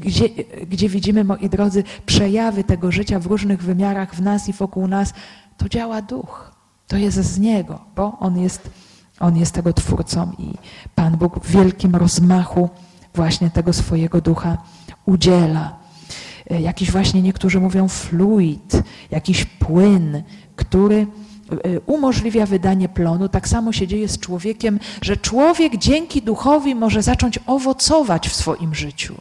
gdzie, 0.00 0.28
gdzie 0.66 0.88
widzimy, 0.88 1.24
moi 1.24 1.48
drodzy, 1.48 1.84
przejawy 2.06 2.64
tego 2.64 2.92
życia 2.92 3.18
w 3.18 3.26
różnych 3.26 3.62
wymiarach 3.62 4.14
w 4.14 4.20
nas 4.20 4.48
i 4.48 4.52
wokół 4.52 4.88
nas, 4.88 5.14
to 5.56 5.68
działa 5.68 6.02
duch. 6.02 6.52
To 6.88 6.96
jest 6.96 7.16
z 7.16 7.38
Niego, 7.38 7.80
bo 7.96 8.18
On 8.20 8.38
jest 8.38 8.70
on 9.20 9.36
jest 9.36 9.54
tego 9.54 9.72
twórcą 9.72 10.32
i 10.38 10.54
Pan 10.94 11.16
Bóg 11.16 11.44
w 11.44 11.50
wielkim 11.50 11.96
rozmachu 11.96 12.70
właśnie 13.14 13.50
tego 13.50 13.72
swojego 13.72 14.20
ducha 14.20 14.58
udziela. 15.06 15.76
E, 16.50 16.60
jakiś 16.60 16.90
właśnie 16.90 17.22
niektórzy 17.22 17.60
mówią 17.60 17.88
fluid, 17.88 18.82
jakiś 19.10 19.44
płyn, 19.44 20.22
który 20.56 21.06
e, 21.50 21.80
umożliwia 21.80 22.46
wydanie 22.46 22.88
plonu. 22.88 23.28
Tak 23.28 23.48
samo 23.48 23.72
się 23.72 23.86
dzieje 23.86 24.08
z 24.08 24.18
człowiekiem, 24.18 24.80
że 25.02 25.16
człowiek 25.16 25.76
dzięki 25.76 26.22
duchowi 26.22 26.74
może 26.74 27.02
zacząć 27.02 27.38
owocować 27.46 28.28
w 28.28 28.34
swoim 28.34 28.74
życiu. 28.74 29.14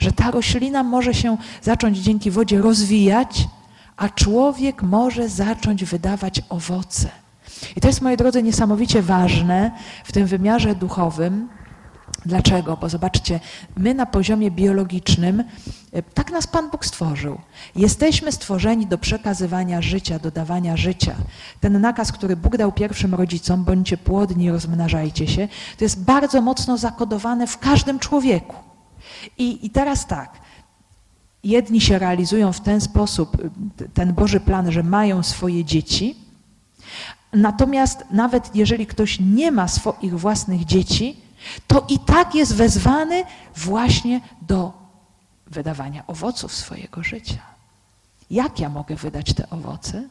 Że 0.00 0.12
ta 0.12 0.30
roślina 0.30 0.82
może 0.82 1.14
się 1.14 1.36
zacząć 1.62 1.98
dzięki 1.98 2.30
wodzie 2.30 2.60
rozwijać, 2.60 3.48
a 3.96 4.08
człowiek 4.08 4.82
może 4.82 5.28
zacząć 5.28 5.84
wydawać 5.84 6.42
owoce. 6.48 7.19
I 7.76 7.80
to 7.80 7.88
jest, 7.88 8.00
moi 8.00 8.16
drodzy, 8.16 8.42
niesamowicie 8.42 9.02
ważne 9.02 9.70
w 10.04 10.12
tym 10.12 10.26
wymiarze 10.26 10.74
duchowym. 10.74 11.48
Dlaczego? 12.26 12.76
Bo 12.76 12.88
zobaczcie, 12.88 13.40
my 13.76 13.94
na 13.94 14.06
poziomie 14.06 14.50
biologicznym, 14.50 15.44
e, 15.92 16.02
tak 16.02 16.32
nas 16.32 16.46
Pan 16.46 16.70
Bóg 16.70 16.84
stworzył. 16.84 17.38
Jesteśmy 17.76 18.32
stworzeni 18.32 18.86
do 18.86 18.98
przekazywania 18.98 19.82
życia, 19.82 20.18
do 20.18 20.30
dawania 20.30 20.76
życia. 20.76 21.14
Ten 21.60 21.80
nakaz, 21.80 22.12
który 22.12 22.36
Bóg 22.36 22.56
dał 22.56 22.72
pierwszym 22.72 23.14
rodzicom, 23.14 23.64
bądźcie 23.64 23.96
płodni, 23.96 24.50
rozmnażajcie 24.50 25.28
się, 25.28 25.48
to 25.78 25.84
jest 25.84 26.04
bardzo 26.04 26.40
mocno 26.40 26.78
zakodowane 26.78 27.46
w 27.46 27.58
każdym 27.58 27.98
człowieku. 27.98 28.56
I, 29.38 29.66
i 29.66 29.70
teraz 29.70 30.06
tak, 30.06 30.32
jedni 31.44 31.80
się 31.80 31.98
realizują 31.98 32.52
w 32.52 32.60
ten 32.60 32.80
sposób, 32.80 33.36
ten 33.94 34.12
Boży 34.12 34.40
plan, 34.40 34.72
że 34.72 34.82
mają 34.82 35.22
swoje 35.22 35.64
dzieci, 35.64 36.16
Natomiast 37.32 38.04
nawet 38.10 38.56
jeżeli 38.56 38.86
ktoś 38.86 39.18
nie 39.20 39.52
ma 39.52 39.68
swoich 39.68 40.20
własnych 40.20 40.64
dzieci, 40.64 41.16
to 41.66 41.86
i 41.88 41.98
tak 41.98 42.34
jest 42.34 42.54
wezwany 42.54 43.24
właśnie 43.56 44.20
do 44.42 44.72
wydawania 45.46 46.06
owoców 46.06 46.54
swojego 46.54 47.02
życia. 47.02 47.40
Jak 48.30 48.60
ja 48.60 48.68
mogę 48.68 48.96
wydać 48.96 49.34
te 49.34 49.50
owoce? 49.50 50.02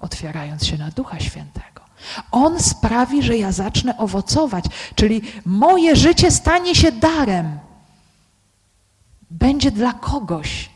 Otwierając 0.00 0.66
się 0.66 0.78
na 0.78 0.90
Ducha 0.90 1.20
Świętego. 1.20 1.82
On 2.30 2.60
sprawi, 2.60 3.22
że 3.22 3.36
ja 3.36 3.52
zacznę 3.52 3.98
owocować, 3.98 4.64
czyli 4.94 5.22
moje 5.44 5.96
życie 5.96 6.30
stanie 6.30 6.74
się 6.74 6.92
darem. 6.92 7.58
Będzie 9.30 9.70
dla 9.70 9.92
kogoś. 9.92 10.70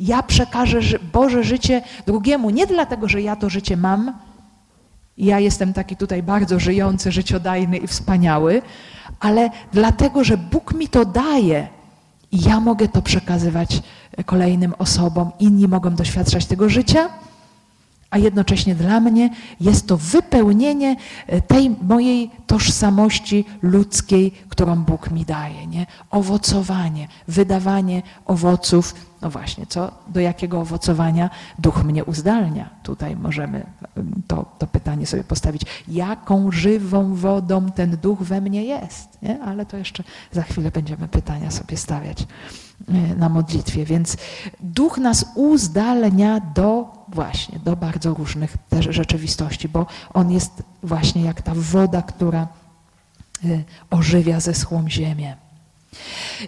Ja 0.00 0.22
przekażę 0.22 0.80
Boże 1.12 1.44
życie 1.44 1.82
drugiemu, 2.06 2.50
nie 2.50 2.66
dlatego, 2.66 3.08
że 3.08 3.22
ja 3.22 3.36
to 3.36 3.50
życie 3.50 3.76
mam, 3.76 4.18
ja 5.26 5.40
jestem 5.40 5.72
taki 5.72 5.96
tutaj 5.96 6.22
bardzo 6.22 6.60
żyjący, 6.60 7.12
życiodajny 7.12 7.76
i 7.76 7.86
wspaniały, 7.86 8.62
ale 9.20 9.50
dlatego, 9.72 10.24
że 10.24 10.36
Bóg 10.36 10.74
mi 10.74 10.88
to 10.88 11.04
daje 11.04 11.68
i 12.32 12.40
ja 12.42 12.60
mogę 12.60 12.88
to 12.88 13.02
przekazywać 13.02 13.82
kolejnym 14.26 14.74
osobom, 14.78 15.30
inni 15.40 15.68
mogą 15.68 15.94
doświadczać 15.94 16.46
tego 16.46 16.68
życia 16.68 17.08
a 18.10 18.18
jednocześnie 18.18 18.74
dla 18.74 19.00
mnie 19.00 19.30
jest 19.60 19.86
to 19.86 19.96
wypełnienie 19.96 20.96
e, 21.26 21.40
tej 21.40 21.76
mojej 21.82 22.30
tożsamości 22.46 23.44
ludzkiej, 23.62 24.30
którą 24.48 24.76
Bóg 24.76 25.10
mi 25.10 25.24
daje. 25.24 25.66
Nie? 25.66 25.86
Owocowanie, 26.10 27.08
wydawanie 27.28 28.02
owoców. 28.26 28.94
No 29.22 29.30
właśnie, 29.30 29.66
co, 29.66 29.92
do 30.08 30.20
jakiego 30.20 30.60
owocowania 30.60 31.30
duch 31.58 31.84
mnie 31.84 32.04
uzdalnia? 32.04 32.70
Tutaj 32.82 33.16
możemy 33.16 33.66
to, 34.26 34.44
to 34.58 34.66
pytanie 34.66 35.06
sobie 35.06 35.24
postawić. 35.24 35.62
Jaką 35.88 36.52
żywą 36.52 37.14
wodą 37.14 37.70
ten 37.70 37.96
duch 37.96 38.18
we 38.18 38.40
mnie 38.40 38.64
jest? 38.64 39.22
Nie? 39.22 39.42
Ale 39.42 39.66
to 39.66 39.76
jeszcze 39.76 40.04
za 40.32 40.42
chwilę 40.42 40.70
będziemy 40.70 41.08
pytania 41.08 41.50
sobie 41.50 41.76
stawiać 41.76 42.26
na 43.16 43.28
modlitwie. 43.28 43.84
Więc 43.84 44.16
duch 44.60 44.98
nas 44.98 45.24
uzdalnia 45.34 46.40
do 46.40 46.92
właśnie 47.08 47.58
do 47.58 47.76
bardzo 47.76 48.14
różnych 48.14 48.56
też 48.68 48.86
rzeczywistości, 48.90 49.68
bo 49.68 49.86
on 50.14 50.30
jest 50.30 50.62
właśnie 50.82 51.22
jak 51.22 51.42
ta 51.42 51.52
woda, 51.54 52.02
która 52.02 52.48
y, 53.44 53.64
ożywia 53.90 54.40
zeschłą 54.40 54.88
ziemię. 54.88 55.36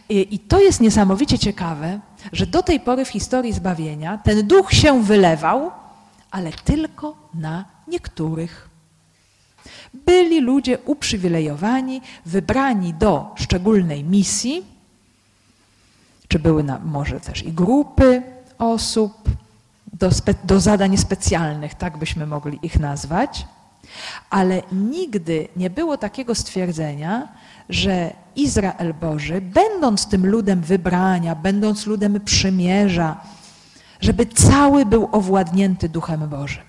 I, 0.09 0.35
I 0.35 0.39
to 0.39 0.61
jest 0.61 0.81
niesamowicie 0.81 1.39
ciekawe, 1.39 2.01
że 2.33 2.47
do 2.47 2.63
tej 2.63 2.81
pory 2.81 3.05
w 3.05 3.09
historii 3.09 3.53
zbawienia 3.53 4.19
ten 4.19 4.47
duch 4.47 4.73
się 4.73 5.03
wylewał, 5.03 5.71
ale 6.31 6.53
tylko 6.53 7.17
na 7.35 7.65
niektórych. 7.89 8.69
Byli 9.95 10.41
ludzie 10.41 10.79
uprzywilejowani, 10.79 12.01
wybrani 12.27 12.95
do 12.95 13.35
szczególnej 13.35 14.05
misji, 14.05 14.72
czy 16.33 16.39
były 16.39 16.65
na, 16.65 16.79
może 16.79 17.21
też 17.21 17.43
i 17.43 17.53
grupy 17.53 18.23
osób, 18.59 19.13
do, 19.93 20.11
spe, 20.11 20.35
do 20.45 20.61
zadań 20.61 20.97
specjalnych, 20.97 21.75
tak 21.75 21.97
byśmy 21.97 22.27
mogli 22.27 22.59
ich 22.63 22.81
nazwać, 22.81 23.47
ale 24.31 24.63
nigdy 24.73 25.49
nie 25.57 25.71
było 25.71 25.97
takiego 25.97 26.35
stwierdzenia, 26.35 27.29
że 27.69 28.13
Izrael 28.37 28.95
Boży, 28.95 29.41
będąc 29.41 30.07
tym 30.07 30.27
ludem 30.27 30.61
wybrania, 30.61 31.35
będąc 31.35 31.87
ludem 31.87 32.21
przymierza, 32.21 33.21
żeby 34.01 34.27
cały 34.27 34.87
był 34.87 35.09
owładnięty 35.13 35.89
Duchem 35.89 36.29
Bożym. 36.29 36.65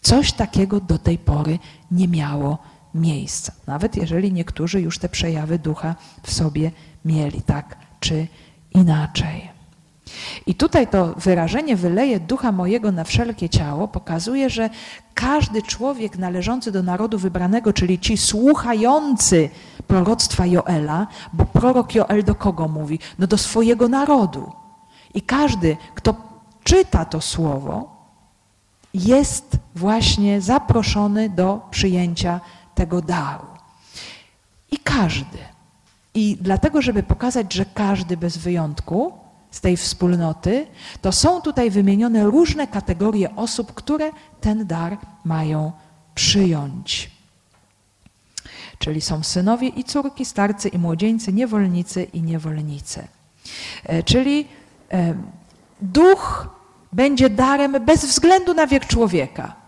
Coś 0.00 0.32
takiego 0.32 0.80
do 0.80 0.98
tej 0.98 1.18
pory 1.18 1.58
nie 1.90 2.08
miało 2.08 2.58
miejsca. 2.94 3.52
Nawet 3.66 3.96
jeżeli 3.96 4.32
niektórzy 4.32 4.80
już 4.80 4.98
te 4.98 5.08
przejawy 5.08 5.58
ducha 5.58 5.94
w 6.22 6.32
sobie 6.32 6.70
mieli, 7.04 7.42
tak 7.42 7.76
czy 8.00 8.26
inaczej. 8.74 9.50
I 10.46 10.54
tutaj 10.54 10.86
to 10.86 11.14
wyrażenie 11.16 11.76
wyleje 11.76 12.20
ducha 12.20 12.52
mojego 12.52 12.92
na 12.92 13.04
wszelkie 13.04 13.48
ciało 13.48 13.88
pokazuje, 13.88 14.50
że 14.50 14.70
każdy 15.14 15.62
człowiek 15.62 16.18
należący 16.18 16.72
do 16.72 16.82
narodu 16.82 17.18
wybranego, 17.18 17.72
czyli 17.72 17.98
ci 17.98 18.16
słuchający 18.16 19.50
proroctwa 19.86 20.46
Joela, 20.46 21.06
bo 21.32 21.44
prorok 21.44 21.94
Joel 21.94 22.24
do 22.24 22.34
kogo 22.34 22.68
mówi? 22.68 22.98
No 23.18 23.26
do 23.26 23.38
swojego 23.38 23.88
narodu. 23.88 24.52
I 25.14 25.22
każdy, 25.22 25.76
kto 25.94 26.14
czyta 26.64 27.04
to 27.04 27.20
słowo, 27.20 28.00
jest 28.94 29.56
właśnie 29.74 30.40
zaproszony 30.40 31.28
do 31.28 31.60
przyjęcia 31.70 32.40
tego 32.74 33.02
daru. 33.02 33.46
I 34.70 34.78
każdy. 34.78 35.49
I 36.14 36.38
dlatego, 36.40 36.82
żeby 36.82 37.02
pokazać, 37.02 37.54
że 37.54 37.64
każdy 37.64 38.16
bez 38.16 38.36
wyjątku, 38.36 39.12
z 39.50 39.60
tej 39.60 39.76
wspólnoty, 39.76 40.66
to 41.00 41.12
są 41.12 41.40
tutaj 41.40 41.70
wymienione 41.70 42.24
różne 42.24 42.66
kategorie 42.66 43.36
osób, 43.36 43.74
które 43.74 44.10
ten 44.40 44.66
dar 44.66 44.98
mają 45.24 45.72
przyjąć. 46.14 47.10
Czyli 48.78 49.00
są 49.00 49.22
synowie 49.22 49.68
i 49.68 49.84
córki, 49.84 50.24
starcy 50.24 50.68
i 50.68 50.78
młodzieńcy, 50.78 51.32
niewolnicy 51.32 52.02
i 52.02 52.22
niewolnice. 52.22 53.08
E, 53.84 54.02
czyli 54.02 54.48
duch 55.80 56.48
będzie 56.92 57.30
darem 57.30 57.84
bez 57.84 58.04
względu 58.04 58.54
na 58.54 58.66
wiek 58.66 58.86
człowieka. 58.86 59.59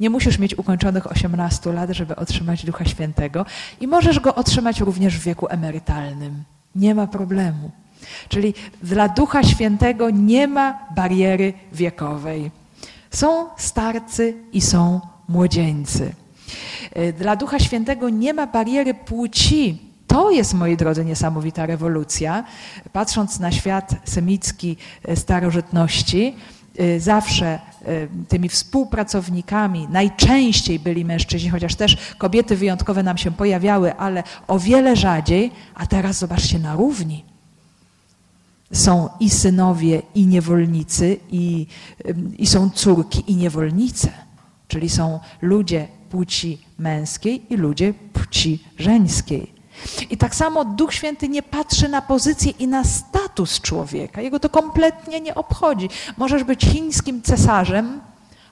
Nie 0.00 0.10
musisz 0.10 0.38
mieć 0.38 0.58
ukończonych 0.58 1.10
18 1.10 1.72
lat, 1.72 1.90
żeby 1.90 2.16
otrzymać 2.16 2.64
Ducha 2.64 2.84
Świętego 2.84 3.46
i 3.80 3.86
możesz 3.86 4.20
go 4.20 4.34
otrzymać 4.34 4.80
również 4.80 5.18
w 5.18 5.22
wieku 5.22 5.46
emerytalnym. 5.50 6.44
Nie 6.74 6.94
ma 6.94 7.06
problemu. 7.06 7.70
Czyli 8.28 8.54
dla 8.82 9.08
Ducha 9.08 9.42
Świętego 9.42 10.10
nie 10.10 10.48
ma 10.48 10.78
bariery 10.96 11.52
wiekowej. 11.72 12.50
Są 13.10 13.46
starcy 13.56 14.34
i 14.52 14.60
są 14.60 15.00
młodzieńcy. 15.28 16.14
E, 16.92 17.12
dla 17.12 17.36
Ducha 17.36 17.58
Świętego 17.58 18.08
nie 18.08 18.34
ma 18.34 18.46
bariery 18.46 18.94
płci. 18.94 19.78
To 20.06 20.30
jest, 20.30 20.54
moi 20.54 20.76
drodzy, 20.76 21.04
niesamowita 21.04 21.66
rewolucja. 21.66 22.44
Patrząc 22.92 23.40
na 23.40 23.52
świat 23.52 23.94
semicki 24.04 24.76
e, 25.04 25.16
starożytności, 25.16 26.36
zawsze 26.98 27.58
tymi 28.28 28.48
współpracownikami 28.48 29.88
najczęściej 29.90 30.78
byli 30.78 31.04
mężczyźni, 31.04 31.50
chociaż 31.50 31.74
też 31.74 31.96
kobiety 32.18 32.56
wyjątkowe 32.56 33.02
nam 33.02 33.18
się 33.18 33.30
pojawiały, 33.30 33.94
ale 33.94 34.22
o 34.46 34.58
wiele 34.58 34.96
rzadziej, 34.96 35.50
a 35.74 35.86
teraz 35.86 36.18
zobaczcie 36.18 36.58
na 36.58 36.76
równi 36.76 37.24
są 38.72 39.08
i 39.20 39.30
synowie, 39.30 40.02
i 40.14 40.26
niewolnicy, 40.26 41.16
i, 41.30 41.66
i 42.38 42.46
są 42.46 42.70
córki, 42.70 43.24
i 43.26 43.36
niewolnice. 43.36 44.12
Czyli 44.68 44.88
są 44.88 45.20
ludzie 45.42 45.88
płci 46.10 46.58
męskiej 46.78 47.52
i 47.52 47.56
ludzie 47.56 47.94
płci 48.12 48.64
żeńskiej. 48.78 49.55
I 50.10 50.16
tak 50.16 50.34
samo 50.34 50.64
Duch 50.64 50.94
Święty 50.94 51.28
nie 51.28 51.42
patrzy 51.42 51.88
na 51.88 52.02
pozycję 52.02 52.52
i 52.58 52.68
na 52.68 52.84
status 52.84 53.60
człowieka. 53.60 54.20
Jego 54.20 54.40
to 54.40 54.48
kompletnie 54.48 55.20
nie 55.20 55.34
obchodzi. 55.34 55.88
Możesz 56.16 56.44
być 56.44 56.60
chińskim 56.60 57.22
cesarzem, 57.22 58.00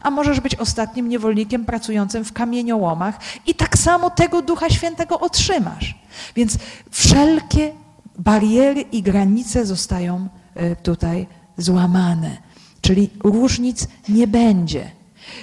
a 0.01 0.11
możesz 0.11 0.41
być 0.41 0.55
ostatnim 0.55 1.09
niewolnikiem 1.09 1.64
pracującym 1.64 2.25
w 2.25 2.33
kamieniołomach 2.33 3.18
i 3.47 3.55
tak 3.55 3.79
samo 3.79 4.11
tego 4.11 4.43
Ducha 4.43 4.70
Świętego 4.70 5.20
otrzymasz. 5.20 5.95
Więc 6.37 6.59
wszelkie 6.91 7.72
bariery 8.18 8.81
i 8.81 9.03
granice 9.03 9.66
zostają 9.66 10.29
e, 10.55 10.77
tutaj 10.77 11.27
złamane. 11.59 12.37
Czyli 12.81 13.11
różnic 13.25 13.89
nie 14.09 14.27
będzie. 14.27 14.91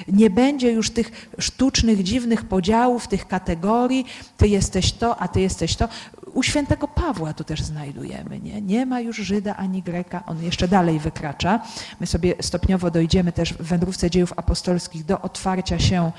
Nie 0.07 0.29
będzie 0.29 0.71
już 0.71 0.89
tych 0.89 1.29
sztucznych, 1.39 2.03
dziwnych 2.03 2.45
podziałów, 2.45 3.07
tych 3.07 3.27
kategorii, 3.27 4.05
ty 4.37 4.47
jesteś 4.47 4.91
to, 4.91 5.21
a 5.21 5.27
ty 5.27 5.41
jesteś 5.41 5.75
to. 5.75 5.89
U 6.33 6.43
świętego 6.43 6.87
Pawła 6.87 7.33
to 7.33 7.43
też 7.43 7.61
znajdujemy. 7.61 8.39
Nie, 8.39 8.61
nie 8.61 8.85
ma 8.85 8.99
już 8.99 9.17
Żyda 9.17 9.55
ani 9.55 9.83
Greka, 9.83 10.23
on 10.25 10.43
jeszcze 10.43 10.67
dalej 10.67 10.99
wykracza. 10.99 11.59
My 11.99 12.07
sobie 12.07 12.33
stopniowo 12.41 12.91
dojdziemy 12.91 13.31
też 13.31 13.53
w 13.53 13.63
wędrówce 13.63 14.09
dziejów 14.09 14.33
apostolskich 14.35 15.05
do 15.05 15.21
otwarcia 15.21 15.79
się 15.79 16.11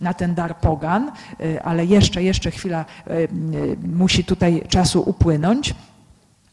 na 0.00 0.14
ten 0.14 0.34
dar 0.34 0.56
pogan, 0.56 1.12
e, 1.40 1.62
ale 1.62 1.86
jeszcze, 1.86 2.22
jeszcze 2.22 2.50
chwila 2.50 2.84
e, 3.06 3.12
musi 3.86 4.24
tutaj 4.24 4.62
czasu 4.68 5.02
upłynąć. 5.06 5.74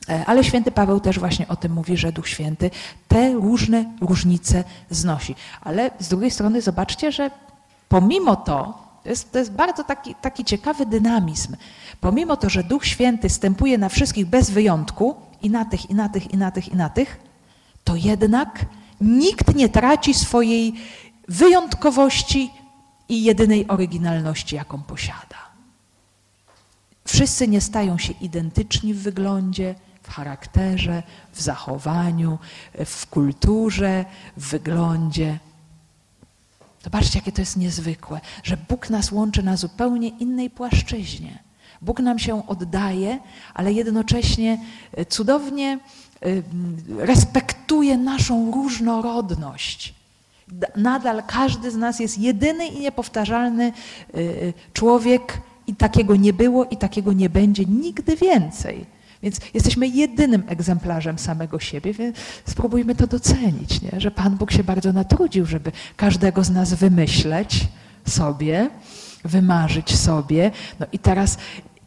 E, 0.09 0.25
ale 0.25 0.43
święty 0.43 0.71
Paweł 0.71 0.99
też 0.99 1.19
właśnie 1.19 1.47
o 1.47 1.55
tym 1.55 1.71
mówi, 1.71 1.97
że 1.97 2.11
Duch 2.11 2.27
Święty 2.27 2.71
te 3.07 3.33
różne 3.33 3.85
różnice 4.01 4.63
znosi. 4.89 5.35
Ale 5.61 5.91
z 5.99 6.07
drugiej 6.07 6.31
strony 6.31 6.61
zobaczcie, 6.61 7.11
że 7.11 7.31
pomimo 7.89 8.35
to, 8.35 8.83
to 9.03 9.09
jest, 9.09 9.31
to 9.31 9.39
jest 9.39 9.51
bardzo 9.51 9.83
taki, 9.83 10.15
taki 10.15 10.45
ciekawy 10.45 10.85
dynamizm, 10.85 11.55
pomimo 12.01 12.37
to, 12.37 12.49
że 12.49 12.63
Duch 12.63 12.85
Święty 12.85 13.29
stępuje 13.29 13.77
na 13.77 13.89
wszystkich 13.89 14.25
bez 14.25 14.49
wyjątku, 14.49 15.15
i 15.43 15.49
na 15.49 15.65
tych, 15.65 15.89
i 15.89 15.95
na 15.95 16.09
tych, 16.09 16.33
i 16.33 16.37
na 16.37 16.51
tych, 16.51 16.67
i 16.69 16.75
na 16.75 16.89
tych, 16.89 17.19
to 17.83 17.95
jednak 17.95 18.65
nikt 19.01 19.55
nie 19.55 19.69
traci 19.69 20.13
swojej 20.13 20.73
wyjątkowości 21.27 22.51
i 23.09 23.23
jedynej 23.23 23.67
oryginalności, 23.67 24.55
jaką 24.55 24.83
posiada. 24.83 25.43
Wszyscy 27.05 27.47
nie 27.47 27.61
stają 27.61 27.97
się 27.97 28.13
identyczni 28.21 28.93
w 28.93 29.01
wyglądzie, 29.01 29.75
w 30.03 30.09
charakterze, 30.09 31.03
w 31.33 31.41
zachowaniu, 31.41 32.39
w 32.85 33.07
kulturze, 33.07 34.05
w 34.37 34.49
wyglądzie. 34.49 35.39
Zobaczcie, 36.83 37.19
jakie 37.19 37.31
to 37.31 37.41
jest 37.41 37.57
niezwykłe, 37.57 38.21
że 38.43 38.57
Bóg 38.69 38.89
nas 38.89 39.11
łączy 39.11 39.43
na 39.43 39.57
zupełnie 39.57 40.09
innej 40.09 40.49
płaszczyźnie. 40.49 41.39
Bóg 41.81 41.99
nam 41.99 42.19
się 42.19 42.47
oddaje, 42.47 43.19
ale 43.53 43.73
jednocześnie 43.73 44.57
cudownie 45.09 45.79
respektuje 46.97 47.97
naszą 47.97 48.51
różnorodność. 48.51 49.93
Nadal 50.75 51.23
każdy 51.27 51.71
z 51.71 51.75
nas 51.75 51.99
jest 51.99 52.19
jedyny 52.19 52.67
i 52.67 52.79
niepowtarzalny 52.79 53.71
y, 54.15 54.53
człowiek, 54.73 55.41
i 55.67 55.75
takiego 55.75 56.15
nie 56.15 56.33
było, 56.33 56.65
i 56.65 56.77
takiego 56.77 57.13
nie 57.13 57.29
będzie 57.29 57.65
nigdy 57.65 58.15
więcej. 58.15 58.85
Więc 59.23 59.39
jesteśmy 59.53 59.87
jedynym 59.87 60.43
egzemplarzem 60.47 61.19
samego 61.19 61.59
siebie, 61.59 61.93
więc 61.93 62.17
spróbujmy 62.47 62.95
to 62.95 63.07
docenić, 63.07 63.81
nie? 63.81 64.01
że 64.01 64.11
Pan 64.11 64.37
Bóg 64.37 64.51
się 64.51 64.63
bardzo 64.63 64.93
natrudził, 64.93 65.45
żeby 65.45 65.71
każdego 65.97 66.43
z 66.43 66.49
nas 66.49 66.73
wymyśleć 66.73 67.67
sobie, 68.05 68.69
wymarzyć 69.25 69.95
sobie. 69.95 70.51
No 70.79 70.85
i 70.91 70.99
teraz, 70.99 71.37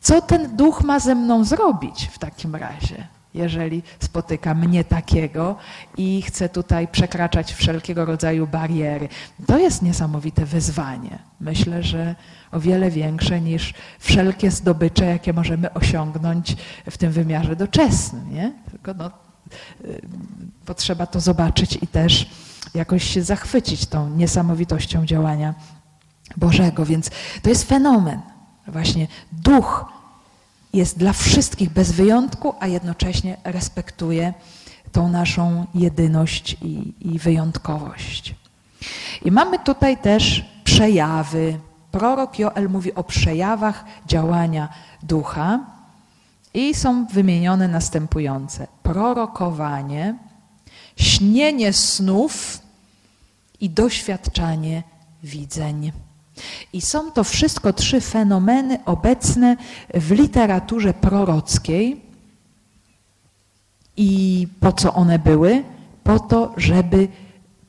co 0.01 0.21
ten 0.21 0.57
duch 0.57 0.85
ma 0.85 1.01
ze 1.01 1.15
mną 1.15 1.45
zrobić 1.45 2.09
w 2.13 2.19
takim 2.19 2.55
razie? 2.55 3.17
jeżeli 3.37 3.83
spotyka 4.01 4.55
mnie 4.55 4.85
takiego 4.85 5.57
i 5.97 6.23
chce 6.23 6.49
tutaj 6.49 6.89
przekraczać 6.89 7.55
wszelkiego 7.55 8.05
rodzaju 8.05 8.47
bariery. 8.47 9.09
To 9.47 9.59
jest 9.59 9.83
niesamowite 9.83 10.47
wyzwanie. 10.47 11.19
Myślę, 11.41 11.83
że 11.83 12.15
o 12.57 12.61
wiele 12.61 12.91
większe 12.91 13.41
niż 13.41 13.75
wszelkie 13.99 14.51
zdobycze, 14.51 15.05
jakie 15.05 15.33
możemy 15.33 15.73
osiągnąć 15.75 16.57
w 16.91 16.99
tym 16.99 17.13
wymiarze 17.13 17.57
doczesnym. 17.57 18.35
Nie? 18.35 18.53
Tylko 18.71 18.95
no, 18.95 19.11
y, 19.85 20.01
potrzeba 20.67 21.07
to 21.07 21.21
zobaczyć 21.21 21.79
i 21.83 21.87
też 21.87 22.31
jakoś 22.75 23.05
się 23.05 23.23
zachwycić 23.23 23.87
tą 23.87 24.11
niesamowitością 24.11 25.07
działania 25.07 25.55
Bożego. 26.37 26.87
Więc 26.87 27.11
to 27.43 27.49
jest 27.49 27.69
fenomen. 27.69 28.21
Właśnie 28.67 29.07
duch 29.33 29.85
jest 30.73 30.99
dla 30.99 31.13
wszystkich 31.13 31.71
bez 31.71 31.93
wyjątku, 31.93 32.55
a 32.61 32.67
jednocześnie 32.67 33.37
respektuje 33.45 34.35
tą 34.93 35.09
naszą 35.09 35.67
jedyność 35.75 36.57
i, 36.63 36.95
i 37.01 37.19
wyjątkowość. 37.19 38.35
I 39.25 39.31
mamy 39.31 39.59
tutaj 39.59 39.97
też 39.97 40.45
przejawy. 40.65 41.59
Prorok 41.99 42.39
Joel 42.39 42.69
mówi 42.69 42.95
o 42.95 43.05
przejawach 43.05 43.85
działania 44.07 44.69
ducha 45.03 45.61
i 46.55 46.75
są 46.75 47.07
wymienione 47.07 47.69
następujące: 47.69 48.67
prorokowanie, 48.83 50.15
śnienie 50.97 51.73
snów 51.73 52.59
i 53.61 53.71
doświadczanie 53.71 54.83
widzeń. 55.23 55.93
I 56.73 56.81
są 56.81 57.11
to 57.11 57.25
wszystko 57.25 57.73
trzy 57.73 58.01
fenomeny 58.01 58.79
obecne 58.85 59.57
w 59.95 60.11
literaturze 60.11 60.95
prorockiej. 60.95 62.03
I 63.97 64.49
po 64.61 64.73
co 64.73 64.95
one 64.95 65.19
były? 65.19 65.65
Po 66.05 66.21
to, 66.21 66.53
żeby 66.57 67.09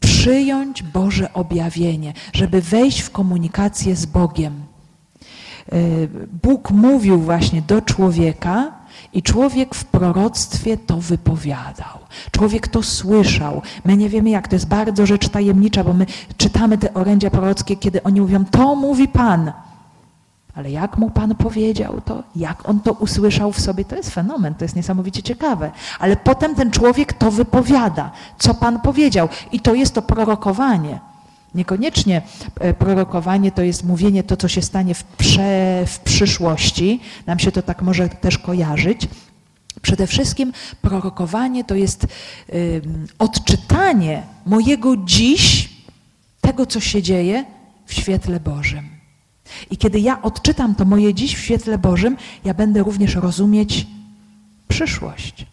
przyjąć 0.07 0.83
Boże 0.83 1.33
objawienie, 1.33 2.13
żeby 2.33 2.61
wejść 2.61 2.99
w 2.99 3.11
komunikację 3.11 3.95
z 3.95 4.05
Bogiem. 4.05 4.53
E, 4.53 5.77
Bóg 6.43 6.71
mówił 6.71 7.21
właśnie 7.21 7.61
do 7.61 7.81
człowieka, 7.81 8.71
i 9.13 9.21
człowiek 9.21 9.75
w 9.75 9.85
proroctwie 9.85 10.77
to 10.77 10.97
wypowiadał. 10.97 11.97
Człowiek 12.31 12.67
to 12.67 12.83
słyszał. 12.83 13.61
My 13.85 13.97
nie 13.97 14.09
wiemy 14.09 14.29
jak, 14.29 14.47
to 14.47 14.55
jest 14.55 14.67
bardzo 14.67 15.05
rzecz 15.05 15.29
tajemnicza, 15.29 15.83
bo 15.83 15.93
my 15.93 16.05
czytamy 16.37 16.77
te 16.77 16.93
orędzia 16.93 17.29
prorockie, 17.29 17.75
kiedy 17.75 18.03
oni 18.03 18.21
mówią, 18.21 18.45
to 18.45 18.75
mówi 18.75 19.07
Pan. 19.07 19.51
Ale 20.57 20.71
jak 20.71 20.97
mu 20.97 21.09
Pan 21.09 21.35
powiedział 21.35 22.01
to, 22.01 22.23
jak 22.35 22.69
on 22.69 22.79
to 22.79 22.91
usłyszał 22.91 23.51
w 23.51 23.59
sobie, 23.59 23.85
to 23.85 23.95
jest 23.95 24.09
fenomen, 24.09 24.55
to 24.55 24.65
jest 24.65 24.75
niesamowicie 24.75 25.23
ciekawe. 25.23 25.71
Ale 25.99 26.15
potem 26.15 26.55
ten 26.55 26.71
człowiek 26.71 27.13
to 27.13 27.31
wypowiada, 27.31 28.11
co 28.37 28.53
Pan 28.53 28.79
powiedział. 28.79 29.29
I 29.51 29.59
to 29.59 29.75
jest 29.75 29.93
to 29.93 30.01
prorokowanie. 30.01 30.99
Niekoniecznie 31.55 32.21
e, 32.59 32.73
prorokowanie 32.73 33.51
to 33.51 33.61
jest 33.61 33.83
mówienie 33.83 34.23
to, 34.23 34.37
co 34.37 34.47
się 34.47 34.61
stanie 34.61 34.93
w, 34.93 35.03
prze, 35.03 35.83
w 35.85 35.99
przyszłości. 35.99 36.99
Nam 37.25 37.39
się 37.39 37.51
to 37.51 37.61
tak 37.61 37.81
może 37.81 38.09
też 38.09 38.37
kojarzyć. 38.37 39.07
Przede 39.81 40.07
wszystkim 40.07 40.53
prorokowanie 40.81 41.63
to 41.63 41.75
jest 41.75 42.03
y, 42.49 42.81
odczytanie 43.19 44.23
mojego 44.45 44.97
dziś, 44.97 45.69
tego, 46.41 46.65
co 46.65 46.79
się 46.79 47.01
dzieje 47.01 47.45
w 47.85 47.93
świetle 47.93 48.39
Bożym. 48.39 48.96
I 49.71 49.77
kiedy 49.77 49.99
ja 49.99 50.21
odczytam 50.21 50.75
to 50.75 50.85
moje 50.85 51.13
dziś 51.13 51.35
w 51.35 51.39
świetle 51.39 51.77
Bożym, 51.77 52.17
ja 52.45 52.53
będę 52.53 52.83
również 52.83 53.15
rozumieć 53.15 53.87
przyszłość. 54.67 55.45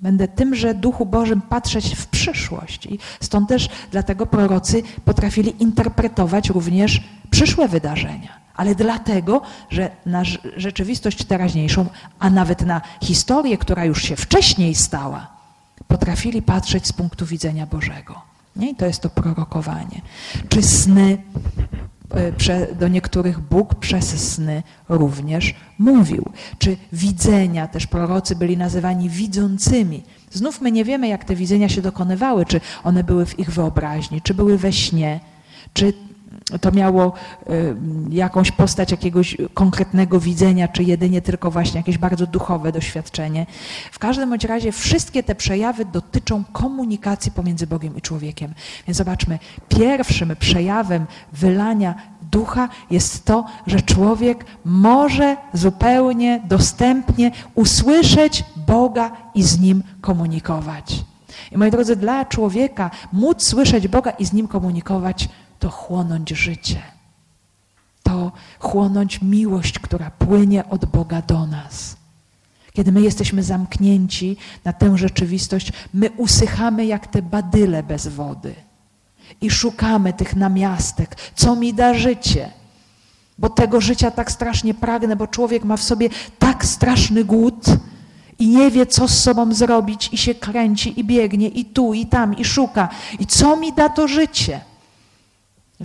Będę 0.00 0.28
tymże 0.28 0.74
Duchu 0.74 1.06
Bożym 1.06 1.40
patrzeć 1.42 1.94
w 1.96 2.06
przyszłość. 2.06 2.86
I 2.86 2.98
stąd 3.20 3.48
też 3.48 3.68
dlatego 3.90 4.26
prorocy 4.26 4.82
potrafili 5.04 5.62
interpretować 5.62 6.50
również 6.50 7.00
przyszłe 7.30 7.68
wydarzenia. 7.68 8.44
Ale 8.56 8.74
dlatego, 8.74 9.42
że 9.70 9.90
na 10.06 10.22
rzeczywistość 10.56 11.24
teraźniejszą, 11.24 11.86
a 12.18 12.30
nawet 12.30 12.66
na 12.66 12.80
historię, 13.02 13.58
która 13.58 13.84
już 13.84 14.02
się 14.02 14.16
wcześniej 14.16 14.74
stała, 14.74 15.26
potrafili 15.88 16.42
patrzeć 16.42 16.86
z 16.86 16.92
punktu 16.92 17.26
widzenia 17.26 17.66
Bożego. 17.66 18.22
Nie? 18.56 18.70
I 18.70 18.74
to 18.74 18.86
jest 18.86 19.00
to 19.00 19.10
prorokowanie. 19.10 20.00
Czy 20.48 20.62
sny 20.62 21.18
do 22.78 22.88
niektórych 22.88 23.40
Bóg 23.40 23.74
przez 23.74 24.32
sny 24.32 24.62
również 24.88 25.54
mówił. 25.78 26.32
Czy 26.58 26.76
widzenia, 26.92 27.66
też 27.68 27.86
prorocy 27.86 28.36
byli 28.36 28.56
nazywani 28.56 29.08
widzącymi. 29.10 30.02
Znów 30.30 30.60
my 30.60 30.72
nie 30.72 30.84
wiemy, 30.84 31.08
jak 31.08 31.24
te 31.24 31.36
widzenia 31.36 31.68
się 31.68 31.82
dokonywały, 31.82 32.46
czy 32.46 32.60
one 32.84 33.04
były 33.04 33.26
w 33.26 33.38
ich 33.38 33.50
wyobraźni, 33.50 34.22
czy 34.22 34.34
były 34.34 34.58
we 34.58 34.72
śnie, 34.72 35.20
czy 35.72 35.92
to 36.60 36.72
miało 36.72 37.12
y, 37.50 37.76
jakąś 38.10 38.50
postać 38.50 38.90
jakiegoś 38.90 39.36
konkretnego 39.54 40.20
widzenia, 40.20 40.68
czy 40.68 40.82
jedynie 40.82 41.22
tylko 41.22 41.50
właśnie 41.50 41.80
jakieś 41.80 41.98
bardzo 41.98 42.26
duchowe 42.26 42.72
doświadczenie. 42.72 43.46
W 43.92 43.98
każdym 43.98 44.30
bądź 44.30 44.44
razie 44.44 44.72
wszystkie 44.72 45.22
te 45.22 45.34
przejawy 45.34 45.84
dotyczą 45.84 46.44
komunikacji 46.52 47.32
pomiędzy 47.32 47.66
Bogiem 47.66 47.96
i 47.96 48.00
człowiekiem. 48.00 48.54
Więc 48.86 48.96
zobaczmy, 48.96 49.38
pierwszym 49.68 50.36
przejawem 50.38 51.06
wylania 51.32 51.94
ducha 52.22 52.68
jest 52.90 53.24
to, 53.24 53.44
że 53.66 53.80
człowiek 53.80 54.44
może 54.64 55.36
zupełnie 55.52 56.40
dostępnie 56.48 57.30
usłyszeć 57.54 58.44
Boga 58.66 59.10
i 59.34 59.42
z 59.42 59.60
Nim 59.60 59.82
komunikować. 60.00 61.04
I 61.52 61.58
moi 61.58 61.70
drodzy, 61.70 61.96
dla 61.96 62.24
człowieka 62.24 62.90
móc 63.12 63.42
słyszeć 63.42 63.88
Boga 63.88 64.10
i 64.10 64.24
z 64.24 64.32
Nim 64.32 64.48
komunikować, 64.48 65.28
to 65.58 65.70
chłonąć 65.70 66.30
życie. 66.30 66.82
To 68.02 68.32
chłonąć 68.58 69.22
miłość, 69.22 69.78
która 69.78 70.10
płynie 70.10 70.68
od 70.68 70.84
Boga 70.84 71.22
do 71.22 71.46
nas. 71.46 71.96
Kiedy 72.72 72.92
my 72.92 73.02
jesteśmy 73.02 73.42
zamknięci 73.42 74.36
na 74.64 74.72
tę 74.72 74.98
rzeczywistość, 74.98 75.72
my 75.94 76.10
usychamy 76.16 76.86
jak 76.86 77.06
te 77.06 77.22
badyle 77.22 77.82
bez 77.82 78.08
wody 78.08 78.54
i 79.40 79.50
szukamy 79.50 80.12
tych 80.12 80.36
namiastek, 80.36 81.16
co 81.34 81.56
mi 81.56 81.74
da 81.74 81.94
życie. 81.94 82.50
Bo 83.38 83.48
tego 83.50 83.80
życia 83.80 84.10
tak 84.10 84.32
strasznie 84.32 84.74
pragnę, 84.74 85.16
bo 85.16 85.26
człowiek 85.26 85.64
ma 85.64 85.76
w 85.76 85.82
sobie 85.82 86.08
tak 86.38 86.64
straszny 86.64 87.24
głód 87.24 87.66
i 88.38 88.48
nie 88.48 88.70
wie, 88.70 88.86
co 88.86 89.08
z 89.08 89.22
sobą 89.22 89.54
zrobić, 89.54 90.08
i 90.12 90.18
się 90.18 90.34
kręci, 90.34 91.00
i 91.00 91.04
biegnie, 91.04 91.48
i 91.48 91.64
tu, 91.64 91.94
i 91.94 92.06
tam, 92.06 92.36
i 92.36 92.44
szuka. 92.44 92.88
I 93.18 93.26
co 93.26 93.56
mi 93.56 93.72
da 93.72 93.88
to 93.88 94.08
życie? 94.08 94.60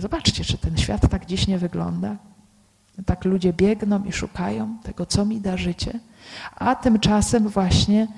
Zobaczcie, 0.00 0.44
czy 0.44 0.58
ten 0.58 0.76
świat 0.76 1.10
tak 1.10 1.26
dziś 1.26 1.46
nie 1.46 1.58
wygląda. 1.58 2.16
Tak 3.06 3.24
ludzie 3.24 3.52
biegną 3.52 4.04
i 4.04 4.12
szukają 4.12 4.78
tego, 4.82 5.06
co 5.06 5.24
mi 5.24 5.40
da 5.40 5.56
życie. 5.56 6.00
A 6.56 6.74
tymczasem 6.74 7.48
właśnie, 7.48 8.08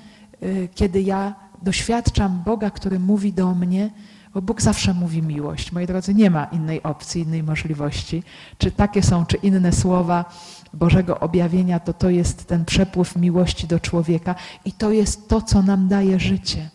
y, 0.43 0.69
kiedy 0.75 1.01
ja 1.01 1.35
doświadczam 1.61 2.43
Boga, 2.45 2.69
który 2.69 2.99
mówi 2.99 3.33
do 3.33 3.55
mnie, 3.55 3.89
bo 4.33 4.41
Bóg 4.41 4.61
zawsze 4.61 4.93
mówi 4.93 5.21
miłość. 5.21 5.71
Moi 5.71 5.85
drodzy, 5.85 6.13
nie 6.13 6.29
ma 6.29 6.45
innej 6.45 6.83
opcji, 6.83 7.21
innej 7.21 7.43
możliwości. 7.43 8.23
Czy 8.57 8.71
takie 8.71 9.03
są, 9.03 9.25
czy 9.25 9.37
inne 9.37 9.71
słowa 9.71 10.25
Bożego 10.73 11.19
objawienia, 11.19 11.79
to 11.79 11.93
to 11.93 12.09
jest 12.09 12.47
ten 12.47 12.65
przepływ 12.65 13.15
miłości 13.15 13.67
do 13.67 13.79
człowieka 13.79 14.35
i 14.65 14.71
to 14.71 14.91
jest 14.91 15.29
to, 15.29 15.41
co 15.41 15.61
nam 15.61 15.87
daje 15.87 16.19
życie. 16.19 16.69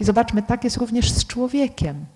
I 0.00 0.04
zobaczmy, 0.04 0.42
tak 0.42 0.64
jest 0.64 0.76
również 0.76 1.10
z 1.10 1.26
człowiekiem. 1.26 2.06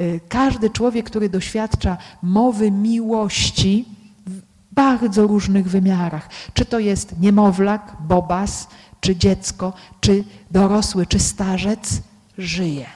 Y, 0.00 0.20
każdy 0.28 0.70
człowiek, 0.70 1.06
który 1.06 1.28
doświadcza 1.28 1.96
mowy 2.22 2.70
miłości 2.70 3.84
w 4.26 4.42
bardzo 4.72 5.26
różnych 5.26 5.68
wymiarach, 5.68 6.28
czy 6.54 6.64
to 6.64 6.78
jest 6.78 7.20
niemowlak, 7.20 7.96
bobas, 8.00 8.68
czy 9.00 9.16
dziecko, 9.16 9.72
czy 10.00 10.24
dorosły, 10.50 11.06
czy 11.06 11.18
starzec, 11.18 12.02
żyje. 12.38 12.86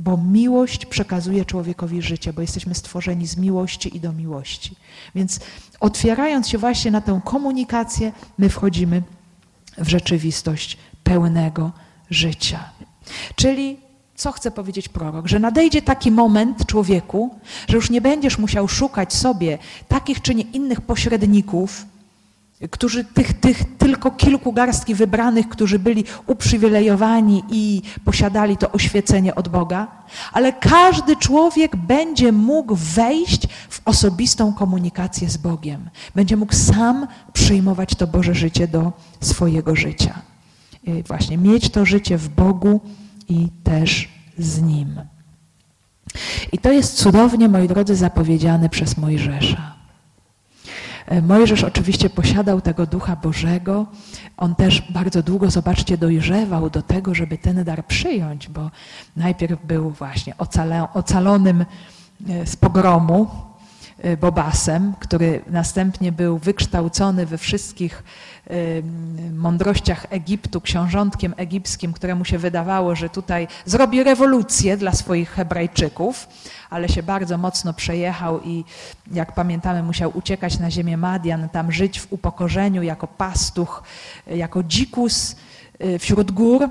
Bo 0.00 0.16
miłość 0.16 0.86
przekazuje 0.86 1.44
człowiekowi 1.44 2.02
życie, 2.02 2.32
bo 2.32 2.40
jesteśmy 2.40 2.74
stworzeni 2.74 3.26
z 3.26 3.36
miłości 3.36 3.96
i 3.96 4.00
do 4.00 4.12
miłości. 4.12 4.76
Więc 5.14 5.40
otwierając 5.80 6.48
się 6.48 6.58
właśnie 6.58 6.90
na 6.90 7.00
tę 7.00 7.20
komunikację, 7.24 8.12
my 8.38 8.48
wchodzimy 8.48 9.02
w 9.78 9.88
rzeczywistość 9.88 10.76
pełnego 11.04 11.72
życia. 12.10 12.70
Czyli 13.36 13.87
co 14.18 14.32
chce 14.32 14.50
powiedzieć 14.50 14.88
prorok? 14.88 15.28
Że 15.28 15.38
nadejdzie 15.38 15.82
taki 15.82 16.10
moment 16.10 16.66
człowieku, 16.66 17.30
że 17.68 17.76
już 17.76 17.90
nie 17.90 18.00
będziesz 18.00 18.38
musiał 18.38 18.68
szukać 18.68 19.14
sobie 19.14 19.58
takich 19.88 20.22
czy 20.22 20.34
nie 20.34 20.42
innych 20.42 20.80
pośredników, 20.80 21.86
którzy 22.70 23.04
tych, 23.04 23.40
tych 23.40 23.76
tylko 23.78 24.10
kilku 24.10 24.52
garstki 24.52 24.94
wybranych, 24.94 25.48
którzy 25.48 25.78
byli 25.78 26.04
uprzywilejowani 26.26 27.44
i 27.50 27.82
posiadali 28.04 28.56
to 28.56 28.72
oświecenie 28.72 29.34
od 29.34 29.48
Boga, 29.48 29.86
ale 30.32 30.52
każdy 30.52 31.16
człowiek 31.16 31.76
będzie 31.76 32.32
mógł 32.32 32.74
wejść 32.74 33.46
w 33.68 33.80
osobistą 33.84 34.52
komunikację 34.52 35.30
z 35.30 35.36
Bogiem. 35.36 35.90
Będzie 36.14 36.36
mógł 36.36 36.54
sam 36.54 37.06
przyjmować 37.32 37.94
to 37.94 38.06
Boże 38.06 38.34
życie 38.34 38.68
do 38.68 38.92
swojego 39.20 39.76
życia. 39.76 40.22
I 40.84 41.02
właśnie 41.02 41.38
mieć 41.38 41.70
to 41.70 41.86
życie 41.86 42.18
w 42.18 42.28
Bogu 42.28 42.80
i 43.28 43.48
też 43.64 44.08
z 44.38 44.62
Nim. 44.62 45.00
I 46.52 46.58
to 46.58 46.72
jest 46.72 46.94
cudownie, 46.94 47.48
moi 47.48 47.68
drodzy, 47.68 47.96
zapowiedziane 47.96 48.68
przez 48.68 48.96
Mojżesza. 48.96 49.74
E, 51.06 51.22
Mojżesz 51.22 51.64
oczywiście 51.64 52.10
posiadał 52.10 52.60
tego 52.60 52.86
Ducha 52.86 53.16
Bożego. 53.16 53.86
On 54.36 54.54
też 54.54 54.92
bardzo 54.92 55.22
długo, 55.22 55.50
zobaczcie, 55.50 55.98
dojrzewał 55.98 56.70
do 56.70 56.82
tego, 56.82 57.14
żeby 57.14 57.38
ten 57.38 57.64
dar 57.64 57.86
przyjąć, 57.86 58.48
bo 58.48 58.70
najpierw 59.16 59.66
był 59.66 59.90
właśnie 59.90 60.34
ocalonym 60.94 61.64
e, 62.28 62.46
z 62.46 62.56
pogromu, 62.56 63.26
Bobasem, 64.20 64.94
który 65.00 65.40
następnie 65.50 66.12
był 66.12 66.38
wykształcony 66.38 67.26
we 67.26 67.38
wszystkich 67.38 68.02
mądrościach 69.34 70.06
Egiptu, 70.10 70.60
książątkiem 70.60 71.34
egipskim, 71.36 71.92
któremu 71.92 72.24
się 72.24 72.38
wydawało, 72.38 72.94
że 72.94 73.08
tutaj 73.08 73.48
zrobi 73.64 74.02
rewolucję 74.02 74.76
dla 74.76 74.92
swoich 74.92 75.30
Hebrajczyków, 75.30 76.28
ale 76.70 76.88
się 76.88 77.02
bardzo 77.02 77.38
mocno 77.38 77.72
przejechał 77.72 78.40
i 78.42 78.64
jak 79.12 79.34
pamiętamy, 79.34 79.82
musiał 79.82 80.10
uciekać 80.14 80.58
na 80.58 80.70
ziemię 80.70 80.96
Madian, 80.96 81.48
tam 81.48 81.72
żyć 81.72 82.00
w 82.00 82.12
upokorzeniu 82.12 82.82
jako 82.82 83.06
pastuch, 83.06 83.82
jako 84.26 84.62
dzikus 84.62 85.36
y, 85.84 85.98
wśród 85.98 86.30
gór. 86.30 86.68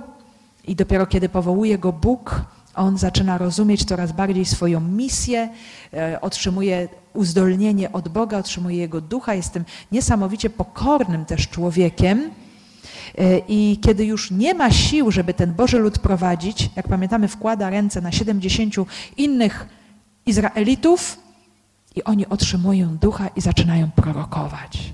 I 0.63 0.75
dopiero 0.75 1.05
kiedy 1.05 1.29
powołuje 1.29 1.77
go 1.77 1.93
Bóg, 1.93 2.41
on 2.75 2.97
zaczyna 2.97 3.37
rozumieć 3.37 3.85
coraz 3.85 4.11
bardziej 4.11 4.45
swoją 4.45 4.79
misję, 4.81 5.49
otrzymuje 6.21 6.87
uzdolnienie 7.17 7.91
od 7.91 8.09
Boga, 8.09 8.37
otrzymuje 8.37 8.77
Jego 8.77 9.01
ducha, 9.01 9.33
jest 9.33 9.53
tym 9.53 9.65
niesamowicie 9.91 10.49
pokornym 10.49 11.25
też 11.25 11.47
człowiekiem. 11.47 12.31
E, 13.17 13.37
I 13.47 13.79
kiedy 13.81 14.05
już 14.05 14.31
nie 14.31 14.53
ma 14.53 14.71
sił, 14.71 15.11
żeby 15.11 15.33
ten 15.33 15.53
Boży 15.53 15.79
lud 15.79 15.99
prowadzić, 15.99 16.69
jak 16.75 16.87
pamiętamy, 16.87 17.27
wkłada 17.27 17.69
ręce 17.69 18.01
na 18.01 18.11
70 18.11 18.75
innych 19.17 19.67
Izraelitów 20.25 21.17
i 21.95 22.03
oni 22.03 22.27
otrzymują 22.27 22.97
ducha 22.97 23.27
i 23.27 23.41
zaczynają 23.41 23.91
prorokować. 23.91 24.93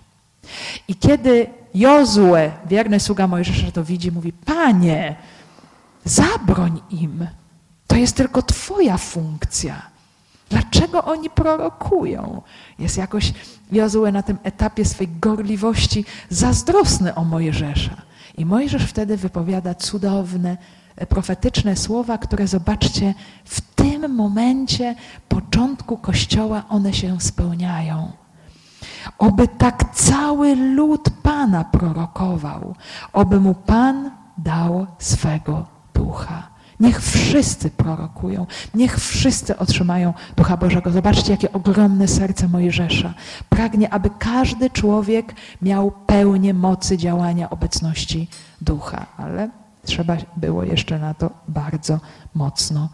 I 0.88 0.95
kiedy 0.95 1.47
Jozue, 1.74 2.51
wierny 2.65 2.99
sługa 2.99 3.28
Mojżesza, 3.28 3.71
to 3.71 3.84
widzi, 3.84 4.11
mówi: 4.11 4.34
Panie, 4.34 5.15
zabroń 6.05 6.82
im. 6.89 7.28
To 7.88 7.95
jest 7.95 8.15
tylko 8.15 8.41
Twoja 8.41 8.97
funkcja. 8.97 9.92
Dlaczego 10.54 11.04
oni 11.04 11.30
prorokują? 11.30 12.41
Jest 12.80 12.97
jakoś 12.97 13.34
Jozue 13.72 14.12
na 14.12 14.24
tym 14.24 14.38
etapie 14.43 14.86
swej 14.86 15.08
gorliwości 15.22 16.06
zazdrosny 16.30 17.16
o 17.16 17.24
Mojżesza. 17.24 17.95
I 18.38 18.45
Mojżesz 18.45 18.84
wtedy 18.84 19.18
wypowiada 19.18 19.76
cudowne, 19.76 20.58
e, 20.95 21.06
profetyczne 21.06 21.76
słowa, 21.76 22.18
które 22.18 22.47
zobaczcie, 22.47 23.14
w 23.45 23.62
tym 23.62 24.16
momencie 24.16 24.95
początku 25.30 25.97
Kościoła 25.97 26.64
one 26.70 26.93
się 26.93 27.22
spełniają. 27.22 28.12
Oby 29.18 29.47
tak 29.47 29.95
cały 29.95 30.56
lud 30.56 31.10
Pana 31.24 31.64
prorokował, 31.64 32.76
oby 33.14 33.39
mu 33.39 33.54
Pan 33.54 34.12
dał 34.38 34.88
swego 34.99 35.66
ducha. 35.93 36.53
Niech 36.84 37.01
wszyscy 37.01 37.69
prorokują, 37.69 38.47
niech 38.73 38.97
wszyscy 38.97 39.57
otrzymają 39.57 40.13
Ducha 40.38 40.57
Bożego. 40.57 40.91
Zobaczcie, 40.91 41.31
jakie 41.31 41.53
ogromne 41.53 42.07
serce 42.07 42.47
Mojżesza. 42.47 43.13
Pragnie, 43.49 43.93
aby 43.93 44.09
każdy 44.19 44.69
człowiek 44.69 45.36
miał 45.61 45.91
pełnię 45.91 46.53
mocy 46.53 46.97
działania 46.97 47.49
obecności 47.49 48.27
Ducha, 48.61 49.05
ale 49.17 49.49
trzeba 49.86 50.17
było 50.38 50.63
jeszcze 50.63 50.99
na 50.99 51.13
to 51.13 51.29
bardzo 51.47 51.99
mocno, 52.36 52.89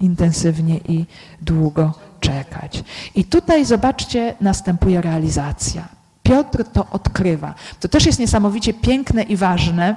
intensywnie 0.00 0.78
i 0.78 1.06
długo 1.42 1.94
czekać. 2.20 2.84
I 3.14 3.24
tutaj 3.24 3.64
zobaczcie, 3.64 4.34
następuje 4.40 5.00
realizacja. 5.00 5.88
Piotr 6.22 6.64
to 6.64 6.86
odkrywa. 6.90 7.54
To 7.80 7.88
też 7.88 8.06
jest 8.06 8.18
niesamowicie 8.18 8.74
piękne 8.74 9.22
i 9.22 9.36
ważne 9.36 9.96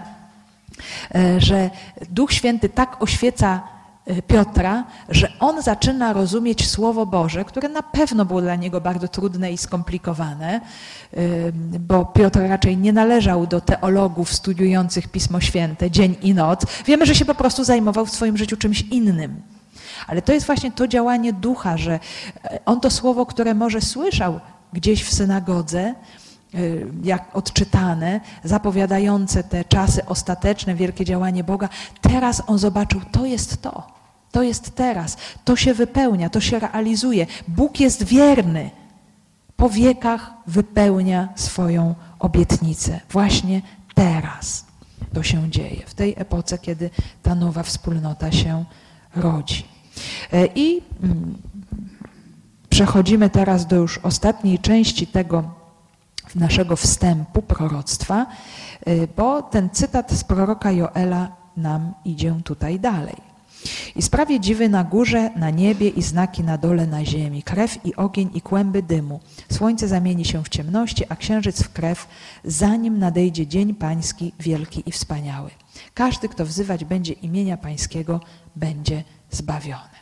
że 1.37 1.69
Duch 2.09 2.33
Święty 2.33 2.69
tak 2.69 3.01
oświeca 3.01 3.61
e, 4.05 4.21
Piotra, 4.21 4.83
że 5.09 5.31
on 5.39 5.61
zaczyna 5.61 6.13
rozumieć 6.13 6.69
Słowo 6.69 7.05
Boże, 7.05 7.45
które 7.45 7.69
na 7.69 7.83
pewno 7.83 8.25
było 8.25 8.41
dla 8.41 8.55
niego 8.55 8.81
bardzo 8.81 9.07
trudne 9.07 9.51
i 9.51 9.57
skomplikowane, 9.57 10.61
e, 11.13 11.19
bo 11.79 12.05
Piotr 12.05 12.39
raczej 12.39 12.77
nie 12.77 12.93
należał 12.93 13.47
do 13.47 13.61
teologów 13.61 14.33
studiujących 14.33 15.07
Pismo 15.07 15.41
Święte 15.41 15.91
dzień 15.91 16.15
i 16.21 16.33
noc. 16.33 16.65
Wiemy, 16.85 17.05
że 17.05 17.15
się 17.15 17.25
po 17.25 17.35
prostu 17.35 17.63
zajmował 17.63 18.05
w 18.05 18.11
swoim 18.11 18.37
życiu 18.37 18.57
czymś 18.57 18.81
innym. 18.81 19.41
Ale 20.07 20.21
to 20.21 20.33
jest 20.33 20.45
właśnie 20.45 20.71
to 20.71 20.87
działanie 20.87 21.33
ducha, 21.33 21.77
że 21.77 21.99
on 22.65 22.79
to 22.79 22.89
słowo, 22.89 23.25
które 23.25 23.53
może 23.53 23.81
słyszał 23.81 24.39
gdzieś 24.73 25.03
w 25.03 25.13
synagodze, 25.13 25.95
jak 27.03 27.35
odczytane, 27.35 28.21
zapowiadające 28.43 29.43
te 29.43 29.65
czasy 29.65 30.05
ostateczne, 30.05 30.75
wielkie 30.75 31.05
działanie 31.05 31.43
Boga, 31.43 31.69
teraz 32.01 32.43
on 32.47 32.59
zobaczył, 32.59 33.01
to 33.11 33.25
jest 33.25 33.61
to. 33.61 33.87
To 34.31 34.43
jest 34.43 34.75
teraz. 34.75 35.17
To 35.45 35.55
się 35.55 35.73
wypełnia, 35.73 36.29
to 36.29 36.41
się 36.41 36.59
realizuje. 36.59 37.27
Bóg 37.47 37.79
jest 37.79 38.03
wierny. 38.03 38.69
Po 39.55 39.69
wiekach 39.69 40.33
wypełnia 40.47 41.29
swoją 41.35 41.95
obietnicę. 42.19 42.99
Właśnie 43.09 43.61
teraz 43.95 44.65
to 45.13 45.23
się 45.23 45.49
dzieje. 45.49 45.83
W 45.85 45.93
tej 45.93 46.13
epoce, 46.17 46.57
kiedy 46.57 46.89
ta 47.23 47.35
nowa 47.35 47.63
wspólnota 47.63 48.31
się 48.31 48.65
rodzi. 49.15 49.65
Y, 50.33 50.49
I 50.55 50.81
mm, 51.03 51.37
przechodzimy 52.69 53.29
teraz 53.29 53.67
do 53.67 53.75
już 53.75 53.97
ostatniej 53.97 54.59
części 54.59 55.07
tego 55.07 55.60
naszego 56.35 56.75
wstępu 56.75 57.41
proroctwa, 57.41 58.27
y, 58.87 59.07
bo 59.17 59.41
ten 59.41 59.69
cytat 59.69 60.11
z 60.11 60.23
proroka 60.23 60.71
Joela 60.71 61.35
nam 61.57 61.93
idzie 62.05 62.35
tutaj 62.43 62.79
dalej. 62.79 63.31
I 63.95 64.01
sprawie 64.01 64.39
dziwy 64.39 64.69
na 64.69 64.83
górze, 64.83 65.29
na 65.35 65.49
niebie 65.49 65.89
i 65.89 66.01
znaki 66.01 66.43
na 66.43 66.57
dole 66.57 66.87
na 66.87 67.05
ziemi, 67.05 67.43
krew 67.43 67.85
i 67.85 67.95
ogień 67.95 68.29
i 68.33 68.41
kłęby 68.41 68.83
dymu. 68.83 69.19
Słońce 69.51 69.87
zamieni 69.87 70.25
się 70.25 70.43
w 70.43 70.49
ciemności, 70.49 71.03
a 71.09 71.15
księżyc 71.15 71.63
w 71.63 71.73
krew, 71.73 72.07
zanim 72.43 72.99
nadejdzie 72.99 73.47
dzień 73.47 73.75
pański 73.75 74.33
wielki 74.39 74.83
i 74.85 74.91
wspaniały. 74.91 75.49
Każdy, 75.93 76.29
kto 76.29 76.45
wzywać 76.45 76.85
będzie 76.85 77.13
imienia 77.13 77.57
pańskiego, 77.57 78.19
będzie 78.55 79.03
zbawiony. 79.31 80.01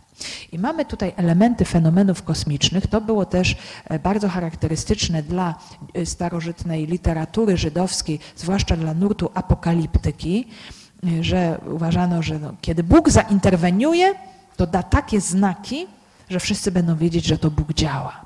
I 0.51 0.59
mamy 0.59 0.85
tutaj 0.85 1.13
elementy 1.15 1.65
fenomenów 1.65 2.23
kosmicznych. 2.23 2.87
To 2.87 3.01
było 3.01 3.25
też 3.25 3.55
e, 3.85 3.99
bardzo 3.99 4.29
charakterystyczne 4.29 5.23
dla 5.23 5.55
e, 5.93 6.05
starożytnej 6.05 6.87
literatury 6.87 7.57
żydowskiej, 7.57 8.19
zwłaszcza 8.35 8.77
dla 8.77 8.93
nurtu 8.93 9.31
apokaliptyki, 9.33 10.47
e, 11.19 11.23
że 11.23 11.61
uważano, 11.71 12.23
że 12.23 12.39
no, 12.39 12.53
kiedy 12.61 12.83
Bóg 12.83 13.09
zainterweniuje, 13.09 14.13
to 14.57 14.67
da 14.67 14.83
takie 14.83 15.21
znaki, 15.21 15.87
że 16.29 16.39
wszyscy 16.39 16.71
będą 16.71 16.95
wiedzieć, 16.95 17.25
że 17.25 17.37
to 17.37 17.51
Bóg 17.51 17.73
działa. 17.73 18.25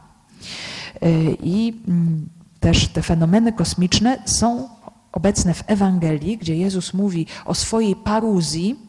I 1.43 1.81
mm, 1.87 2.29
też 2.59 2.87
te 2.87 3.01
fenomeny 3.01 3.53
kosmiczne 3.53 4.17
są 4.25 4.69
obecne 5.11 5.53
w 5.53 5.63
Ewangelii, 5.67 6.37
gdzie 6.37 6.57
Jezus 6.57 6.93
mówi 6.93 7.25
o 7.45 7.55
swojej 7.55 7.95
paruzji, 7.95 8.79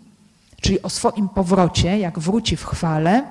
czyli 0.65 0.83
o 0.83 0.91
swoim 0.91 1.29
powrocie, 1.29 1.99
jak 1.99 2.19
wróci 2.19 2.57
w 2.57 2.65
chwale, 2.65 3.23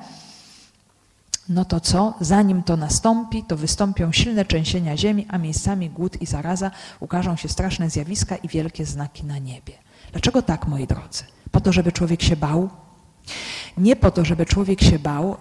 no 1.50 1.66
to 1.66 1.80
co? 1.80 2.14
Zanim 2.22 2.64
to 2.64 2.78
nastąpi, 2.78 3.44
to 3.44 3.58
wystąpią 3.58 4.12
silne 4.12 4.46
trzęsienia 4.46 4.98
ziemi, 4.98 5.26
a 5.30 5.38
miejscami 5.38 5.90
głód 5.90 6.22
i 6.22 6.26
zaraza, 6.26 6.72
ukażą 7.00 7.36
się 7.36 7.50
straszne 7.50 7.90
zjawiska 7.90 8.36
i 8.36 8.48
wielkie 8.48 8.86
znaki 8.86 9.26
na 9.26 9.38
niebie. 9.38 9.74
Dlaczego 10.12 10.42
tak, 10.42 10.68
moi 10.68 10.88
drodzy? 10.88 11.24
Po 11.52 11.62
to, 11.62 11.74
żeby 11.74 11.92
człowiek 11.92 12.22
się 12.22 12.36
bał? 12.36 12.70
Nie 13.78 13.96
po 13.96 14.12
to, 14.12 14.26
żeby 14.26 14.46
człowiek 14.46 14.82
się 14.82 15.00
bał, 15.00 15.38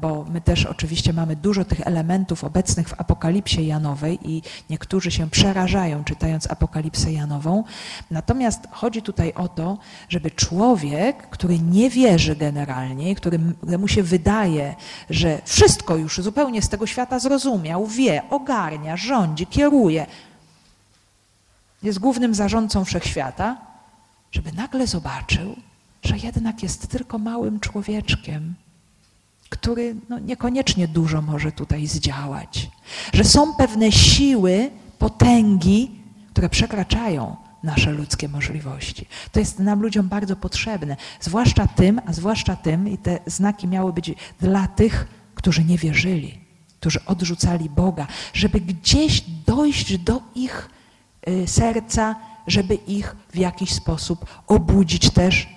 bo 0.00 0.24
my 0.32 0.40
też 0.40 0.66
oczywiście 0.66 1.12
mamy 1.12 1.36
dużo 1.36 1.64
tych 1.64 1.80
elementów 1.80 2.44
obecnych 2.44 2.88
w 2.88 3.00
Apokalipsie 3.00 3.66
Janowej 3.66 4.18
i 4.22 4.42
niektórzy 4.70 5.10
się 5.10 5.30
przerażają 5.30 6.04
czytając 6.04 6.50
Apokalipsę 6.50 7.12
Janową. 7.12 7.64
Natomiast 8.10 8.60
chodzi 8.70 9.02
tutaj 9.02 9.32
o 9.32 9.48
to, 9.48 9.78
żeby 10.08 10.30
człowiek, 10.30 11.30
który 11.30 11.58
nie 11.58 11.90
wierzy 11.90 12.36
generalnie, 12.36 13.14
któremu 13.14 13.88
się 13.88 14.02
wydaje, 14.02 14.74
że 15.10 15.40
wszystko 15.44 15.96
już 15.96 16.18
zupełnie 16.20 16.62
z 16.62 16.68
tego 16.68 16.86
świata 16.86 17.18
zrozumiał, 17.18 17.86
wie, 17.86 18.22
ogarnia, 18.30 18.96
rządzi, 18.96 19.46
kieruje, 19.46 20.06
jest 21.82 21.98
głównym 21.98 22.34
zarządcą 22.34 22.84
wszechświata, 22.84 23.56
żeby 24.32 24.52
nagle 24.52 24.86
zobaczył, 24.86 25.56
że 26.06 26.18
jednak 26.18 26.62
jest 26.62 26.88
tylko 26.88 27.18
małym 27.18 27.60
człowieczkiem, 27.60 28.54
który 29.48 29.94
no, 30.08 30.18
niekoniecznie 30.18 30.88
dużo 30.88 31.22
może 31.22 31.52
tutaj 31.52 31.86
zdziałać. 31.86 32.70
Że 33.12 33.24
są 33.24 33.54
pewne 33.54 33.92
siły, 33.92 34.70
potęgi, 34.98 35.90
które 36.32 36.48
przekraczają 36.48 37.36
nasze 37.62 37.92
ludzkie 37.92 38.28
możliwości. 38.28 39.06
To 39.32 39.40
jest 39.40 39.58
nam 39.58 39.82
ludziom 39.82 40.08
bardzo 40.08 40.36
potrzebne, 40.36 40.96
zwłaszcza 41.20 41.66
tym, 41.66 42.00
a 42.06 42.12
zwłaszcza 42.12 42.56
tym, 42.56 42.88
i 42.88 42.98
te 42.98 43.18
znaki 43.26 43.68
miały 43.68 43.92
być 43.92 44.14
dla 44.40 44.66
tych, 44.66 45.08
którzy 45.34 45.64
nie 45.64 45.78
wierzyli, 45.78 46.38
którzy 46.80 47.04
odrzucali 47.04 47.70
Boga, 47.70 48.06
żeby 48.32 48.60
gdzieś 48.60 49.24
dojść 49.46 49.98
do 49.98 50.22
ich 50.34 50.70
y, 51.28 51.46
serca, 51.46 52.16
żeby 52.46 52.74
ich 52.74 53.16
w 53.32 53.36
jakiś 53.36 53.72
sposób 53.72 54.26
obudzić 54.46 55.10
też 55.10 55.55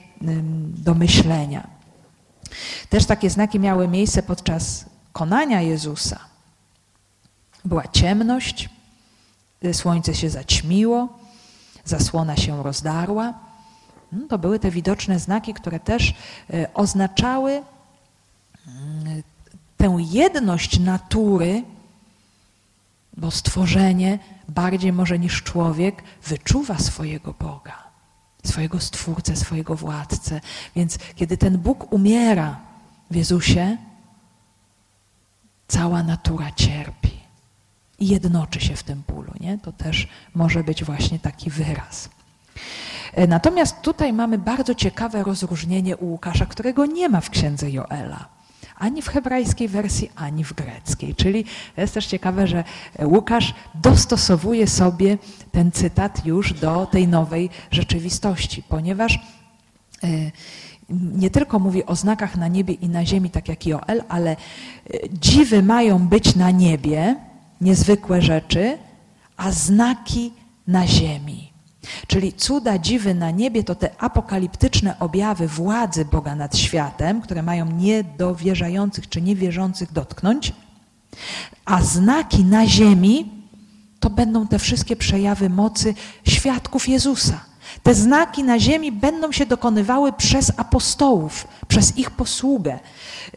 do 0.67 0.93
myślenia. 0.93 1.67
Też 2.89 3.05
takie 3.05 3.29
znaki 3.29 3.59
miały 3.59 3.87
miejsce 3.87 4.23
podczas 4.23 4.85
konania 5.13 5.61
Jezusa. 5.61 6.19
Była 7.65 7.87
ciemność, 7.87 8.69
słońce 9.73 10.15
się 10.15 10.29
zaćmiło, 10.29 11.19
zasłona 11.85 12.37
się 12.37 12.63
rozdarła. 12.63 13.33
No, 14.11 14.27
to 14.27 14.37
były 14.37 14.59
te 14.59 14.71
widoczne 14.71 15.19
znaki, 15.19 15.53
które 15.53 15.79
też 15.79 16.13
e, 16.53 16.73
oznaczały 16.73 17.51
mm, 18.67 19.23
tę 19.77 19.97
jedność 19.99 20.79
natury, 20.79 21.63
bo 23.17 23.31
stworzenie 23.31 24.19
bardziej 24.49 24.93
może 24.93 25.19
niż 25.19 25.43
człowiek 25.43 26.03
wyczuwa 26.23 26.77
swojego 26.77 27.33
Boga 27.39 27.88
swojego 28.49 28.79
Stwórcę, 28.79 29.35
swojego 29.35 29.75
Władcę. 29.75 30.41
Więc 30.75 30.97
kiedy 31.15 31.37
ten 31.37 31.57
Bóg 31.57 31.93
umiera 31.93 32.59
w 33.11 33.15
Jezusie, 33.15 33.77
cała 35.67 36.03
natura 36.03 36.51
cierpi 36.51 37.19
i 37.99 38.07
jednoczy 38.07 38.59
się 38.61 38.75
w 38.75 38.83
tym 38.83 39.03
bólu. 39.07 39.33
Nie? 39.39 39.57
To 39.57 39.71
też 39.71 40.07
może 40.35 40.63
być 40.63 40.83
właśnie 40.83 41.19
taki 41.19 41.49
wyraz. 41.49 42.09
E, 43.13 43.27
natomiast 43.27 43.81
tutaj 43.81 44.13
mamy 44.13 44.37
bardzo 44.37 44.75
ciekawe 44.75 45.23
rozróżnienie 45.23 45.97
u 45.97 46.05
Łukasza, 46.05 46.45
którego 46.45 46.85
nie 46.85 47.09
ma 47.09 47.21
w 47.21 47.29
księdze 47.29 47.71
Joela 47.71 48.38
ani 48.79 49.01
w 49.01 49.07
hebrajskiej 49.07 49.67
wersji, 49.67 50.11
ani 50.15 50.43
w 50.43 50.53
greckiej. 50.53 51.15
Czyli 51.15 51.45
jest 51.77 51.93
też 51.93 52.05
ciekawe, 52.05 52.47
że 52.47 52.63
Łukasz 53.03 53.53
dostosowuje 53.75 54.67
sobie 54.67 55.17
ten 55.51 55.71
cytat 55.71 56.25
już 56.25 56.53
do 56.53 56.85
tej 56.85 57.07
nowej 57.07 57.49
rzeczywistości, 57.71 58.63
ponieważ 58.63 59.19
e, 60.03 60.31
nie 60.89 61.29
tylko 61.29 61.59
mówi 61.59 61.85
o 61.85 61.95
znakach 61.95 62.37
na 62.37 62.47
niebie 62.47 62.73
i 62.73 62.89
na 62.89 63.05
ziemi, 63.05 63.29
tak 63.29 63.49
jak 63.49 63.65
Joel, 63.65 64.03
ale 64.09 64.31
e, 64.31 64.37
dziwy 65.13 65.63
mają 65.63 66.07
być 66.07 66.35
na 66.35 66.51
niebie, 66.51 67.15
niezwykłe 67.61 68.21
rzeczy, 68.21 68.77
a 69.37 69.51
znaki 69.51 70.33
na 70.67 70.87
ziemi. 70.87 71.48
Czyli 72.07 72.33
cuda, 72.33 72.77
dziwy 72.77 73.13
na 73.13 73.31
niebie 73.31 73.63
to 73.63 73.75
te 73.75 73.89
apokaliptyczne 73.99 74.99
objawy 74.99 75.47
władzy 75.47 76.05
Boga 76.05 76.35
nad 76.35 76.57
światem, 76.57 77.21
które 77.21 77.43
mają 77.43 77.65
niedowierzających 77.65 79.09
czy 79.09 79.21
niewierzących 79.21 79.93
dotknąć, 79.93 80.53
a 81.65 81.81
znaki 81.81 82.45
na 82.45 82.67
ziemi 82.67 83.31
to 83.99 84.09
będą 84.09 84.47
te 84.47 84.59
wszystkie 84.59 84.95
przejawy 84.95 85.49
mocy 85.49 85.93
świadków 86.27 86.89
Jezusa. 86.89 87.39
Te 87.83 87.95
znaki 87.95 88.43
na 88.43 88.59
ziemi 88.59 88.91
będą 88.91 89.31
się 89.31 89.45
dokonywały 89.45 90.13
przez 90.13 90.51
apostołów, 90.57 91.47
przez 91.67 91.97
ich 91.97 92.11
posługę, 92.11 92.79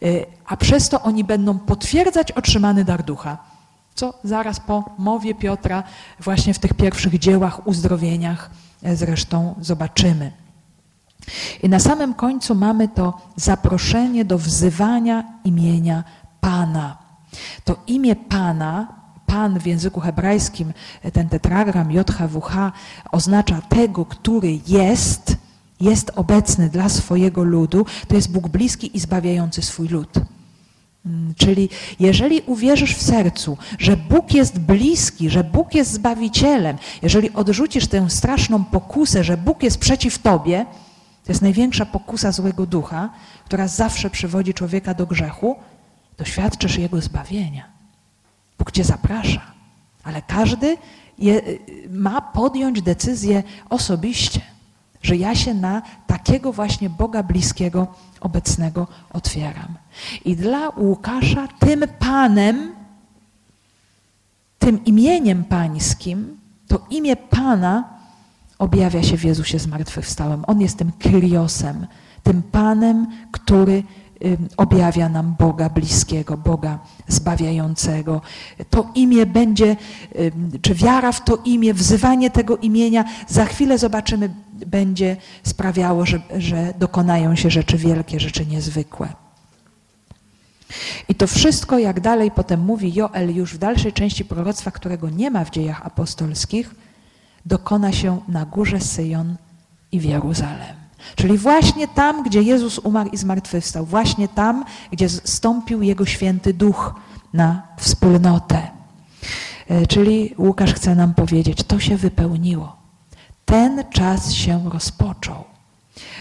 y, 0.03 0.25
a 0.45 0.57
przez 0.57 0.89
to 0.89 1.01
oni 1.01 1.23
będą 1.23 1.59
potwierdzać 1.59 2.31
otrzymany 2.31 2.85
dar 2.85 3.03
ducha 3.03 3.52
co 3.95 4.13
zaraz 4.23 4.59
po 4.59 4.83
mowie 4.97 5.35
Piotra, 5.35 5.83
właśnie 6.19 6.53
w 6.53 6.59
tych 6.59 6.73
pierwszych 6.73 7.19
dziełach, 7.19 7.67
uzdrowieniach 7.67 8.49
e, 8.83 8.95
zresztą 8.95 9.55
zobaczymy. 9.61 10.31
I 11.63 11.69
na 11.69 11.79
samym 11.79 12.13
końcu 12.13 12.55
mamy 12.55 12.87
to 12.87 13.17
zaproszenie 13.35 14.25
do 14.25 14.37
wzywania 14.37 15.23
imienia 15.43 16.03
Pana. 16.41 16.97
To 17.63 17.75
imię 17.87 18.15
Pana, 18.15 18.87
Pan 19.25 19.59
w 19.59 19.67
języku 19.67 19.99
hebrajskim, 19.99 20.73
e, 21.01 21.11
ten 21.11 21.29
tetragram 21.29 21.91
JHWH 21.91 22.71
oznacza 23.11 23.61
tego, 23.61 24.05
który 24.05 24.59
jest, 24.67 25.37
jest 25.81 26.11
obecny 26.15 26.69
dla 26.69 26.89
swojego 26.89 27.43
ludu, 27.43 27.85
to 28.07 28.15
jest 28.15 28.31
Bóg 28.31 28.47
bliski 28.47 28.97
i 28.97 28.99
zbawiający 28.99 29.61
swój 29.61 29.87
lud. 29.87 30.09
Mm, 31.05 31.33
czyli 31.35 31.69
jeżeli 31.99 32.41
uwierzysz 32.41 32.95
w 32.95 33.01
sercu, 33.01 33.57
że 33.79 33.97
Bóg 33.97 34.33
jest 34.33 34.59
bliski, 34.59 35.29
że 35.29 35.43
Bóg 35.43 35.75
jest 35.75 35.91
Zbawicielem, 35.91 36.77
jeżeli 37.01 37.33
odrzucisz 37.33 37.87
tę 37.87 38.09
straszną 38.09 38.63
pokusę, 38.63 39.23
że 39.23 39.37
Bóg 39.37 39.63
jest 39.63 39.77
przeciw 39.77 40.19
Tobie, 40.19 40.65
to 41.25 41.31
jest 41.31 41.41
największa 41.41 41.85
pokusa 41.85 42.31
złego 42.31 42.65
ducha, 42.65 43.09
która 43.45 43.67
zawsze 43.67 44.09
przywodzi 44.09 44.53
człowieka 44.53 44.93
do 44.93 45.07
grzechu, 45.07 45.55
doświadczysz 46.17 46.77
Jego 46.77 47.01
zbawienia. 47.01 47.71
Bóg 48.59 48.71
Cię 48.71 48.83
zaprasza, 48.83 49.41
ale 50.03 50.21
każdy 50.21 50.77
je, 51.19 51.41
ma 51.89 52.21
podjąć 52.21 52.81
decyzję 52.81 53.43
osobiście, 53.69 54.41
że 55.03 55.15
ja 55.15 55.35
się 55.35 55.53
na 55.53 55.81
takiego 56.07 56.53
właśnie 56.53 56.89
Boga 56.89 57.23
bliskiego 57.23 57.87
obecnego 58.21 58.87
otwieram. 59.13 59.77
I 60.25 60.35
dla 60.35 60.69
Łukasza 60.69 61.47
tym 61.59 61.83
Panem, 61.99 62.75
tym 64.59 64.85
imieniem 64.85 65.43
pańskim, 65.43 66.37
to 66.67 66.85
imię 66.89 67.15
Pana 67.15 67.89
objawia 68.59 69.03
się 69.03 69.17
w 69.17 69.23
Jezusie 69.23 69.59
zmartwychwstałym. 69.59 70.43
On 70.47 70.61
jest 70.61 70.77
tym 70.77 70.91
Kyriosem, 70.99 71.87
tym 72.23 72.41
Panem, 72.41 73.07
który 73.31 73.83
objawia 74.57 75.09
nam 75.09 75.35
Boga 75.39 75.69
bliskiego, 75.69 76.37
Boga 76.37 76.79
zbawiającego. 77.07 78.21
To 78.69 78.91
imię 78.95 79.25
będzie, 79.25 79.75
czy 80.61 80.75
wiara 80.75 81.11
w 81.11 81.23
to 81.23 81.37
imię, 81.45 81.73
wzywanie 81.73 82.29
tego 82.29 82.57
imienia, 82.57 83.05
za 83.27 83.45
chwilę 83.45 83.77
zobaczymy, 83.77 84.29
będzie 84.67 85.17
sprawiało, 85.43 86.05
że, 86.05 86.21
że 86.37 86.73
dokonają 86.79 87.35
się 87.35 87.49
rzeczy 87.49 87.77
wielkie, 87.77 88.19
rzeczy 88.19 88.45
niezwykłe. 88.45 89.07
I 91.09 91.15
to 91.15 91.27
wszystko, 91.27 91.79
jak 91.79 91.99
dalej 91.99 92.31
potem 92.31 92.61
mówi 92.61 92.93
Joel 92.93 93.35
już 93.35 93.53
w 93.53 93.57
dalszej 93.57 93.93
części 93.93 94.25
proroctwa, 94.25 94.71
którego 94.71 95.09
nie 95.09 95.31
ma 95.31 95.45
w 95.45 95.49
dziejach 95.49 95.85
apostolskich, 95.85 96.75
dokona 97.45 97.91
się 97.91 98.21
na 98.27 98.45
górze 98.45 98.79
Syjon 98.79 99.35
i 99.91 99.99
w 99.99 100.03
Jeruzalem. 100.03 100.82
Czyli 101.15 101.37
właśnie 101.37 101.87
tam, 101.87 102.23
gdzie 102.23 102.41
Jezus 102.41 102.79
umarł 102.79 103.09
i 103.09 103.17
zmartwychwstał, 103.17 103.85
właśnie 103.85 104.27
tam, 104.27 104.65
gdzie 104.91 105.09
stąpił 105.09 105.81
Jego 105.81 106.05
święty 106.05 106.53
duch 106.53 106.95
na 107.33 107.61
wspólnotę. 107.77 108.67
E, 109.67 109.87
czyli 109.87 110.35
Łukasz 110.37 110.73
chce 110.73 110.95
nam 110.95 111.13
powiedzieć, 111.13 111.63
to 111.63 111.79
się 111.79 111.97
wypełniło. 111.97 112.75
Ten 113.45 113.83
czas 113.89 114.33
się 114.33 114.69
rozpoczął. 114.69 115.43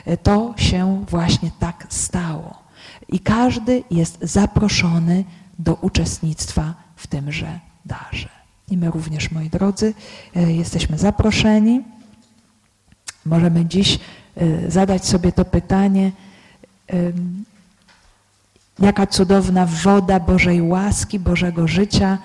E, 0.05 0.17
to 0.17 0.55
się 0.57 1.05
właśnie 1.09 1.51
tak 1.59 1.87
stało. 1.89 2.63
I 3.09 3.21
każdy 3.21 3.85
jest 3.91 4.19
zaproszony 4.23 5.25
do 5.59 5.75
uczestnictwa 5.75 6.75
w 6.97 7.07
tymże 7.07 7.61
darze. 7.85 8.29
I 8.71 8.77
my 8.77 8.91
również, 8.91 9.31
moi 9.31 9.51
drodzy, 9.51 9.95
e, 10.37 10.53
jesteśmy 10.53 10.99
zaproszeni. 10.99 11.83
Możemy 13.25 13.67
dziś 13.67 13.99
zadać 14.69 15.07
sobie 15.07 15.33
to 15.33 15.45
pytanie, 15.45 16.13
jaka 18.79 19.07
cudowna 19.07 19.67
woda 19.67 20.21
Bożej 20.21 20.63
łaski, 20.63 21.19
Bożego 21.19 21.69
życia 21.69 22.19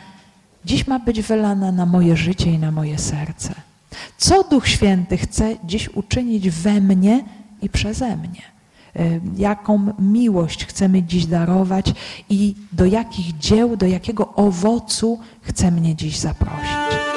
dziś 0.65 0.87
ma 0.87 0.99
być 0.99 1.21
wylana 1.21 1.71
na 1.71 1.85
moje 1.85 2.17
życie 2.17 2.51
i 2.51 2.59
na 2.59 2.71
moje 2.71 2.97
serce. 2.97 3.53
Co 4.17 4.43
Duch 4.43 4.67
Święty 4.67 5.17
chce 5.17 5.55
dziś 5.63 5.89
uczynić 5.89 6.49
we 6.49 6.81
mnie 6.81 7.23
i 7.61 7.69
przeze 7.69 8.17
mnie? 8.17 8.41
jaką 9.37 9.93
miłość 9.99 10.65
chcemy 10.65 11.03
dziś 11.03 11.25
darować 11.25 11.93
i 12.29 12.55
do 12.71 12.85
jakich 12.85 13.37
dzieł, 13.37 13.77
do 13.77 13.85
jakiego 13.85 14.33
owocu 14.35 15.19
chce 15.41 15.71
mnie 15.71 15.95
dziś 15.95 16.17
zaprosić. 16.17 17.16